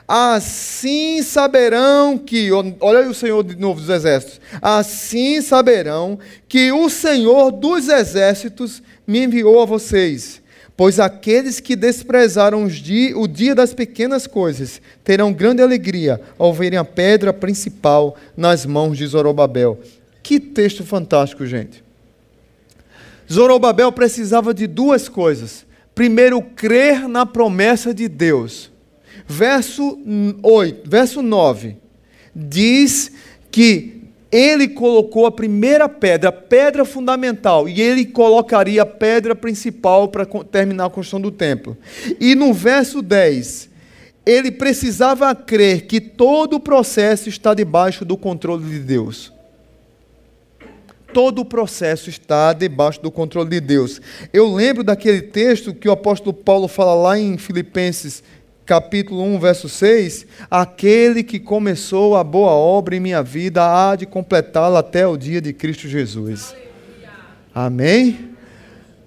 Assim 0.09 1.23
saberão 1.23 2.17
que, 2.17 2.51
olha 2.81 3.01
aí 3.01 3.09
o 3.09 3.15
Senhor 3.15 3.45
de 3.45 3.55
novo 3.57 3.81
dos 3.81 3.91
exércitos, 3.91 4.41
assim 4.63 5.43
saberão 5.43 6.19
que 6.49 6.73
o 6.73 6.89
Senhor 6.89 7.53
dos 7.53 7.89
exércitos 7.89 8.83
me 9.07 9.25
enviou 9.25 9.61
a 9.61 9.67
vocês. 9.67 10.43
Pois 10.77 10.99
aqueles 10.99 11.61
que 11.61 11.77
desprezaram 11.77 12.65
o 12.65 13.29
dia 13.29 13.55
das 13.55 13.73
pequenas 13.75 14.27
coisas 14.27 14.81
terão 15.05 15.33
grande 15.33 15.63
alegria 15.63 16.21
ao 16.39 16.53
verem 16.53 16.79
a 16.79 16.85
pedra 16.85 17.33
principal 17.33 18.17
nas 18.37 18.67
mãos 18.67 18.97
de 18.97 19.07
Zorobabel. 19.07 19.79
Que 20.23 20.41
texto 20.41 20.83
fantástico, 20.83 21.47
gente. 21.47 21.85
Zorobabel 23.31 23.93
precisava 23.93 24.53
de 24.53 24.67
duas 24.67 25.09
coisas 25.09 25.65
primeiro 25.95 26.43
crer 26.43 27.09
na 27.09 27.25
promessa 27.25 27.95
de 27.95 28.09
Deus. 28.09 28.71
Verso 29.27 29.99
8, 30.43 30.89
verso 30.89 31.23
9 31.23 31.77
diz 32.35 33.13
que 33.51 34.03
ele 34.33 34.67
colocou 34.67 35.27
a 35.27 35.31
primeira 35.31 35.89
pedra, 35.89 36.31
a 36.31 36.33
pedra 36.33 36.85
fundamental, 36.85 37.69
e 37.69 37.81
ele 37.81 38.05
colocaria 38.05 38.83
a 38.83 38.87
pedra 38.87 39.37
principal 39.37 40.09
para 40.09 40.27
terminar 40.27 40.87
a 40.87 40.91
construção 40.91 41.21
do 41.21 41.31
templo. 41.31 41.77
E 42.19 42.35
no 42.35 42.53
verso 42.53 43.01
10, 43.01 43.71
ele 44.27 44.51
precisava 44.51 45.33
crer 45.37 45.87
que 45.87 46.01
todo 46.01 46.55
o 46.57 46.61
processo 46.61 47.29
está 47.29 47.55
debaixo 47.55 48.05
do 48.05 48.17
controle 48.17 48.69
de 48.69 48.81
Deus 48.81 49.34
todo 51.15 51.39
o 51.39 51.45
processo 51.45 52.11
está 52.11 52.53
debaixo 52.53 53.01
do 53.01 53.11
controle 53.11 53.49
de 53.49 53.61
Deus. 53.61 54.01
Eu 54.33 54.53
lembro 54.53 54.83
daquele 54.83 55.23
texto 55.23 55.73
que 55.73 55.89
o 55.89 55.93
apóstolo 55.93 56.35
Paulo 56.35 56.67
fala 56.67 56.93
lá 56.93 57.19
em 57.19 57.39
Filipenses, 57.39 58.23
capítulo 58.67 59.23
1, 59.23 59.39
verso 59.39 59.69
6: 59.69 60.27
Aquele 60.51 61.23
que 61.23 61.39
começou 61.39 62.17
a 62.17 62.25
boa 62.25 62.51
obra 62.51 62.97
em 62.97 63.01
minha 63.01 63.23
vida 63.23 63.63
há 63.63 63.95
de 63.95 64.05
completá-la 64.05 64.81
até 64.81 65.07
o 65.07 65.17
dia 65.17 65.41
de 65.41 65.53
Cristo 65.53 65.89
Jesus. 65.89 66.55
Amém? 67.55 68.31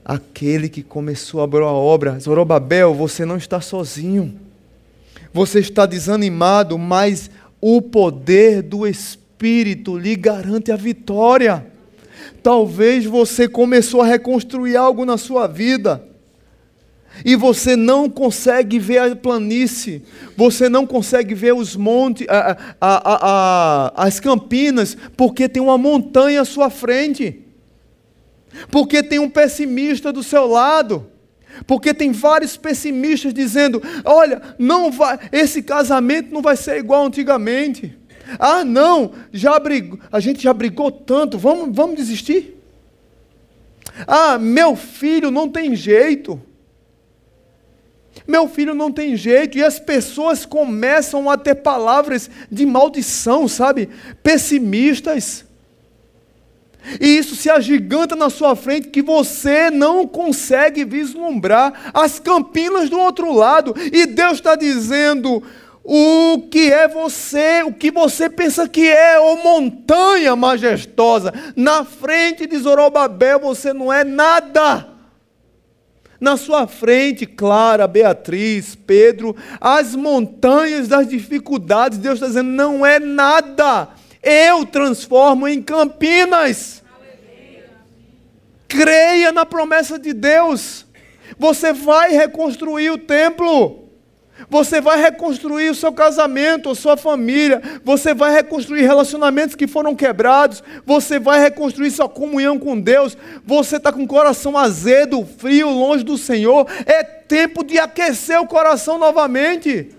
Aquele 0.06 0.70
que 0.70 0.82
começou 0.82 1.42
a 1.42 1.48
boa 1.48 1.70
obra, 1.70 2.18
Zorobabel, 2.18 2.94
você 2.94 3.26
não 3.26 3.36
está 3.36 3.60
sozinho. 3.60 4.40
Você 5.34 5.60
está 5.60 5.86
desanimado, 5.86 6.78
mas 6.78 7.30
o 7.60 7.82
poder 7.82 8.62
do 8.62 8.88
Espírito 8.88 9.98
lhe 9.98 10.16
garante 10.16 10.72
a 10.72 10.78
vitória. 10.78 11.76
Talvez 12.42 13.06
você 13.06 13.48
começou 13.48 14.02
a 14.02 14.06
reconstruir 14.06 14.76
algo 14.76 15.06
na 15.06 15.18
sua 15.18 15.48
vida 15.48 16.08
e 17.26 17.36
você 17.36 17.76
não 17.76 18.10
consegue 18.10 18.80
ver 18.80 19.00
a 19.00 19.16
planície, 19.16 20.04
você 20.36 20.70
não 20.70 20.86
consegue 20.86 21.34
ver 21.34 21.54
os 21.54 21.76
montes, 21.76 22.28
a, 22.30 22.76
a, 22.80 23.96
a, 24.00 24.06
as 24.06 24.20
campinas, 24.20 24.96
porque 25.16 25.50
tem 25.50 25.62
uma 25.62 25.78
montanha 25.78 26.42
à 26.42 26.46
sua 26.46 26.70
frente, 26.70 27.42
porque 28.70 29.02
tem 29.02 29.20
um 29.20 29.30
pessimista 29.30 30.12
do 30.12 30.24
seu 30.24 30.46
lado. 30.48 31.08
Porque 31.66 31.92
tem 31.92 32.12
vários 32.12 32.56
pessimistas 32.56 33.34
dizendo: 33.34 33.82
olha, 34.06 34.40
não 34.60 34.92
vai, 34.92 35.18
esse 35.32 35.64
casamento 35.64 36.32
não 36.32 36.42
vai 36.42 36.56
ser 36.56 36.78
igual 36.78 37.06
antigamente. 37.06 37.98
Ah, 38.40 38.64
não, 38.64 39.12
já 39.32 39.60
brigou, 39.60 40.00
a 40.12 40.20
gente 40.20 40.42
já 40.42 40.54
brigou 40.54 40.92
tanto, 40.92 41.38
vamos, 41.38 41.76
vamos 41.76 41.96
desistir? 41.96 42.58
Ah, 44.06 44.38
meu 44.38 44.76
filho 44.76 45.32
não 45.32 45.50
tem 45.50 45.76
jeito. 45.76 46.42
Meu 48.28 48.48
filho 48.48 48.76
não 48.76 48.92
tem 48.92 49.16
jeito, 49.16 49.58
e 49.58 49.64
as 49.64 49.80
pessoas 49.80 50.46
começam 50.46 51.30
a 51.30 51.38
ter 51.38 51.56
palavras 51.56 52.30
de 52.52 52.66
maldição, 52.66 53.48
sabe? 53.48 53.90
Pessimistas. 54.22 55.46
E 57.02 57.18
isso 57.18 57.36
se 57.36 57.50
agiganta 57.50 58.16
na 58.16 58.30
sua 58.30 58.56
frente 58.56 58.90
que 58.90 59.02
você 59.02 59.70
não 59.70 60.08
consegue 60.08 60.86
vislumbrar 60.86 61.92
as 61.94 62.20
campinas 62.20 62.90
do 62.90 62.98
outro 62.98 63.34
lado. 63.34 63.74
E 63.92 64.06
Deus 64.06 64.34
está 64.34 64.56
dizendo: 64.56 65.44
o 65.90 66.50
que 66.52 66.70
é 66.70 66.86
você, 66.86 67.64
o 67.64 67.72
que 67.72 67.90
você 67.90 68.30
pensa 68.30 68.68
que 68.68 68.86
é, 68.86 69.18
ô 69.22 69.38
montanha 69.38 70.36
majestosa. 70.36 71.34
Na 71.56 71.86
frente 71.86 72.46
de 72.46 72.58
Zorobabel 72.58 73.40
você 73.40 73.72
não 73.72 73.92
é 73.92 74.04
nada. 74.04 74.86
Na 76.20 76.36
sua 76.36 76.68
frente, 76.68 77.26
Clara, 77.26 77.88
Beatriz, 77.88 78.76
Pedro, 78.76 79.34
as 79.62 79.96
montanhas 79.96 80.90
das 80.90 81.08
dificuldades, 81.08 82.00
Deus 82.00 82.16
está 82.16 82.28
dizendo: 82.28 82.50
não 82.50 82.86
é 82.86 83.00
nada. 83.00 83.88
Eu 84.22 84.66
transformo 84.66 85.48
em 85.48 85.62
campinas. 85.62 86.84
Creia 88.68 89.32
na 89.32 89.46
promessa 89.46 89.98
de 89.98 90.12
Deus. 90.12 90.86
Você 91.40 91.72
vai 91.72 92.12
reconstruir 92.12 92.90
o 92.90 92.98
templo. 92.98 93.87
Você 94.50 94.80
vai 94.80 95.02
reconstruir 95.02 95.70
o 95.70 95.76
seu 95.76 95.92
casamento, 95.92 96.70
a 96.70 96.76
sua 96.76 96.96
família. 96.96 97.62
Você 97.84 98.14
vai 98.14 98.32
reconstruir 98.32 98.82
relacionamentos 98.84 99.56
que 99.56 99.68
foram 99.68 99.96
quebrados. 99.96 100.64
Você 100.86 101.20
vai 101.20 101.40
reconstruir 101.40 101.92
sua 101.92 102.08
comunhão 102.08 102.60
com 102.60 102.80
Deus. 102.80 103.18
Você 103.46 103.78
está 103.78 103.92
com 103.92 104.04
o 104.04 104.08
coração 104.08 104.58
azedo, 104.58 105.28
frio, 105.38 105.70
longe 105.70 106.04
do 106.04 106.18
Senhor. 106.18 106.68
É 106.86 107.04
tempo 107.04 107.64
de 107.64 107.80
aquecer 107.80 108.40
o 108.40 108.48
coração 108.48 108.98
novamente. 108.98 109.90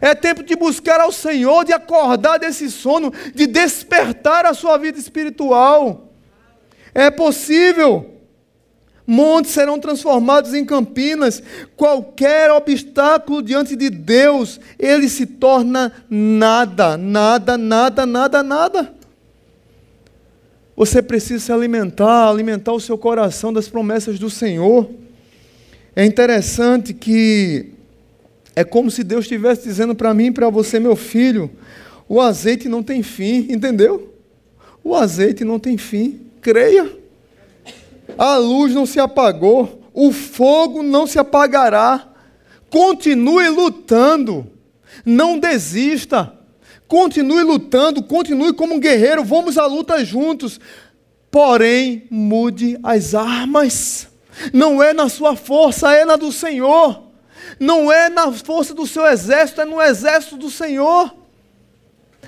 É 0.00 0.14
tempo 0.14 0.42
de 0.42 0.54
buscar 0.54 1.00
ao 1.00 1.10
Senhor, 1.10 1.64
de 1.64 1.72
acordar 1.72 2.38
desse 2.38 2.70
sono, 2.70 3.12
de 3.34 3.46
despertar 3.46 4.44
a 4.44 4.52
sua 4.52 4.76
vida 4.76 4.98
espiritual. 4.98 6.12
É 6.94 7.10
possível. 7.10 8.15
Montes 9.06 9.52
serão 9.52 9.78
transformados 9.78 10.52
em 10.52 10.64
campinas. 10.64 11.42
Qualquer 11.76 12.50
obstáculo 12.50 13.40
diante 13.40 13.76
de 13.76 13.88
Deus, 13.88 14.58
ele 14.78 15.08
se 15.08 15.24
torna 15.24 15.92
nada, 16.10 16.96
nada, 16.96 17.56
nada, 17.56 18.04
nada, 18.04 18.42
nada. 18.42 18.94
Você 20.76 21.00
precisa 21.00 21.44
se 21.44 21.52
alimentar, 21.52 22.28
alimentar 22.28 22.72
o 22.72 22.80
seu 22.80 22.98
coração 22.98 23.52
das 23.52 23.68
promessas 23.68 24.18
do 24.18 24.28
Senhor. 24.28 24.90
É 25.94 26.04
interessante 26.04 26.92
que 26.92 27.70
é 28.56 28.64
como 28.64 28.90
se 28.90 29.04
Deus 29.04 29.24
estivesse 29.24 29.62
dizendo 29.62 29.94
para 29.94 30.12
mim 30.12 30.26
e 30.26 30.32
para 30.32 30.50
você, 30.50 30.80
meu 30.80 30.96
filho, 30.96 31.50
o 32.08 32.20
azeite 32.20 32.68
não 32.68 32.82
tem 32.82 33.02
fim, 33.02 33.46
entendeu? 33.50 34.14
O 34.82 34.94
azeite 34.94 35.44
não 35.44 35.58
tem 35.58 35.78
fim, 35.78 36.20
creia 36.40 37.05
a 38.18 38.36
luz 38.36 38.74
não 38.74 38.86
se 38.86 38.98
apagou, 38.98 39.82
o 39.92 40.12
fogo 40.12 40.82
não 40.82 41.06
se 41.06 41.18
apagará. 41.18 42.08
Continue 42.70 43.48
lutando, 43.48 44.46
não 45.04 45.38
desista. 45.38 46.32
Continue 46.88 47.42
lutando, 47.42 48.02
continue 48.02 48.52
como 48.52 48.74
um 48.74 48.80
guerreiro, 48.80 49.24
vamos 49.24 49.58
à 49.58 49.66
luta 49.66 50.04
juntos. 50.04 50.60
Porém, 51.30 52.06
mude 52.10 52.78
as 52.82 53.14
armas. 53.14 54.08
Não 54.52 54.82
é 54.82 54.92
na 54.92 55.08
sua 55.08 55.34
força, 55.34 55.92
é 55.92 56.04
na 56.04 56.16
do 56.16 56.30
Senhor. 56.30 57.02
Não 57.58 57.90
é 57.90 58.08
na 58.08 58.30
força 58.32 58.74
do 58.74 58.86
seu 58.86 59.06
exército, 59.06 59.60
é 59.60 59.64
no 59.64 59.80
exército 59.80 60.36
do 60.36 60.50
Senhor. 60.50 61.12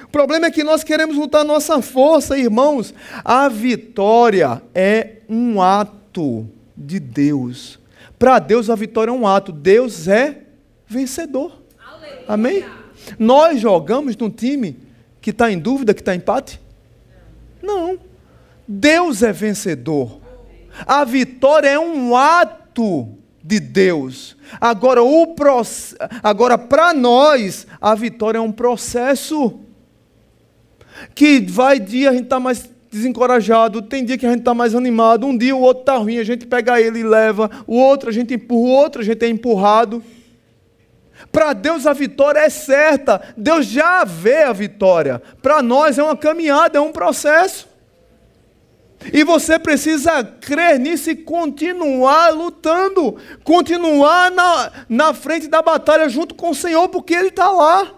O 0.05 0.09
problema 0.09 0.46
é 0.46 0.51
que 0.51 0.64
nós 0.64 0.84
queremos 0.84 1.16
lutar 1.16 1.44
nossa 1.44 1.80
força, 1.82 2.38
irmãos. 2.38 2.94
A 3.24 3.49
vitória 3.49 4.62
é 4.74 5.18
um 5.28 5.61
ato 5.61 6.49
de 6.76 6.99
Deus. 6.99 7.78
Para 8.18 8.38
Deus, 8.38 8.70
a 8.70 8.74
vitória 8.74 9.11
é 9.11 9.14
um 9.14 9.26
ato. 9.26 9.53
Deus 9.53 10.09
é 10.09 10.42
vencedor. 10.86 11.61
Aleluia. 11.78 12.24
Amém? 12.26 12.64
Nós 13.18 13.61
jogamos 13.61 14.16
num 14.16 14.30
time 14.30 14.76
que 15.20 15.30
está 15.30 15.51
em 15.51 15.59
dúvida, 15.59 15.94
que 15.94 16.01
está 16.01 16.14
em 16.14 16.18
empate? 16.18 16.61
Não. 17.62 17.99
Deus 18.66 19.22
é 19.22 19.32
vencedor. 19.32 20.20
A 20.86 21.05
vitória 21.05 21.68
é 21.68 21.78
um 21.78 22.16
ato 22.16 23.09
de 23.42 23.59
Deus. 23.59 24.36
Agora, 24.61 25.03
o 25.03 25.34
agora 26.22 26.59
para 26.59 26.92
nós, 26.92 27.66
a 27.80 27.94
vitória 27.94 28.38
é 28.38 28.40
um 28.40 28.53
processo 28.53 29.61
que 31.14 31.40
vai 31.40 31.78
dia 31.78 32.11
a 32.11 32.12
gente 32.12 32.24
está 32.24 32.40
mais 32.40 32.68
desencorajado, 32.90 33.82
tem 33.82 34.05
dia 34.05 34.16
que 34.16 34.26
a 34.26 34.30
gente 34.30 34.40
está 34.40 34.55
mais 34.55 34.74
animado, 34.74 35.26
um 35.26 35.36
dia 35.36 35.55
o 35.55 35.61
outro 35.61 35.82
está 35.82 35.96
ruim, 35.96 36.18
a 36.18 36.24
gente 36.24 36.46
pega 36.46 36.80
ele 36.80 37.01
e 37.01 37.05
leva, 37.05 37.51
o 37.66 37.76
outro 37.76 38.09
a 38.09 38.12
gente 38.12 38.34
empurra, 38.34 38.68
o 38.68 38.72
outro 38.72 39.03
a 39.03 39.05
gente 39.05 39.24
é 39.24 39.28
empurrado. 39.28 40.03
Para 41.30 41.53
Deus 41.53 41.86
a 41.86 41.92
vitória 41.92 42.40
é 42.40 42.49
certa, 42.49 43.20
Deus 43.36 43.66
já 43.66 44.05
vê 44.05 44.44
a 44.44 44.53
vitória. 44.53 45.20
Para 45.42 45.62
nós 45.62 45.99
é 45.99 46.03
uma 46.03 46.16
caminhada, 46.16 46.78
é 46.78 46.80
um 46.80 46.92
processo. 46.92 47.68
E 49.12 49.22
você 49.22 49.59
precisa 49.59 50.24
crer 50.24 50.78
nisso 50.78 51.11
e 51.11 51.16
continuar 51.16 52.30
lutando, 52.30 53.16
continuar 53.44 54.30
na, 54.30 54.72
na 54.88 55.14
frente 55.14 55.46
da 55.46 55.62
batalha 55.62 56.09
junto 56.09 56.34
com 56.34 56.51
o 56.51 56.55
Senhor, 56.55 56.88
porque 56.88 57.14
Ele 57.14 57.28
está 57.28 57.49
lá 57.51 57.97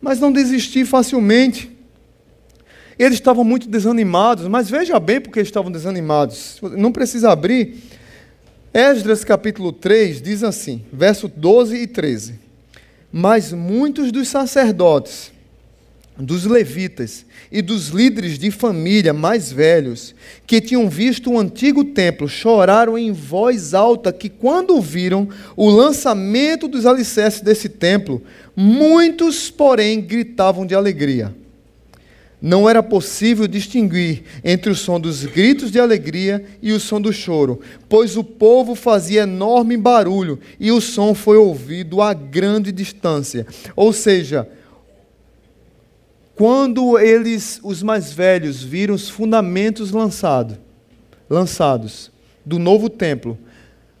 mas 0.00 0.20
não 0.20 0.32
desisti 0.32 0.84
facilmente. 0.84 1.70
Eles 2.98 3.14
estavam 3.14 3.44
muito 3.44 3.68
desanimados, 3.68 4.48
mas 4.48 4.68
veja 4.68 4.98
bem 4.98 5.20
porque 5.20 5.40
estavam 5.40 5.70
desanimados. 5.70 6.58
Não 6.76 6.90
precisa 6.90 7.30
abrir. 7.30 7.76
Esdras 8.74 9.24
capítulo 9.24 9.72
3 9.72 10.20
diz 10.20 10.42
assim, 10.42 10.84
verso 10.92 11.28
12 11.28 11.76
e 11.76 11.86
13. 11.86 12.34
Mas 13.12 13.52
muitos 13.52 14.12
dos 14.12 14.28
sacerdotes, 14.28 15.32
dos 16.18 16.44
levitas 16.44 17.24
e 17.50 17.62
dos 17.62 17.88
líderes 17.88 18.38
de 18.38 18.50
família 18.50 19.12
mais 19.12 19.52
velhos, 19.52 20.14
que 20.46 20.60
tinham 20.60 20.88
visto 20.88 21.30
o 21.30 21.38
antigo 21.38 21.84
templo, 21.84 22.28
choraram 22.28 22.98
em 22.98 23.12
voz 23.12 23.72
alta 23.72 24.12
que, 24.12 24.28
quando 24.28 24.80
viram 24.80 25.28
o 25.56 25.70
lançamento 25.70 26.66
dos 26.66 26.84
alicerces 26.86 27.40
desse 27.40 27.68
templo, 27.68 28.20
muitos, 28.56 29.48
porém, 29.48 30.00
gritavam 30.00 30.66
de 30.66 30.74
alegria. 30.74 31.34
Não 32.40 32.68
era 32.68 32.82
possível 32.84 33.48
distinguir 33.48 34.22
entre 34.44 34.70
o 34.70 34.74
som 34.74 35.00
dos 35.00 35.24
gritos 35.24 35.72
de 35.72 35.80
alegria 35.80 36.44
e 36.62 36.72
o 36.72 36.78
som 36.78 37.00
do 37.00 37.12
choro, 37.12 37.60
pois 37.88 38.16
o 38.16 38.22
povo 38.22 38.76
fazia 38.76 39.22
enorme 39.22 39.76
barulho 39.76 40.38
e 40.58 40.70
o 40.70 40.80
som 40.80 41.14
foi 41.14 41.36
ouvido 41.36 42.00
a 42.00 42.14
grande 42.14 42.70
distância. 42.70 43.44
Ou 43.74 43.92
seja, 43.92 44.48
quando 46.38 46.96
eles, 46.96 47.58
os 47.64 47.82
mais 47.82 48.12
velhos, 48.12 48.62
viram 48.62 48.94
os 48.94 49.10
fundamentos 49.10 49.90
lançado, 49.90 50.56
lançados 51.28 52.12
do 52.46 52.60
novo 52.60 52.88
templo, 52.88 53.36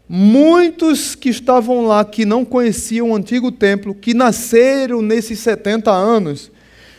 muitos 0.08 1.16
que 1.16 1.30
estavam 1.30 1.84
lá, 1.84 2.04
que 2.04 2.24
não 2.24 2.44
conheciam 2.44 3.10
o 3.10 3.16
antigo 3.16 3.50
templo, 3.50 3.92
que 3.92 4.14
nasceram 4.14 5.02
nesses 5.02 5.40
70 5.40 5.90
anos, 5.90 6.52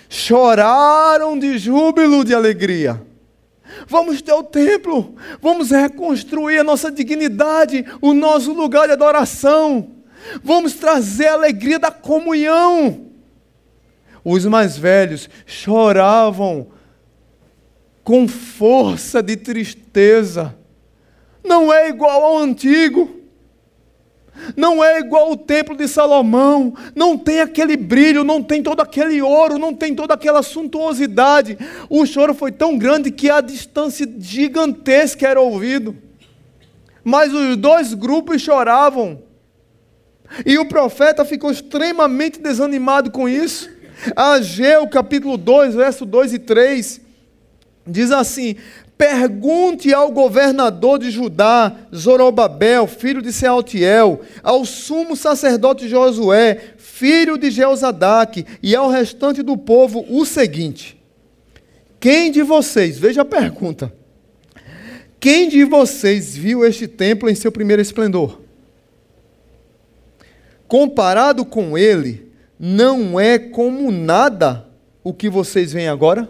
choraram 0.09 1.39
de 1.39 1.57
júbilo, 1.57 2.25
de 2.25 2.35
alegria. 2.35 3.01
Vamos 3.87 4.21
ter 4.21 4.33
o 4.33 4.43
templo, 4.43 5.15
vamos 5.41 5.71
reconstruir 5.71 6.59
a 6.59 6.65
nossa 6.65 6.91
dignidade, 6.91 7.85
o 8.01 8.13
nosso 8.13 8.51
lugar 8.51 8.87
de 8.87 8.93
adoração, 8.93 9.87
vamos 10.43 10.73
trazer 10.73 11.27
a 11.27 11.33
alegria 11.35 11.79
da 11.79 11.91
comunhão. 11.91 13.08
Os 14.23 14.45
mais 14.45 14.77
velhos 14.77 15.29
choravam 15.45 16.67
com 18.03 18.27
força 18.27 19.21
de 19.21 19.35
tristeza. 19.35 20.55
Não 21.43 21.71
é 21.71 21.89
igual 21.89 22.23
ao 22.23 22.37
antigo. 22.37 23.19
Não 24.55 24.83
é 24.83 24.99
igual 24.99 25.31
o 25.31 25.37
templo 25.37 25.75
de 25.75 25.87
Salomão, 25.87 26.73
não 26.95 27.17
tem 27.17 27.41
aquele 27.41 27.75
brilho, 27.75 28.23
não 28.23 28.41
tem 28.41 28.63
todo 28.63 28.79
aquele 28.81 29.21
ouro, 29.21 29.57
não 29.57 29.73
tem 29.73 29.93
toda 29.93 30.13
aquela 30.13 30.41
suntuosidade. 30.41 31.57
O 31.89 32.05
choro 32.05 32.33
foi 32.33 32.51
tão 32.51 32.77
grande 32.77 33.11
que 33.11 33.29
a 33.29 33.41
distância 33.41 34.07
gigantesca 34.17 35.27
era 35.27 35.41
ouvido. 35.41 35.95
Mas 37.03 37.33
os 37.33 37.57
dois 37.57 37.93
grupos 37.93 38.41
choravam. 38.41 39.21
E 40.45 40.57
o 40.57 40.67
profeta 40.67 41.25
ficou 41.25 41.51
extremamente 41.51 42.39
desanimado 42.39 43.11
com 43.11 43.27
isso. 43.27 43.69
Ageu 44.15 44.87
capítulo 44.87 45.37
2, 45.37 45.75
verso 45.75 46.05
2 46.05 46.33
e 46.33 46.39
3, 46.39 47.01
diz 47.85 48.11
assim: 48.11 48.55
Pergunte 48.97 49.93
ao 49.93 50.11
governador 50.11 50.99
de 50.99 51.09
Judá, 51.09 51.73
Zorobabel, 51.95 52.85
filho 52.87 53.21
de 53.21 53.31
Sealtiel, 53.31 54.21
ao 54.43 54.65
sumo 54.65 55.15
sacerdote 55.15 55.87
Josué, 55.87 56.73
filho 56.77 57.37
de 57.37 57.49
Jeozadaque, 57.49 58.45
e 58.61 58.75
ao 58.75 58.89
restante 58.89 59.41
do 59.41 59.57
povo 59.57 60.05
o 60.09 60.25
seguinte: 60.25 61.01
Quem 61.99 62.31
de 62.31 62.41
vocês, 62.41 62.97
veja 62.99 63.21
a 63.21 63.25
pergunta, 63.25 63.93
quem 65.19 65.49
de 65.49 65.63
vocês 65.63 66.35
viu 66.35 66.65
este 66.65 66.87
templo 66.87 67.29
em 67.29 67.35
seu 67.35 67.51
primeiro 67.51 67.81
esplendor? 67.81 68.39
Comparado 70.67 71.43
com 71.43 71.77
ele, 71.77 72.28
não 72.59 73.19
é 73.19 73.39
como 73.39 73.91
nada 73.91 74.65
o 75.03 75.13
que 75.13 75.29
vocês 75.29 75.71
veem 75.71 75.87
agora? 75.87 76.27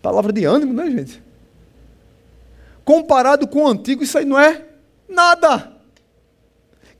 Palavra 0.00 0.32
de 0.32 0.44
ânimo, 0.44 0.72
né, 0.72 0.90
gente? 0.90 1.22
Comparado 2.84 3.46
com 3.46 3.62
o 3.62 3.68
antigo, 3.68 4.02
isso 4.02 4.18
aí 4.18 4.24
não 4.24 4.38
é 4.38 4.64
nada. 5.08 5.72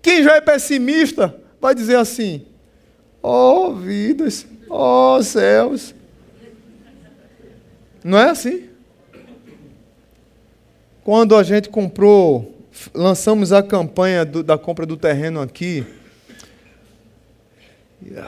Quem 0.01 0.23
já 0.23 0.37
é 0.37 0.41
pessimista 0.41 1.37
vai 1.61 1.75
dizer 1.75 1.97
assim: 1.97 2.47
oh, 3.21 3.75
vidas, 3.75 4.47
oh, 4.71 5.21
céus. 5.23 5.95
Não 8.05 8.19
é 8.19 8.31
assim? 8.31 8.69
Quando 11.05 11.37
a 11.37 11.43
gente 11.43 11.69
comprou 11.69 12.53
lançamos 12.95 13.53
a 13.53 13.63
campanha 13.63 14.25
do, 14.25 14.43
da 14.43 14.57
compra 14.57 14.87
do 14.87 14.97
terreno 14.97 15.41
aqui. 15.41 15.85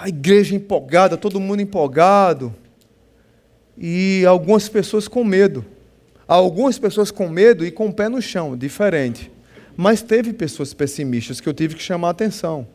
A 0.00 0.08
igreja 0.08 0.54
empolgada, 0.54 1.16
todo 1.16 1.40
mundo 1.40 1.60
empolgado. 1.60 2.54
E 3.76 4.24
algumas 4.26 4.68
pessoas 4.68 5.08
com 5.08 5.24
medo. 5.24 5.64
Algumas 6.26 6.78
pessoas 6.78 7.10
com 7.10 7.28
medo 7.28 7.66
e 7.66 7.70
com 7.70 7.88
o 7.88 7.92
pé 7.92 8.08
no 8.08 8.22
chão, 8.22 8.56
diferente. 8.56 9.30
Mas 9.76 10.00
teve 10.00 10.32
pessoas 10.32 10.72
pessimistas 10.72 11.40
que 11.40 11.48
eu 11.48 11.52
tive 11.52 11.74
que 11.74 11.82
chamar 11.82 12.08
a 12.08 12.10
atenção. 12.12 12.66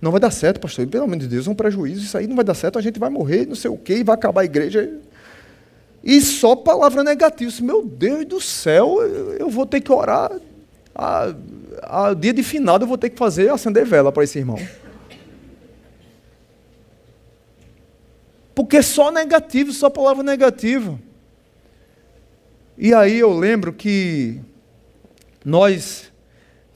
Não 0.00 0.10
vai 0.10 0.20
dar 0.20 0.30
certo, 0.30 0.60
pastor. 0.60 0.86
Pelo 0.86 1.04
amor 1.04 1.16
de 1.16 1.28
Deus, 1.28 1.46
é 1.46 1.50
um 1.50 1.54
prejuízo. 1.54 2.02
Isso 2.02 2.18
aí 2.18 2.26
não 2.26 2.36
vai 2.36 2.44
dar 2.44 2.54
certo, 2.54 2.78
a 2.78 2.82
gente 2.82 2.98
vai 2.98 3.10
morrer, 3.10 3.46
não 3.46 3.54
sei 3.54 3.70
o 3.70 3.76
quê, 3.76 3.96
e 3.98 4.04
vai 4.04 4.14
acabar 4.14 4.42
a 4.42 4.44
igreja. 4.44 4.90
E 6.02 6.20
só 6.20 6.54
palavra 6.56 7.02
negativa. 7.02 7.50
Meu 7.62 7.82
Deus 7.82 8.26
do 8.26 8.40
céu, 8.40 9.00
eu 9.38 9.48
vou 9.48 9.64
ter 9.64 9.80
que 9.80 9.92
orar. 9.92 10.32
A, 10.94 11.34
a 11.82 12.14
dia 12.14 12.32
de 12.32 12.42
final 12.42 12.78
eu 12.78 12.86
vou 12.86 12.98
ter 12.98 13.10
que 13.10 13.18
fazer 13.18 13.50
acender 13.50 13.84
vela 13.84 14.12
para 14.12 14.24
esse 14.24 14.38
irmão. 14.38 14.58
Porque 18.54 18.82
só 18.82 19.10
negativo, 19.10 19.72
só 19.72 19.90
palavra 19.90 20.22
negativa. 20.22 20.98
E 22.78 22.94
aí 22.94 23.18
eu 23.18 23.32
lembro 23.32 23.72
que 23.72 24.40
nós 25.44 26.12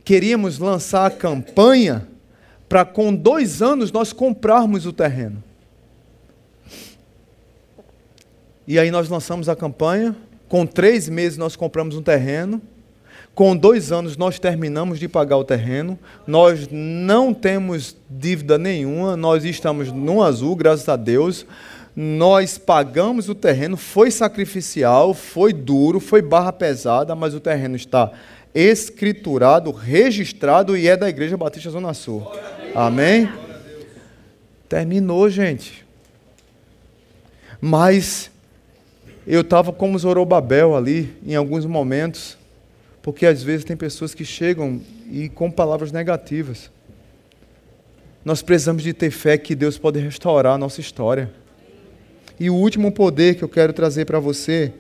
queríamos 0.05 0.59
lançar 0.59 1.07
a 1.07 1.11
campanha 1.11 2.09
para 2.69 2.85
com 2.85 3.15
dois 3.15 3.63
anos 3.63 3.91
nós 3.91 4.13
comprarmos 4.13 4.87
o 4.87 4.93
terreno. 4.93 5.43
E 8.67 8.79
aí 8.79 8.91
nós 8.91 9.09
lançamos 9.09 9.49
a 9.49 9.57
campanha, 9.57 10.15
com 10.49 10.67
três 10.67 11.09
meses 11.09 11.39
nós 11.39 11.57
compramos 11.57 11.97
um 11.97 12.03
terreno, 12.03 12.61
com 13.39 13.57
dois 13.57 13.93
anos 13.93 14.17
nós 14.17 14.41
terminamos 14.41 14.99
de 14.99 15.07
pagar 15.07 15.37
o 15.37 15.45
terreno, 15.45 15.97
nós 16.27 16.67
não 16.73 17.33
temos 17.33 17.97
dívida 18.11 18.59
nenhuma, 18.59 19.17
nós 19.17 19.45
estamos 19.45 19.93
no 19.93 20.25
azul, 20.25 20.57
graças 20.57 20.89
a 20.89 20.97
Deus. 20.97 21.47
Nós 21.95 22.59
pagamos 22.59 23.29
o 23.29 23.37
terreno, 23.37 23.77
foi 23.77 24.11
sacrificial, 24.11 25.15
foi 25.15 25.53
duro, 25.53 26.01
foi 26.01 26.21
barra 26.21 26.53
pesada, 26.53 27.15
mas 27.15 27.33
o 27.33 27.39
terreno 27.39 27.77
está 27.77 28.11
escriturado, 28.53 29.71
registrado 29.71 30.77
e 30.77 30.89
é 30.89 30.97
da 30.97 31.09
Igreja 31.09 31.37
Batista 31.37 31.71
Zona 31.71 31.95
Sul. 31.95 32.29
Amém? 32.75 33.29
Terminou, 34.69 35.31
gente. 35.31 35.87
Mas 37.61 38.33
eu 39.25 39.43
estava 39.43 39.73
como 39.73 39.97
Zorobabel 39.97 40.75
ali, 40.75 41.17
em 41.25 41.37
alguns 41.37 41.65
momentos, 41.65 42.38
porque 43.09 43.25
às 43.25 43.43
vezes 43.43 43.65
tem 43.65 43.75
pessoas 43.75 44.15
que 44.15 44.23
chegam 44.23 44.83
e 45.11 45.31
com 45.31 45.51
palavras 45.51 45.91
negativas. 45.91 46.71
Nós 48.23 48.43
precisamos 48.43 48.83
de 48.83 48.93
ter 48.93 49.11
fé 49.11 49.39
que 49.39 49.55
Deus 49.55 49.79
pode 49.79 49.99
restaurar 49.99 50.53
a 50.53 50.59
nossa 50.59 50.83
história. 50.83 51.33
E 52.39 52.51
o 52.51 52.55
último 52.55 52.93
poder 52.93 53.37
que 53.37 53.43
eu 53.43 53.49
quero 53.49 53.73
trazer 53.73 54.05
para 54.05 54.21
você, 54.21 54.75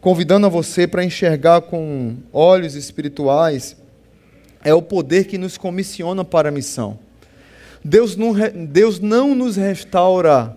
convidando 0.00 0.46
a 0.46 0.48
você 0.48 0.86
para 0.86 1.04
enxergar 1.04 1.60
com 1.60 2.16
olhos 2.32 2.74
espirituais, 2.74 3.76
é 4.64 4.72
o 4.72 4.80
poder 4.80 5.26
que 5.26 5.36
nos 5.36 5.58
comissiona 5.58 6.24
para 6.24 6.48
a 6.48 6.52
missão. 6.52 6.98
Deus 7.84 8.16
não, 8.16 8.32
Deus 8.66 8.98
não 8.98 9.34
nos 9.34 9.56
restaura 9.56 10.56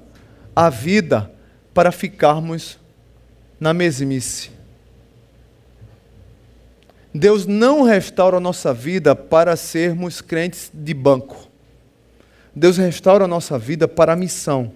a 0.55 0.69
vida 0.69 1.29
para 1.73 1.91
ficarmos 1.91 2.79
na 3.59 3.73
mesmice. 3.73 4.60
Deus 7.13 7.45
não 7.45 7.83
restaura 7.83 8.37
a 8.37 8.39
nossa 8.39 8.73
vida 8.73 9.15
para 9.15 9.55
sermos 9.55 10.21
crentes 10.21 10.71
de 10.73 10.93
banco. 10.93 11.49
Deus 12.55 12.77
restaura 12.77 13.25
a 13.25 13.27
nossa 13.27 13.59
vida 13.59 13.87
para 13.87 14.13
a 14.13 14.15
missão. 14.15 14.71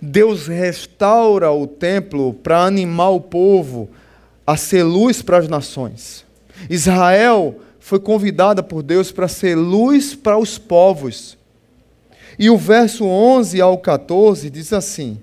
Deus 0.00 0.46
restaura 0.46 1.50
o 1.50 1.66
templo 1.66 2.34
para 2.34 2.60
animar 2.60 3.10
o 3.10 3.20
povo 3.20 3.90
a 4.46 4.56
ser 4.56 4.82
luz 4.82 5.22
para 5.22 5.38
as 5.38 5.48
nações. 5.48 6.24
Israel 6.70 7.60
foi 7.78 8.00
convidada 8.00 8.62
por 8.62 8.82
Deus 8.82 9.12
para 9.12 9.28
ser 9.28 9.54
luz 9.54 10.14
para 10.14 10.38
os 10.38 10.58
povos. 10.58 11.36
E 12.38 12.50
o 12.50 12.56
verso 12.56 13.04
11 13.04 13.60
ao 13.60 13.78
14 13.78 14.50
diz 14.50 14.72
assim: 14.72 15.18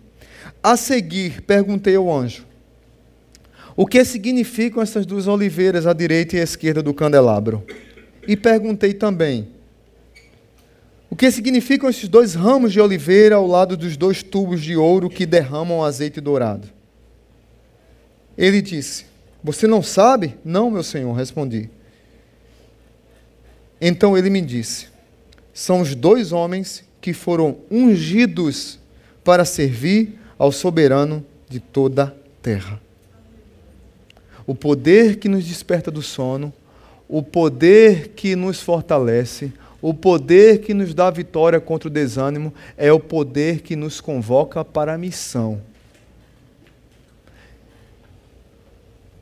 A 0.61 0.77
seguir, 0.77 1.41
perguntei 1.41 1.95
ao 1.95 2.11
anjo: 2.11 2.45
O 3.75 3.87
que 3.87 4.03
significam 4.05 4.83
essas 4.83 5.05
duas 5.05 5.27
oliveiras 5.27 5.87
à 5.87 5.93
direita 5.93 6.35
e 6.35 6.39
à 6.39 6.43
esquerda 6.43 6.83
do 6.83 6.93
candelabro? 6.93 7.63
E 8.27 8.37
perguntei 8.37 8.93
também: 8.93 9.47
O 11.09 11.15
que 11.15 11.29
significam 11.31 11.89
esses 11.89 12.07
dois 12.07 12.35
ramos 12.35 12.71
de 12.71 12.79
oliveira 12.79 13.35
ao 13.35 13.47
lado 13.47 13.75
dos 13.75 13.97
dois 13.97 14.21
tubos 14.21 14.61
de 14.61 14.75
ouro 14.75 15.09
que 15.09 15.25
derramam 15.25 15.83
azeite 15.83 16.21
dourado? 16.21 16.67
Ele 18.37 18.61
disse: 18.61 19.05
Você 19.43 19.65
não 19.65 19.81
sabe? 19.81 20.37
Não, 20.45 20.69
meu 20.69 20.83
senhor, 20.83 21.13
respondi. 21.13 21.69
Então 23.81 24.15
ele 24.15 24.29
me 24.29 24.41
disse: 24.41 24.87
São 25.51 25.81
os 25.81 25.95
dois 25.95 26.31
homens 26.31 26.83
que 27.01 27.11
foram 27.11 27.57
ungidos 27.71 28.79
para 29.23 29.43
servir 29.45 30.19
ao 30.37 30.51
soberano 30.51 31.25
de 31.49 31.59
toda 31.59 32.03
a 32.03 32.13
terra. 32.41 32.82
O 34.45 34.53
poder 34.53 35.17
que 35.17 35.29
nos 35.29 35.45
desperta 35.45 35.89
do 35.89 36.01
sono, 36.01 36.53
o 37.07 37.21
poder 37.21 38.09
que 38.09 38.35
nos 38.35 38.61
fortalece, 38.61 39.53
o 39.81 39.93
poder 39.93 40.59
que 40.61 40.73
nos 40.73 40.93
dá 40.93 41.09
vitória 41.09 41.59
contra 41.59 41.89
o 41.89 41.91
desânimo 41.91 42.53
é 42.77 42.91
o 42.91 42.99
poder 42.99 43.61
que 43.61 43.75
nos 43.75 43.99
convoca 43.99 44.63
para 44.63 44.93
a 44.93 44.97
missão. 44.97 45.61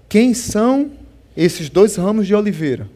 Quem 0.08 0.34
são 0.34 0.92
esses 1.36 1.70
dois 1.70 1.96
ramos 1.96 2.28
de 2.28 2.36
oliveira? 2.36 2.88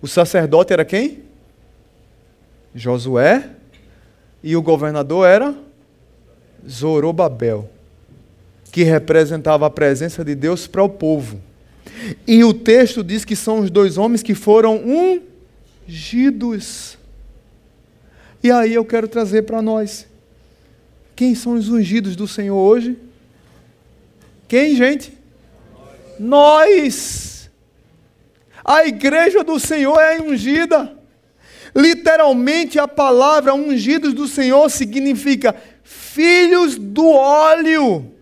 O 0.00 0.06
sacerdote 0.06 0.72
era 0.72 0.84
quem? 0.84 1.22
Josué 2.74 3.50
e 4.42 4.54
o 4.54 4.62
governador 4.62 5.26
era 5.26 5.54
Zorobabel, 6.68 7.68
que 8.76 8.82
representava 8.82 9.64
a 9.64 9.70
presença 9.70 10.22
de 10.22 10.34
Deus 10.34 10.66
para 10.66 10.82
o 10.82 10.88
povo. 10.90 11.40
E 12.26 12.44
o 12.44 12.52
texto 12.52 13.02
diz 13.02 13.24
que 13.24 13.34
são 13.34 13.60
os 13.60 13.70
dois 13.70 13.96
homens 13.96 14.22
que 14.22 14.34
foram 14.34 14.82
ungidos. 15.88 16.98
E 18.42 18.50
aí 18.50 18.74
eu 18.74 18.84
quero 18.84 19.08
trazer 19.08 19.44
para 19.44 19.62
nós. 19.62 20.06
Quem 21.14 21.34
são 21.34 21.54
os 21.54 21.70
ungidos 21.70 22.14
do 22.16 22.28
Senhor 22.28 22.54
hoje? 22.58 22.98
Quem, 24.46 24.76
gente? 24.76 25.10
Nós. 26.20 27.50
A 28.62 28.84
igreja 28.84 29.42
do 29.42 29.58
Senhor 29.58 29.98
é 29.98 30.20
ungida. 30.20 30.92
Literalmente, 31.74 32.78
a 32.78 32.86
palavra 32.86 33.54
ungidos 33.54 34.12
do 34.12 34.28
Senhor 34.28 34.68
significa 34.68 35.56
filhos 35.82 36.76
do 36.76 37.08
óleo, 37.08 38.12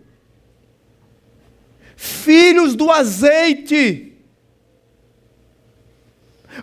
filhos 2.05 2.77
do 2.77 2.91
azeite. 2.91 4.13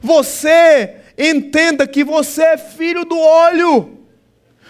Você 0.02 0.98
entenda 1.18 1.88
que 1.88 2.04
você 2.04 2.44
é 2.44 2.58
filho 2.58 3.04
do 3.04 3.18
óleo, 3.18 3.98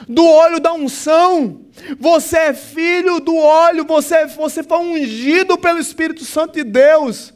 do 0.08 0.26
óleo 0.26 0.60
da 0.60 0.74
unção. 0.74 1.62
Você 2.00 2.38
é 2.38 2.54
filho 2.54 3.20
do 3.20 3.36
óleo, 3.36 3.86
você, 3.86 4.26
você 4.28 4.64
foi 4.64 4.78
ungido 4.78 5.58
pelo 5.58 5.80
Espírito 5.80 6.24
Santo 6.24 6.54
de 6.54 6.64
Deus 6.64 7.34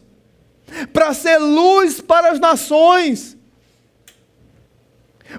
para 0.91 1.13
ser 1.13 1.37
luz 1.37 2.01
para 2.01 2.31
as 2.31 2.39
nações. 2.39 3.35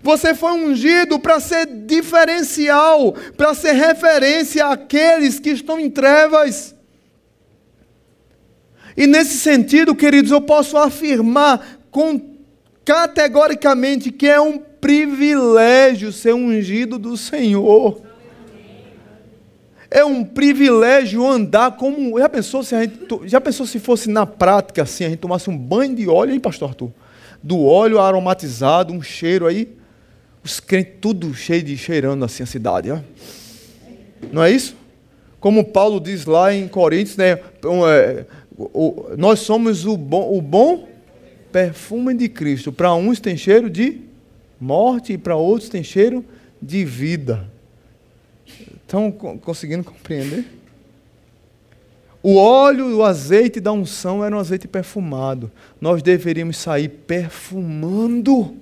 Você 0.02 0.34
foi 0.34 0.52
ungido 0.52 1.18
para 1.18 1.40
ser 1.40 1.66
diferencial, 1.66 3.12
para 3.36 3.54
ser 3.54 3.72
referência 3.72 4.66
àqueles 4.66 5.40
que 5.40 5.50
estão 5.50 5.80
em 5.80 5.90
trevas. 5.90 6.75
E 8.96 9.06
nesse 9.06 9.36
sentido, 9.36 9.94
queridos, 9.94 10.30
eu 10.30 10.40
posso 10.40 10.76
afirmar 10.76 11.80
com, 11.90 12.20
categoricamente 12.84 14.10
que 14.10 14.26
é 14.26 14.40
um 14.40 14.58
privilégio 14.58 16.12
ser 16.12 16.34
ungido 16.34 16.98
do 16.98 17.16
Senhor. 17.16 18.00
É 19.90 20.04
um 20.04 20.24
privilégio 20.24 21.26
andar 21.26 21.76
como. 21.76 22.18
Já 22.18 22.28
pensou 22.28 22.62
se, 22.62 22.74
a 22.74 22.82
gente, 22.82 22.98
já 23.24 23.40
pensou 23.40 23.66
se 23.66 23.78
fosse 23.78 24.08
na 24.08 24.26
prática 24.26 24.82
assim, 24.82 25.04
a 25.04 25.08
gente 25.08 25.18
tomasse 25.18 25.48
um 25.48 25.56
banho 25.56 25.94
de 25.94 26.08
óleo, 26.08 26.32
hein, 26.32 26.40
pastor 26.40 26.70
Arthur? 26.70 26.90
Do 27.42 27.64
óleo 27.64 28.00
aromatizado, 28.00 28.92
um 28.92 29.02
cheiro 29.02 29.46
aí. 29.46 29.76
Os 30.42 30.60
crentes 30.60 30.94
tudo 31.00 31.34
cheio 31.34 31.62
de 31.62 31.76
cheirando 31.76 32.24
assim 32.24 32.42
a 32.42 32.46
cidade. 32.46 32.90
Ó. 32.90 32.98
Não 34.32 34.42
é 34.42 34.50
isso? 34.50 34.76
Como 35.40 35.64
Paulo 35.64 36.00
diz 36.00 36.24
lá 36.24 36.52
em 36.52 36.66
Coríntios, 36.66 37.16
né? 37.16 37.38
O, 38.58 39.10
nós 39.16 39.40
somos 39.40 39.84
o 39.84 39.96
bom, 39.96 40.36
o 40.36 40.40
bom 40.40 40.88
perfume 41.52 42.14
de 42.14 42.28
Cristo. 42.28 42.72
Para 42.72 42.94
uns 42.94 43.20
tem 43.20 43.36
cheiro 43.36 43.68
de 43.68 44.00
morte 44.60 45.12
e 45.12 45.18
para 45.18 45.36
outros 45.36 45.68
tem 45.68 45.84
cheiro 45.84 46.24
de 46.60 46.84
vida. 46.84 47.50
Estão 48.82 49.10
conseguindo 49.10 49.84
compreender? 49.84 50.44
O 52.22 52.36
óleo, 52.36 52.96
o 52.96 53.04
azeite 53.04 53.60
da 53.60 53.72
unção 53.72 54.24
era 54.24 54.34
um 54.34 54.38
azeite 54.38 54.66
perfumado. 54.66 55.50
Nós 55.80 56.02
deveríamos 56.02 56.56
sair 56.56 56.88
perfumando, 56.88 58.56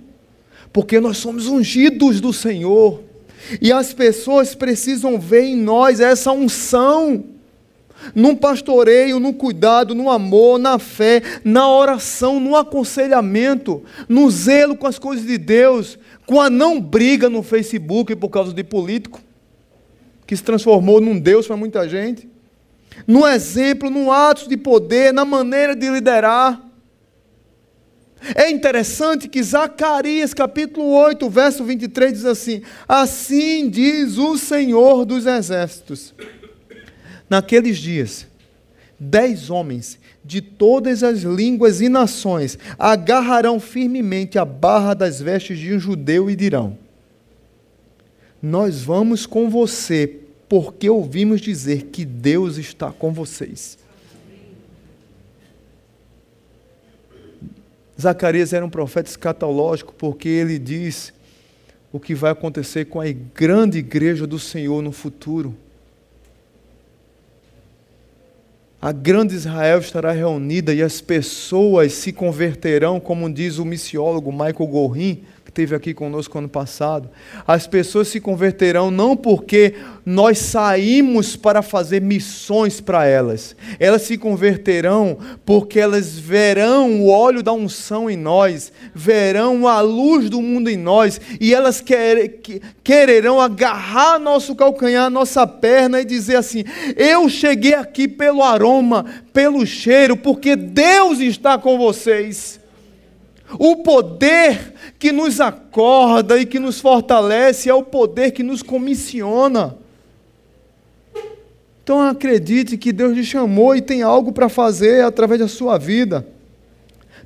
porque 0.72 1.00
nós 1.00 1.16
somos 1.16 1.46
ungidos 1.46 2.20
do 2.20 2.32
Senhor. 2.32 3.02
E 3.60 3.72
as 3.72 3.92
pessoas 3.92 4.54
precisam 4.54 5.18
ver 5.18 5.44
em 5.44 5.56
nós 5.56 6.00
essa 6.00 6.32
unção 6.32 7.24
num 8.14 8.34
pastoreio, 8.34 9.20
no 9.20 9.32
cuidado, 9.32 9.94
no 9.94 10.10
amor, 10.10 10.58
na 10.58 10.78
fé, 10.78 11.22
na 11.44 11.70
oração, 11.70 12.40
no 12.40 12.56
aconselhamento, 12.56 13.82
no 14.08 14.30
zelo 14.30 14.76
com 14.76 14.86
as 14.86 14.98
coisas 14.98 15.26
de 15.26 15.38
Deus, 15.38 15.98
com 16.26 16.40
a 16.40 16.50
não 16.50 16.80
briga 16.80 17.30
no 17.30 17.42
Facebook 17.42 18.14
por 18.16 18.28
causa 18.28 18.52
de 18.52 18.64
político, 18.64 19.20
que 20.26 20.36
se 20.36 20.42
transformou 20.42 21.00
num 21.00 21.18
Deus 21.18 21.46
para 21.46 21.56
muita 21.56 21.88
gente, 21.88 22.28
no 23.06 23.26
exemplo, 23.26 23.90
no 23.90 24.10
ato 24.10 24.48
de 24.48 24.56
poder, 24.56 25.12
na 25.12 25.24
maneira 25.24 25.74
de 25.74 25.88
liderar. 25.90 26.62
É 28.34 28.50
interessante 28.50 29.28
que 29.28 29.42
Zacarias, 29.42 30.32
capítulo 30.32 30.92
8, 30.92 31.28
verso 31.28 31.62
23, 31.62 32.12
diz 32.12 32.24
assim: 32.24 32.62
Assim 32.88 33.68
diz 33.68 34.16
o 34.16 34.38
Senhor 34.38 35.04
dos 35.04 35.26
Exércitos 35.26 36.14
Naqueles 37.28 37.78
dias, 37.78 38.26
dez 38.98 39.50
homens 39.50 39.98
de 40.24 40.40
todas 40.40 41.02
as 41.02 41.20
línguas 41.20 41.80
e 41.80 41.88
nações 41.88 42.58
agarrarão 42.78 43.58
firmemente 43.58 44.38
a 44.38 44.44
barra 44.44 44.94
das 44.94 45.20
vestes 45.20 45.58
de 45.58 45.74
um 45.74 45.78
judeu 45.78 46.30
e 46.30 46.36
dirão: 46.36 46.78
Nós 48.42 48.82
vamos 48.82 49.26
com 49.26 49.48
você, 49.50 50.20
porque 50.48 50.88
ouvimos 50.88 51.40
dizer 51.40 51.84
que 51.86 52.04
Deus 52.04 52.56
está 52.56 52.90
com 52.92 53.12
vocês. 53.12 53.78
Zacarias 58.00 58.52
era 58.52 58.64
um 58.64 58.70
profeta 58.70 59.08
escatológico 59.08 59.94
porque 59.96 60.28
ele 60.28 60.58
diz 60.58 61.12
o 61.92 62.00
que 62.00 62.14
vai 62.14 62.32
acontecer 62.32 62.86
com 62.86 63.00
a 63.00 63.04
grande 63.12 63.78
igreja 63.78 64.26
do 64.26 64.38
Senhor 64.38 64.82
no 64.82 64.90
futuro. 64.90 65.54
A 68.84 68.92
grande 68.92 69.34
Israel 69.34 69.78
estará 69.78 70.12
reunida 70.12 70.74
e 70.74 70.82
as 70.82 71.00
pessoas 71.00 71.94
se 71.94 72.12
converterão, 72.12 73.00
como 73.00 73.32
diz 73.32 73.56
o 73.56 73.64
missiólogo 73.64 74.30
Michael 74.30 74.66
Gorin, 74.66 75.22
esteve 75.54 75.76
aqui 75.76 75.94
conosco 75.94 76.36
ano 76.36 76.48
passado, 76.48 77.08
as 77.46 77.64
pessoas 77.64 78.08
se 78.08 78.18
converterão 78.20 78.90
não 78.90 79.16
porque 79.16 79.74
nós 80.04 80.38
saímos 80.38 81.36
para 81.36 81.62
fazer 81.62 82.02
missões 82.02 82.80
para 82.80 83.06
elas, 83.06 83.54
elas 83.78 84.02
se 84.02 84.18
converterão 84.18 85.16
porque 85.46 85.78
elas 85.78 86.18
verão 86.18 87.00
o 87.00 87.08
óleo 87.08 87.40
da 87.40 87.52
unção 87.52 88.10
em 88.10 88.16
nós, 88.16 88.72
verão 88.92 89.68
a 89.68 89.80
luz 89.80 90.28
do 90.28 90.42
mundo 90.42 90.68
em 90.68 90.76
nós, 90.76 91.20
e 91.40 91.54
elas 91.54 91.80
quer, 91.80 92.40
quererão 92.82 93.40
agarrar 93.40 94.18
nosso 94.18 94.56
calcanhar, 94.56 95.08
nossa 95.08 95.46
perna 95.46 96.00
e 96.00 96.04
dizer 96.04 96.36
assim: 96.36 96.64
Eu 96.96 97.28
cheguei 97.28 97.74
aqui 97.74 98.08
pelo 98.08 98.42
aroma, 98.42 99.06
pelo 99.32 99.64
cheiro, 99.64 100.16
porque 100.16 100.56
Deus 100.56 101.20
está 101.20 101.56
com 101.56 101.78
vocês. 101.78 102.63
O 103.58 103.76
poder 103.76 104.74
que 104.98 105.12
nos 105.12 105.40
acorda 105.40 106.38
e 106.38 106.46
que 106.46 106.58
nos 106.58 106.80
fortalece 106.80 107.68
é 107.68 107.74
o 107.74 107.82
poder 107.82 108.30
que 108.32 108.42
nos 108.42 108.62
comissiona. 108.62 109.76
Então 111.82 112.00
acredite 112.00 112.78
que 112.78 112.92
Deus 112.92 113.14
lhe 113.14 113.24
chamou 113.24 113.76
e 113.76 113.82
tem 113.82 114.02
algo 114.02 114.32
para 114.32 114.48
fazer 114.48 115.04
através 115.04 115.40
da 115.40 115.48
sua 115.48 115.76
vida. 115.76 116.26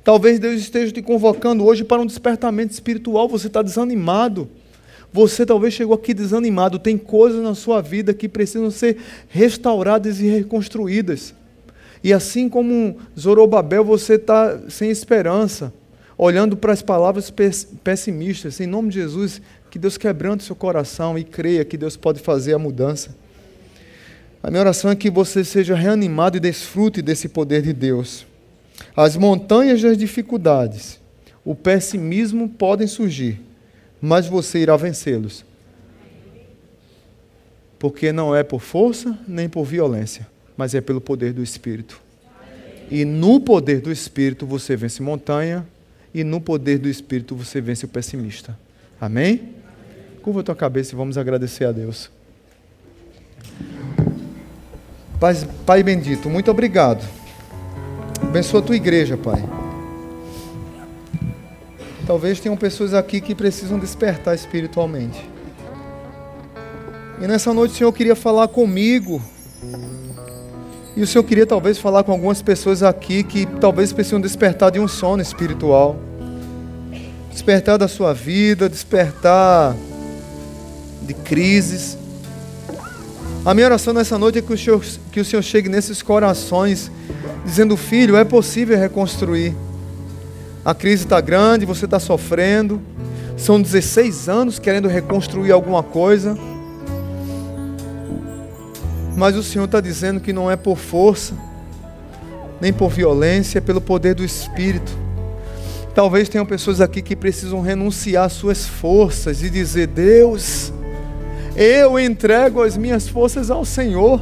Talvez 0.03 0.39
Deus 0.39 0.59
esteja 0.59 0.91
te 0.91 1.01
convocando 1.01 1.65
hoje 1.65 1.83
para 1.83 2.01
um 2.01 2.05
despertamento 2.05 2.73
espiritual. 2.73 3.27
Você 3.29 3.47
está 3.47 3.61
desanimado. 3.61 4.49
Você 5.11 5.45
talvez 5.45 5.73
chegou 5.73 5.95
aqui 5.95 6.13
desanimado. 6.13 6.77
Tem 6.77 6.97
coisas 6.97 7.41
na 7.41 7.55
sua 7.55 7.81
vida 7.81 8.13
que 8.13 8.27
precisam 8.27 8.69
ser 8.69 8.97
restauradas 9.29 10.19
e 10.19 10.27
reconstruídas. 10.27 11.33
E 12.03 12.13
assim 12.13 12.47
como 12.49 12.97
Zorobabel, 13.17 13.83
você 13.83 14.15
está 14.15 14.59
sem 14.69 14.89
esperança 14.89 15.73
olhando 16.21 16.57
para 16.57 16.73
as 16.73 16.81
palavras 16.81 17.33
pessimistas. 17.81 18.59
Em 18.59 18.67
nome 18.67 18.89
de 18.89 18.95
Jesus, 18.95 19.41
que 19.71 19.79
Deus 19.79 19.97
quebrante 19.97 20.43
seu 20.43 20.53
coração 20.53 21.17
e 21.17 21.23
creia 21.23 21.63
que 21.63 21.77
Deus 21.77 21.95
pode 21.95 22.19
fazer 22.19 22.53
a 22.53 22.59
mudança. 22.59 23.15
A 24.43 24.51
minha 24.51 24.59
oração 24.59 24.91
é 24.91 24.97
que 24.97 25.09
você 25.09 25.45
seja 25.45 25.75
reanimado 25.75 26.35
e 26.35 26.41
desfrute 26.41 27.01
desse 27.01 27.29
poder 27.29 27.61
de 27.61 27.71
Deus. 27.71 28.25
As 28.97 29.15
montanhas 29.15 29.81
das 29.81 29.97
dificuldades, 29.97 30.99
o 31.45 31.55
pessimismo 31.55 32.49
podem 32.49 32.85
surgir, 32.85 33.39
mas 34.01 34.27
você 34.27 34.59
irá 34.59 34.75
vencê-los. 34.75 35.45
Porque 37.77 38.11
não 38.11 38.35
é 38.35 38.43
por 38.43 38.59
força 38.59 39.17
nem 39.25 39.47
por 39.47 39.63
violência, 39.63 40.27
mas 40.57 40.75
é 40.75 40.81
pelo 40.81 40.99
poder 40.99 41.31
do 41.31 41.41
Espírito. 41.41 42.01
E 42.91 43.05
no 43.05 43.39
poder 43.39 43.79
do 43.79 43.89
Espírito 43.89 44.45
você 44.45 44.75
vence 44.75 45.01
montanha, 45.01 45.65
e 46.13 46.23
no 46.23 46.41
poder 46.41 46.77
do 46.77 46.89
Espírito 46.89 47.35
você 47.35 47.61
vence 47.61 47.85
o 47.85 47.87
pessimista. 47.87 48.57
Amém? 48.99 49.55
Curva 50.21 50.41
a 50.41 50.43
tua 50.43 50.55
cabeça 50.55 50.93
e 50.93 50.97
vamos 50.97 51.17
agradecer 51.17 51.65
a 51.65 51.71
Deus. 51.71 52.09
Pai, 55.19 55.35
pai 55.65 55.83
bendito, 55.83 56.29
muito 56.29 56.49
obrigado. 56.49 57.05
Abençoa 58.21 58.59
a 58.59 58.63
tua 58.63 58.75
igreja, 58.75 59.17
Pai. 59.17 59.43
Talvez 62.05 62.39
tenham 62.39 62.57
pessoas 62.57 62.93
aqui 62.93 63.21
que 63.21 63.35
precisam 63.35 63.77
despertar 63.77 64.33
espiritualmente. 64.33 65.19
E 67.21 67.27
nessa 67.27 67.53
noite 67.53 67.73
o 67.73 67.77
Senhor 67.77 67.93
queria 67.93 68.15
falar 68.15 68.47
comigo 68.47 69.21
e 70.99 71.01
o 71.01 71.07
Senhor 71.07 71.23
queria 71.23 71.45
talvez 71.45 71.77
falar 71.77 72.03
com 72.03 72.11
algumas 72.11 72.41
pessoas 72.41 72.83
aqui 72.83 73.23
que 73.23 73.45
talvez 73.45 73.93
precisam 73.93 74.19
despertar 74.19 74.69
de 74.69 74.81
um 74.81 74.87
sono 74.87 75.21
espiritual. 75.21 75.95
Despertar 77.31 77.77
da 77.77 77.87
sua 77.87 78.13
vida, 78.13 78.67
despertar 78.67 79.77
de 81.01 81.13
crises. 81.13 81.97
A 83.45 83.53
minha 83.53 83.65
oração 83.67 83.93
nessa 83.93 84.17
noite 84.19 84.39
é 84.39 84.41
que 84.41 84.51
o 84.51 84.57
Senhor, 84.57 84.83
que 85.09 85.21
o 85.21 85.23
Senhor 85.23 85.41
chegue 85.41 85.69
nesses 85.69 86.01
corações, 86.01 86.91
dizendo: 87.45 87.77
Filho, 87.77 88.17
é 88.17 88.25
possível 88.25 88.77
reconstruir. 88.77 89.55
A 90.65 90.75
crise 90.75 91.05
está 91.05 91.21
grande, 91.21 91.65
você 91.65 91.85
está 91.85 91.97
sofrendo. 91.97 92.81
São 93.37 93.61
16 93.61 94.27
anos 94.27 94.59
querendo 94.59 94.89
reconstruir 94.89 95.53
alguma 95.53 95.81
coisa. 95.81 96.37
Mas 99.15 99.35
o 99.35 99.43
Senhor 99.43 99.65
está 99.65 99.81
dizendo 99.81 100.19
que 100.19 100.31
não 100.31 100.49
é 100.49 100.55
por 100.55 100.77
força, 100.77 101.33
nem 102.61 102.71
por 102.71 102.89
violência, 102.89 103.57
é 103.57 103.61
pelo 103.61 103.81
poder 103.81 104.15
do 104.15 104.23
Espírito. 104.23 104.91
Talvez 105.93 106.29
tenham 106.29 106.45
pessoas 106.45 106.79
aqui 106.79 107.01
que 107.01 107.15
precisam 107.15 107.61
renunciar 107.61 108.25
às 108.25 108.33
suas 108.33 108.65
forças 108.65 109.43
e 109.43 109.49
dizer: 109.49 109.87
Deus, 109.87 110.71
eu 111.55 111.99
entrego 111.99 112.61
as 112.61 112.77
minhas 112.77 113.07
forças 113.07 113.51
ao 113.51 113.65
Senhor. 113.65 114.21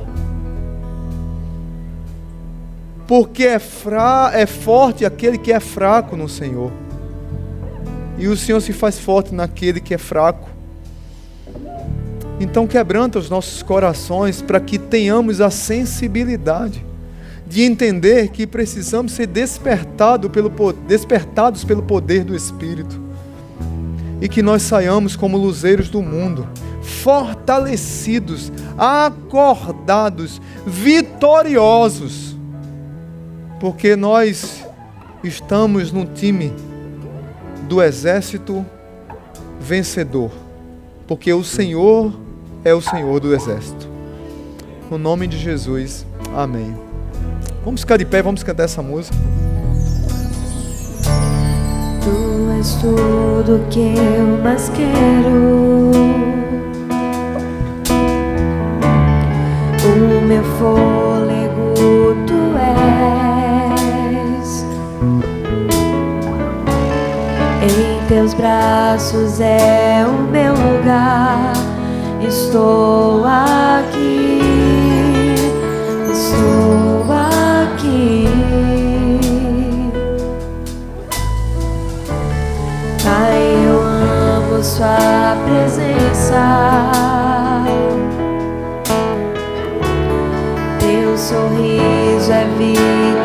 Porque 3.08 3.44
é, 3.44 3.60
fra... 3.60 4.32
é 4.34 4.46
forte 4.46 5.06
aquele 5.06 5.38
que 5.38 5.54
é 5.54 5.60
fraco 5.60 6.16
no 6.18 6.28
Senhor. 6.28 6.72
E 8.18 8.28
o 8.28 8.36
Senhor 8.36 8.60
se 8.60 8.74
faz 8.74 8.98
forte 9.00 9.34
naquele 9.34 9.80
que 9.80 9.94
é 9.94 9.98
fraco. 9.98 10.50
Então 12.40 12.68
quebranta 12.68 13.18
os 13.18 13.30
nossos 13.30 13.64
corações 13.64 14.42
para 14.42 14.60
que 14.60 14.78
tenhamos 14.78 15.42
a 15.42 15.50
sensibilidade 15.50 16.86
de 17.48 17.64
entender 17.64 18.30
que 18.30 18.46
precisamos 18.46 19.14
ser 19.14 19.26
despertado 19.26 20.30
pelo, 20.30 20.52
despertados 20.86 21.64
pelo 21.64 21.82
poder 21.82 22.24
do 22.24 22.36
Espírito. 22.36 23.02
E 24.20 24.28
que 24.28 24.42
nós 24.42 24.64
saiamos 24.64 25.16
como 25.16 25.38
luzeiros 25.38 25.90
do 25.90 26.02
mundo, 26.02 26.48
fortalecidos, 26.82 28.52
acordados, 28.78 30.42
vitoriosos, 30.66 32.36
porque 33.60 33.96
nós 33.96 34.66
estamos 35.24 35.92
no 35.92 36.06
time 36.06 36.52
do 37.68 37.82
exército 37.82 38.66
vencedor, 39.60 40.32
porque 41.08 41.32
o 41.32 41.44
Senhor 41.44 42.27
é 42.64 42.74
o 42.74 42.82
Senhor 42.82 43.20
do 43.20 43.34
exército. 43.34 43.88
No 44.90 44.98
nome 44.98 45.28
de 45.28 45.38
Jesus, 45.38 46.06
amém. 46.36 46.74
Vamos 47.64 47.82
ficar 47.82 47.98
de 47.98 48.06
pé, 48.06 48.22
vamos 48.22 48.44
cantar 48.44 48.64
essa 48.64 48.82
música. 48.82 49.18
Tu 52.02 52.52
és 52.58 52.76
tudo 52.76 53.62
que 53.70 53.94
eu 53.98 54.42
mais 54.42 54.70
quero. 54.70 55.92
O 59.84 60.22
meu 60.26 60.44
fôlego 60.58 62.16
tu 62.26 62.58
és. 64.40 64.66
Em 67.64 68.08
teus 68.08 68.34
braços 68.34 69.42
é 69.42 70.06
o 70.08 70.14
meu 70.32 70.54
lugar. 70.54 71.67
Estou 72.22 73.24
aqui. 73.26 74.40
Estou 76.12 77.06
aqui. 77.14 78.28
Pai, 83.04 83.42
eu 83.68 83.80
amo 83.82 84.64
Sua 84.64 85.38
presença. 85.46 86.92
Teu 90.80 91.18
sorriso 91.18 92.32
é 92.32 92.46
vida 92.58 93.17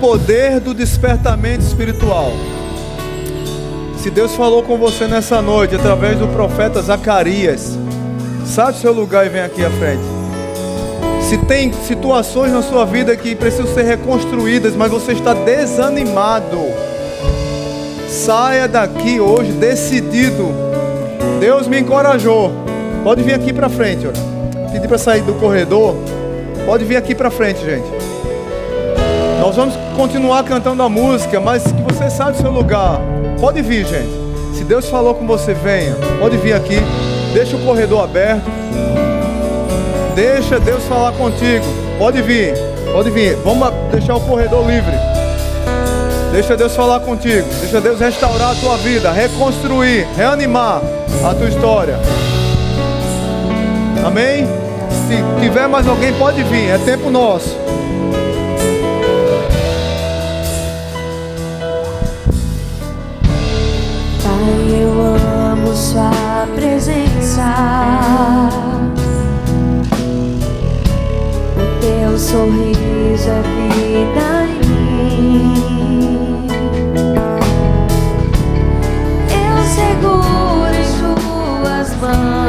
Poder 0.00 0.60
do 0.60 0.74
despertamento 0.74 1.62
espiritual. 1.64 2.32
Se 3.98 4.10
Deus 4.10 4.34
falou 4.34 4.64
com 4.64 4.76
você 4.76 5.06
nessa 5.06 5.40
noite 5.40 5.76
através 5.76 6.18
do 6.18 6.26
profeta 6.26 6.82
Zacarias, 6.82 7.78
sai 8.44 8.72
do 8.72 8.78
seu 8.78 8.92
lugar 8.92 9.24
e 9.24 9.28
vem 9.28 9.42
aqui 9.42 9.64
à 9.64 9.70
frente. 9.70 10.02
Se 11.22 11.38
tem 11.38 11.72
situações 11.72 12.52
na 12.52 12.62
sua 12.62 12.84
vida 12.84 13.16
que 13.16 13.36
precisam 13.36 13.72
ser 13.72 13.84
reconstruídas, 13.84 14.74
mas 14.74 14.90
você 14.90 15.12
está 15.12 15.32
desanimado, 15.32 16.58
saia 18.08 18.66
daqui 18.66 19.20
hoje 19.20 19.52
decidido. 19.52 20.48
Deus 21.38 21.68
me 21.68 21.78
encorajou. 21.78 22.52
Pode 23.04 23.22
vir 23.22 23.34
aqui 23.34 23.52
para 23.52 23.68
frente, 23.68 24.06
ó. 24.06 24.70
Pedir 24.72 24.88
para 24.88 24.98
sair 24.98 25.22
do 25.22 25.34
corredor. 25.34 25.94
Pode 26.66 26.84
vir 26.84 26.96
aqui 26.96 27.14
para 27.14 27.30
frente, 27.30 27.64
gente. 27.64 28.01
Nós 29.42 29.56
vamos 29.56 29.74
continuar 29.96 30.44
cantando 30.44 30.84
a 30.84 30.88
música, 30.88 31.40
mas 31.40 31.64
que 31.64 31.82
você 31.82 32.08
saia 32.08 32.30
do 32.30 32.38
seu 32.38 32.52
lugar. 32.52 33.00
Pode 33.40 33.60
vir, 33.60 33.84
gente. 33.84 34.56
Se 34.56 34.62
Deus 34.62 34.88
falou 34.88 35.16
com 35.16 35.26
você, 35.26 35.52
venha. 35.52 35.96
Pode 36.20 36.36
vir 36.36 36.52
aqui. 36.52 36.76
Deixa 37.34 37.56
o 37.56 37.58
corredor 37.64 38.04
aberto. 38.04 38.48
Deixa 40.14 40.60
Deus 40.60 40.84
falar 40.84 41.10
contigo. 41.14 41.64
Pode 41.98 42.22
vir. 42.22 42.54
Pode 42.92 43.10
vir. 43.10 43.34
Vamos 43.38 43.68
deixar 43.90 44.14
o 44.14 44.20
corredor 44.20 44.64
livre. 44.64 44.94
Deixa 46.30 46.56
Deus 46.56 46.76
falar 46.76 47.00
contigo. 47.00 47.48
Deixa 47.62 47.80
Deus 47.80 47.98
restaurar 47.98 48.52
a 48.52 48.54
tua 48.54 48.76
vida, 48.76 49.10
reconstruir, 49.10 50.06
reanimar 50.16 50.80
a 51.28 51.34
tua 51.34 51.48
história. 51.48 51.98
Amém? 54.06 54.46
Se 55.08 55.42
tiver 55.42 55.66
mais 55.66 55.88
alguém, 55.88 56.12
pode 56.12 56.44
vir. 56.44 56.68
É 56.68 56.78
tempo 56.78 57.10
nosso. 57.10 57.56
Sua 65.74 66.46
presença. 66.54 67.48
O 71.56 71.58
Teu 71.80 72.18
sorriso 72.18 73.30
é 73.30 73.42
vida 73.42 74.28
em 74.48 74.60
mim. 74.68 76.46
Eu 79.30 79.56
seguro 79.64 80.74
em 80.78 80.84
Suas 80.84 81.88
mãos, 82.00 82.41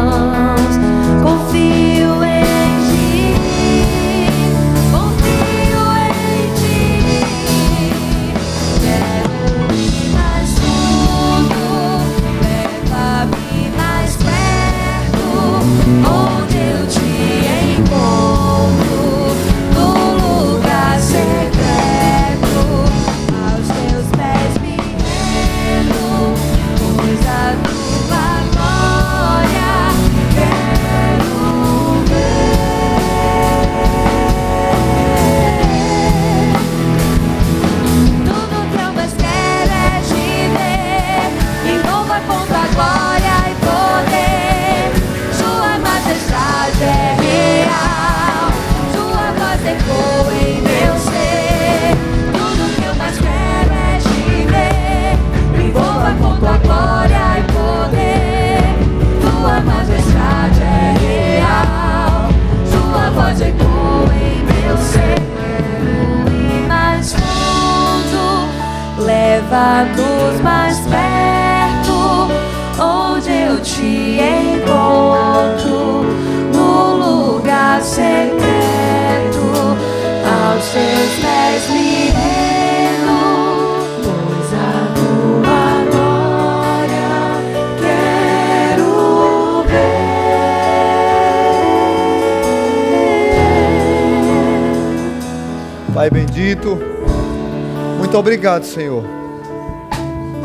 muito 98.14 98.28
obrigado, 98.28 98.64
Senhor. 98.64 99.04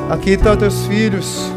Aqui 0.08 0.30
estão 0.30 0.56
teus 0.56 0.86
filhos, 0.86 1.52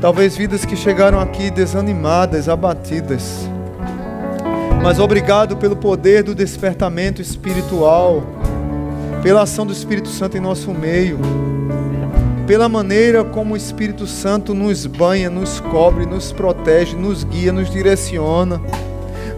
talvez 0.00 0.38
vidas 0.38 0.64
que 0.64 0.74
chegaram 0.74 1.20
aqui 1.20 1.50
desanimadas, 1.50 2.48
abatidas. 2.48 3.46
Mas 4.82 4.98
obrigado 4.98 5.58
pelo 5.58 5.76
poder 5.76 6.22
do 6.22 6.34
despertamento 6.34 7.20
espiritual, 7.20 8.22
pela 9.22 9.42
ação 9.42 9.66
do 9.66 9.72
Espírito 9.74 10.08
Santo 10.08 10.38
em 10.38 10.40
nosso 10.40 10.70
meio, 10.70 11.18
pela 12.46 12.66
maneira 12.66 13.22
como 13.22 13.52
o 13.52 13.58
Espírito 13.58 14.06
Santo 14.06 14.54
nos 14.54 14.86
banha, 14.86 15.28
nos 15.28 15.60
cobre, 15.60 16.06
nos 16.06 16.32
protege, 16.32 16.96
nos 16.96 17.22
guia, 17.22 17.52
nos 17.52 17.70
direciona. 17.70 18.58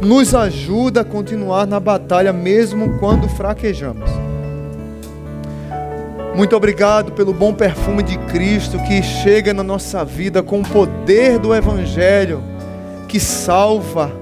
nos 0.01 0.37
ajuda 0.37 1.01
a 1.01 1.05
continuar 1.05 1.67
na 1.67 1.81
batalha 1.81 2.33
mesmo 2.33 2.97
quando 3.01 3.29
fraquejamos. 3.29 4.16
Muito 6.37 6.55
obrigado 6.55 7.13
pelo 7.13 7.33
bom 7.33 7.55
perfume 7.55 8.03
de 8.03 8.19
Cristo 8.19 8.79
que 8.81 9.03
chega 9.03 9.55
na 9.55 9.63
nossa 9.63 10.05
vida 10.05 10.43
com 10.43 10.61
o 10.61 10.69
poder 10.69 11.39
do 11.39 11.55
Evangelho, 11.55 12.43
que 13.09 13.19
salva, 13.19 14.13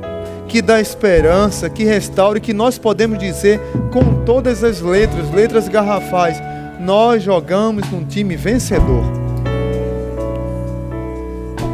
que 0.47 0.63
dá 0.63 0.81
esperança, 0.81 1.69
que 1.69 1.83
restaura 1.83 2.39
e 2.39 2.41
que 2.41 2.55
nós 2.55 2.79
podemos 2.79 3.19
dizer 3.19 3.61
com 3.93 4.23
todas 4.25 4.63
as 4.63 4.81
letras, 4.81 5.29
letras 5.33 5.69
garrafais, 5.69 6.41
nós 6.79 7.21
jogamos 7.21 7.91
num 7.91 8.05
time 8.05 8.37
vencedor. 8.37 9.03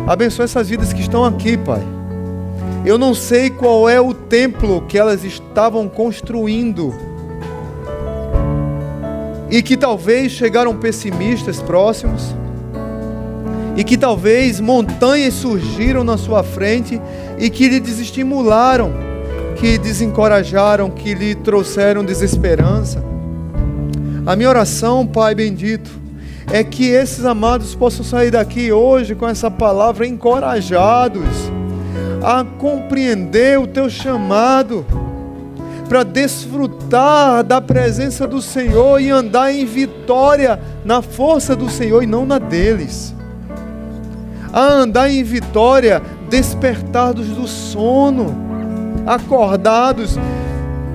Abençoe 0.07 0.47
essas 0.47 0.71
vidas 0.71 0.91
que 0.91 1.03
estão 1.03 1.23
aqui, 1.23 1.59
Pai. 1.59 1.83
Eu 2.87 2.97
não 2.97 3.13
sei 3.15 3.51
qual 3.51 3.91
é 3.91 4.01
o 4.01 4.15
templo 4.15 4.87
que 4.89 4.97
elas 4.97 5.23
estavam 5.23 5.87
construindo 5.87 7.10
e 9.51 9.63
que 9.63 9.77
talvez 9.77 10.33
chegaram 10.33 10.77
pessimistas 10.77 11.61
próximos, 11.61 12.35
e 13.77 13.83
que 13.83 13.97
talvez 13.97 14.61
montanhas 14.61 15.35
surgiram 15.35 16.05
na 16.05 16.17
sua 16.17 16.43
frente 16.43 17.01
e 17.39 17.49
que 17.49 17.69
lhe 17.69 17.81
desestimularam, 17.81 18.93
que 19.57 19.79
desencorajaram, 19.79 20.91
que 20.91 21.15
lhe 21.15 21.35
trouxeram 21.35 22.05
desesperança. 22.05 23.03
A 24.27 24.37
minha 24.37 24.49
oração, 24.49 25.07
Pai 25.07 25.35
bendito, 25.35 25.91
é 26.53 26.63
que 26.63 26.89
esses 26.89 27.25
amados 27.25 27.75
possam 27.75 28.05
sair 28.05 28.31
daqui 28.31 28.73
hoje 28.73 29.15
com 29.15 29.27
essa 29.29 29.51
palavra 29.51 30.07
encorajados 30.07 31.51
a 32.23 32.45
compreender 32.45 33.59
o 33.59 33.67
teu 33.67 33.89
chamado 33.89 34.85
para 35.91 36.05
desfrutar 36.05 37.43
da 37.43 37.61
presença 37.61 38.25
do 38.25 38.41
Senhor 38.41 39.01
e 39.01 39.11
andar 39.11 39.53
em 39.53 39.65
vitória 39.65 40.61
na 40.85 41.03
força 41.03 41.57
do 41.57 41.69
Senhor 41.69 42.01
e 42.05 42.07
não 42.07 42.25
na 42.25 42.39
deles. 42.39 43.13
A 44.53 44.67
andar 44.67 45.11
em 45.11 45.25
vitória, 45.25 46.01
despertados 46.29 47.27
do 47.31 47.49
sono, 47.49 48.33
acordados, 49.05 50.17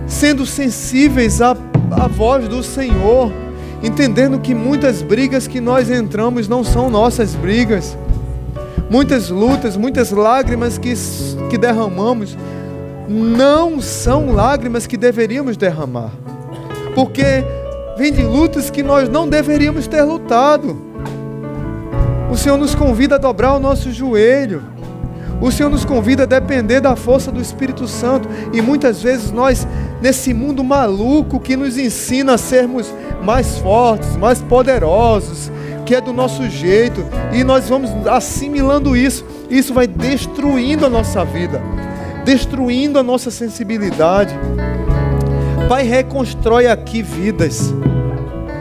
sendo 0.07 0.45
sensíveis 0.45 1.41
à, 1.41 1.57
à 1.91 2.07
voz 2.07 2.47
do 2.47 2.63
Senhor, 2.63 3.33
entendendo 3.83 4.39
que 4.39 4.55
muitas 4.55 5.01
brigas 5.01 5.45
que 5.45 5.59
nós 5.59 5.89
entramos 5.89 6.47
não 6.47 6.63
são 6.63 6.89
nossas 6.89 7.35
brigas, 7.35 7.97
muitas 8.89 9.29
lutas, 9.29 9.75
muitas 9.75 10.11
lágrimas 10.11 10.77
que, 10.77 10.93
que 11.49 11.57
derramamos 11.57 12.37
não 13.07 13.79
são 13.79 14.31
lágrimas 14.31 14.87
que 14.87 14.97
deveríamos 14.97 15.57
derramar, 15.57 16.11
porque 16.93 17.43
vem 17.97 18.11
de 18.11 18.23
lutas 18.23 18.69
que 18.69 18.83
nós 18.83 19.07
não 19.07 19.27
deveríamos 19.27 19.87
ter 19.87 20.03
lutado. 20.03 20.77
O 22.31 22.37
Senhor 22.37 22.57
nos 22.57 22.75
convida 22.75 23.15
a 23.15 23.19
dobrar 23.19 23.53
o 23.53 23.59
nosso 23.59 23.91
joelho. 23.91 24.63
O 25.39 25.51
Senhor 25.51 25.69
nos 25.69 25.85
convida 25.85 26.23
a 26.23 26.25
depender 26.25 26.79
da 26.79 26.95
força 26.95 27.31
do 27.31 27.41
Espírito 27.41 27.87
Santo. 27.87 28.27
E 28.51 28.61
muitas 28.61 29.01
vezes 29.01 29.31
nós, 29.31 29.67
nesse 30.01 30.33
mundo 30.33 30.63
maluco 30.63 31.39
que 31.39 31.55
nos 31.55 31.77
ensina 31.77 32.33
a 32.33 32.37
sermos 32.37 32.91
mais 33.23 33.57
fortes, 33.59 34.15
mais 34.17 34.41
poderosos, 34.41 35.51
que 35.85 35.93
é 35.93 36.01
do 36.01 36.11
nosso 36.11 36.49
jeito, 36.49 37.05
e 37.31 37.43
nós 37.43 37.69
vamos 37.69 37.91
assimilando 38.07 38.97
isso, 38.97 39.25
isso 39.49 39.73
vai 39.73 39.85
destruindo 39.85 40.85
a 40.85 40.89
nossa 40.89 41.23
vida 41.23 41.61
destruindo 42.26 42.97
a 42.97 43.03
nossa 43.03 43.30
sensibilidade. 43.30 44.34
Pai, 45.69 45.84
reconstrói 45.84 46.67
aqui 46.67 47.01
vidas, 47.01 47.73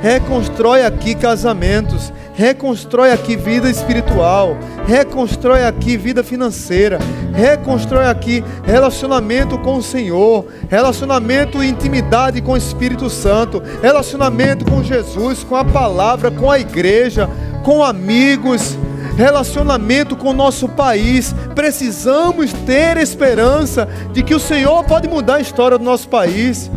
reconstrói 0.02 0.82
aqui 0.84 1.14
casamentos, 1.14 2.12
reconstrói 2.34 3.10
aqui 3.10 3.36
vida 3.36 3.70
espiritual, 3.70 4.56
reconstrói 4.86 5.64
aqui 5.64 5.96
vida 5.96 6.22
financeira, 6.22 6.98
reconstrói 7.32 8.06
aqui 8.06 8.44
relacionamento 8.64 9.58
com 9.58 9.76
o 9.76 9.82
Senhor, 9.82 10.46
relacionamento 10.68 11.62
e 11.62 11.68
intimidade 11.68 12.42
com 12.42 12.52
o 12.52 12.56
Espírito 12.56 13.08
Santo, 13.08 13.62
relacionamento 13.82 14.64
com 14.64 14.82
Jesus, 14.82 15.42
com 15.42 15.56
a 15.56 15.64
palavra, 15.64 16.30
com 16.30 16.50
a 16.50 16.58
igreja, 16.58 17.28
com 17.62 17.82
amigos 17.82 18.76
relacionamento 19.16 20.16
com 20.16 20.30
o 20.30 20.34
nosso 20.34 20.68
país. 20.68 21.34
Precisamos 21.54 22.52
ter 22.52 22.96
esperança 22.96 23.88
de 24.12 24.22
que 24.22 24.34
o 24.34 24.40
Senhor 24.40 24.84
pode 24.84 25.08
mudar 25.08 25.36
a 25.36 25.40
história 25.40 25.78
do 25.78 25.84
nosso 25.84 26.08
país. 26.08 26.70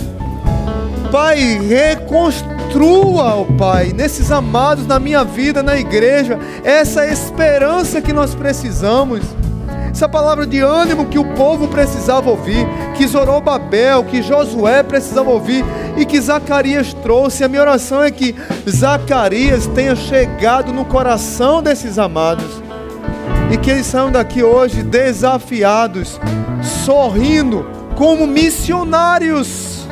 Pai, 1.12 1.60
reconstrua, 1.68 3.36
ó 3.36 3.46
Pai, 3.58 3.94
nesses 3.96 4.32
amados 4.32 4.86
na 4.86 5.00
minha 5.00 5.24
vida, 5.24 5.64
na 5.64 5.78
igreja, 5.78 6.38
essa 6.64 7.08
esperança 7.08 8.02
que 8.02 8.12
nós 8.12 8.36
precisamos 8.36 9.22
essa 9.98 10.08
palavra 10.08 10.46
de 10.46 10.60
ânimo 10.60 11.08
que 11.08 11.18
o 11.18 11.26
povo 11.34 11.68
precisava 11.68 12.30
ouvir, 12.30 12.68
que 12.96 13.08
Zorobabel, 13.08 14.04
que 14.04 14.22
Josué 14.22 14.84
precisava 14.84 15.32
ouvir 15.32 15.66
e 15.98 16.06
que 16.06 16.20
Zacarias 16.22 16.94
trouxe. 16.94 17.44
A 17.44 17.48
minha 17.48 17.62
oração 17.62 18.04
é 18.04 18.12
que 18.12 18.36
Zacarias 18.70 19.68
tenha 19.68 19.96
chegado 19.96 20.72
no 20.72 20.86
coração 20.86 21.62
desses 21.62 21.98
amados 21.98 22.62
e 23.52 23.58
que 23.58 23.72
eles 23.72 23.86
saiam 23.86 24.12
daqui 24.12 24.44
hoje 24.44 24.84
desafiados, 24.84 26.20
sorrindo 26.86 27.66
como 27.96 28.28
missionários, 28.28 29.88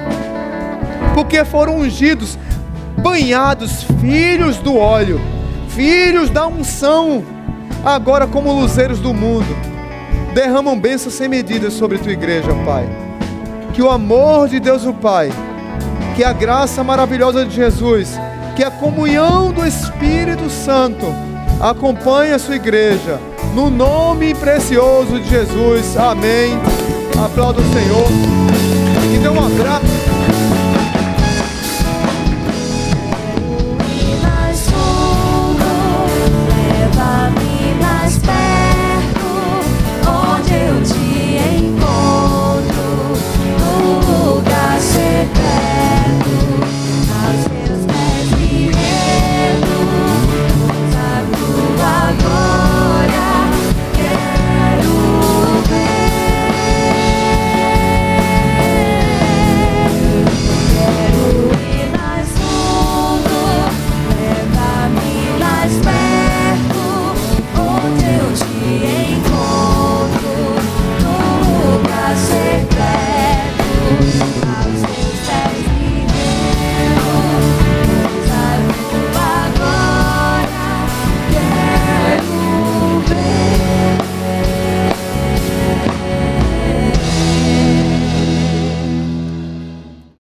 porque 1.14 1.43
foram 1.43 1.78
ungidos, 1.78 2.38
banhados, 2.97 3.84
filhos 3.99 4.58
do 4.58 4.78
óleo, 4.78 5.20
filhos 5.70 6.30
da 6.30 6.45
unção, 6.45 7.24
agora 7.84 8.28
como 8.28 8.53
luzeiros 8.53 8.99
do 8.99 9.14
mundo 9.14 9.76
derramam 10.36 10.78
bênçãos 10.78 11.14
sem 11.14 11.30
medida 11.30 11.72
sobre 11.72 11.97
tua 11.97 12.12
igreja, 12.12 12.49
Pai. 12.66 12.86
Que 13.74 13.82
o 13.82 13.89
amor 13.89 14.49
de 14.49 14.60
Deus, 14.60 14.86
o 14.86 14.93
Pai, 14.93 15.32
que 16.16 16.24
a 16.24 16.32
graça 16.32 16.82
maravilhosa 16.84 17.45
de 17.45 17.53
Jesus, 17.53 18.18
que 18.55 18.63
a 18.63 18.72
comunhão 18.72 19.51
do 19.51 19.68
Espírito 19.68 20.49
Santo 20.49 21.05
acompanhe 21.59 22.32
a 22.32 22.39
sua 22.39 22.55
igreja. 22.55 23.20
No 23.53 23.70
nome 23.70 24.34
precioso 24.34 25.20
de 25.20 25.30
Jesus. 25.30 25.97
Amém. 25.97 26.57
Aplauda 27.24 27.59
o 27.59 27.74
Senhor. 27.74 28.07
Que 29.11 29.18
dê 29.20 29.28
um 29.28 29.45
abraço. 29.45 29.85